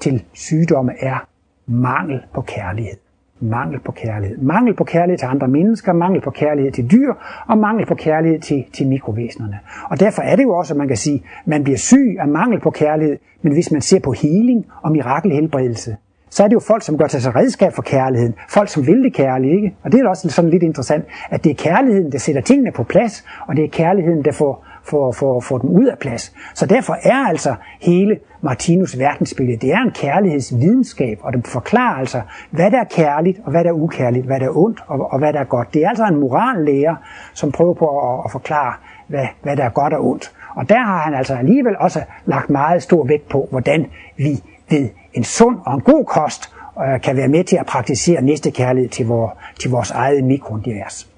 til 0.00 0.24
sygdomme 0.32 0.92
er 1.00 1.28
mangel 1.66 2.20
på 2.34 2.40
kærlighed. 2.40 2.96
Mangel 3.40 3.80
på 3.80 3.92
kærlighed. 3.92 4.38
Mangel 4.38 4.74
på 4.74 4.84
kærlighed 4.84 5.18
til 5.18 5.26
andre 5.26 5.48
mennesker, 5.48 5.92
mangel 5.92 6.20
på 6.20 6.30
kærlighed 6.30 6.72
til 6.72 6.90
dyr, 6.90 7.12
og 7.48 7.58
mangel 7.58 7.86
på 7.86 7.94
kærlighed 7.94 8.40
til, 8.40 8.64
til 8.72 8.88
mikrovæsenerne. 8.88 9.58
Og 9.90 10.00
derfor 10.00 10.22
er 10.22 10.36
det 10.36 10.42
jo 10.42 10.56
også, 10.56 10.74
at 10.74 10.78
man 10.78 10.88
kan 10.88 10.96
sige, 10.96 11.16
at 11.16 11.46
man 11.46 11.64
bliver 11.64 11.78
syg 11.78 12.16
af 12.20 12.28
mangel 12.28 12.60
på 12.60 12.70
kærlighed, 12.70 13.18
men 13.42 13.52
hvis 13.52 13.70
man 13.70 13.80
ser 13.80 14.00
på 14.00 14.12
healing 14.12 14.66
og 14.82 14.92
mirakelhelbredelse, 14.92 15.96
så 16.32 16.44
er 16.44 16.48
det 16.48 16.54
jo 16.54 16.60
folk, 16.60 16.82
som 16.82 16.98
gør 16.98 17.06
til 17.06 17.22
sig 17.22 17.36
redskab 17.36 17.72
for 17.72 17.82
kærligheden. 17.82 18.34
Folk, 18.48 18.68
som 18.68 18.86
vil 18.86 19.02
det 19.02 19.14
kærlige, 19.14 19.54
ikke? 19.56 19.74
Og 19.84 19.92
det 19.92 20.00
er 20.00 20.08
også 20.08 20.28
sådan 20.28 20.50
lidt 20.50 20.62
interessant, 20.62 21.04
at 21.30 21.44
det 21.44 21.50
er 21.50 21.54
kærligheden, 21.54 22.12
der 22.12 22.18
sætter 22.18 22.42
tingene 22.42 22.72
på 22.72 22.84
plads, 22.84 23.24
og 23.48 23.56
det 23.56 23.64
er 23.64 23.68
kærligheden, 23.68 24.24
der 24.24 24.32
får, 24.32 24.66
får, 24.84 25.12
får, 25.12 25.40
får 25.40 25.58
dem 25.58 25.70
ud 25.70 25.86
af 25.86 25.98
plads. 25.98 26.34
Så 26.54 26.66
derfor 26.66 26.96
er 27.02 27.26
altså 27.28 27.54
hele 27.80 28.18
Martinus 28.40 28.98
verdensbillede, 28.98 29.58
det 29.58 29.72
er 29.72 29.78
en 29.78 29.90
kærlighedsvidenskab, 29.90 31.18
og 31.22 31.32
det 31.32 31.46
forklarer 31.46 31.98
altså, 31.98 32.20
hvad 32.50 32.70
der 32.70 32.80
er 32.80 32.84
kærligt, 32.84 33.40
og 33.44 33.50
hvad 33.50 33.64
der 33.64 33.70
er 33.70 33.74
ukærligt, 33.74 34.26
hvad 34.26 34.40
der 34.40 34.46
er 34.46 34.56
ondt, 34.56 34.80
og, 34.86 35.12
og 35.12 35.18
hvad 35.18 35.32
der 35.32 35.40
er 35.40 35.44
godt. 35.44 35.74
Det 35.74 35.84
er 35.84 35.88
altså 35.88 36.06
en 36.06 36.20
morallærer, 36.20 36.96
som 37.34 37.52
prøver 37.52 37.74
på 37.74 37.86
at, 37.98 38.20
at 38.24 38.30
forklare, 38.30 38.74
hvad, 39.06 39.26
hvad 39.42 39.56
der 39.56 39.64
er 39.64 39.70
godt 39.70 39.92
og 39.92 40.06
ondt. 40.06 40.32
Og 40.56 40.68
der 40.68 40.78
har 40.78 40.98
han 40.98 41.14
altså 41.14 41.34
alligevel 41.34 41.76
også 41.78 42.00
lagt 42.24 42.50
meget 42.50 42.82
stor 42.82 43.04
vægt 43.04 43.28
på, 43.28 43.48
hvordan 43.50 43.86
vi 44.16 44.42
ved 44.70 44.88
en 45.14 45.24
sund 45.24 45.56
og 45.66 45.74
en 45.74 45.80
god 45.80 46.04
kost 46.04 46.50
øh, 46.84 47.00
kan 47.00 47.16
være 47.16 47.28
med 47.28 47.44
til 47.44 47.56
at 47.56 47.66
praktisere 47.66 48.22
næste 48.22 48.50
kærlighed 48.50 48.90
til, 48.90 49.06
vor, 49.06 49.36
til 49.60 49.70
vores 49.70 49.90
eget 49.90 50.24
mikrounivers. 50.24 51.08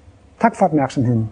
Tak 0.41 0.55
for 0.55 0.65
opmærksomheden. 0.65 1.29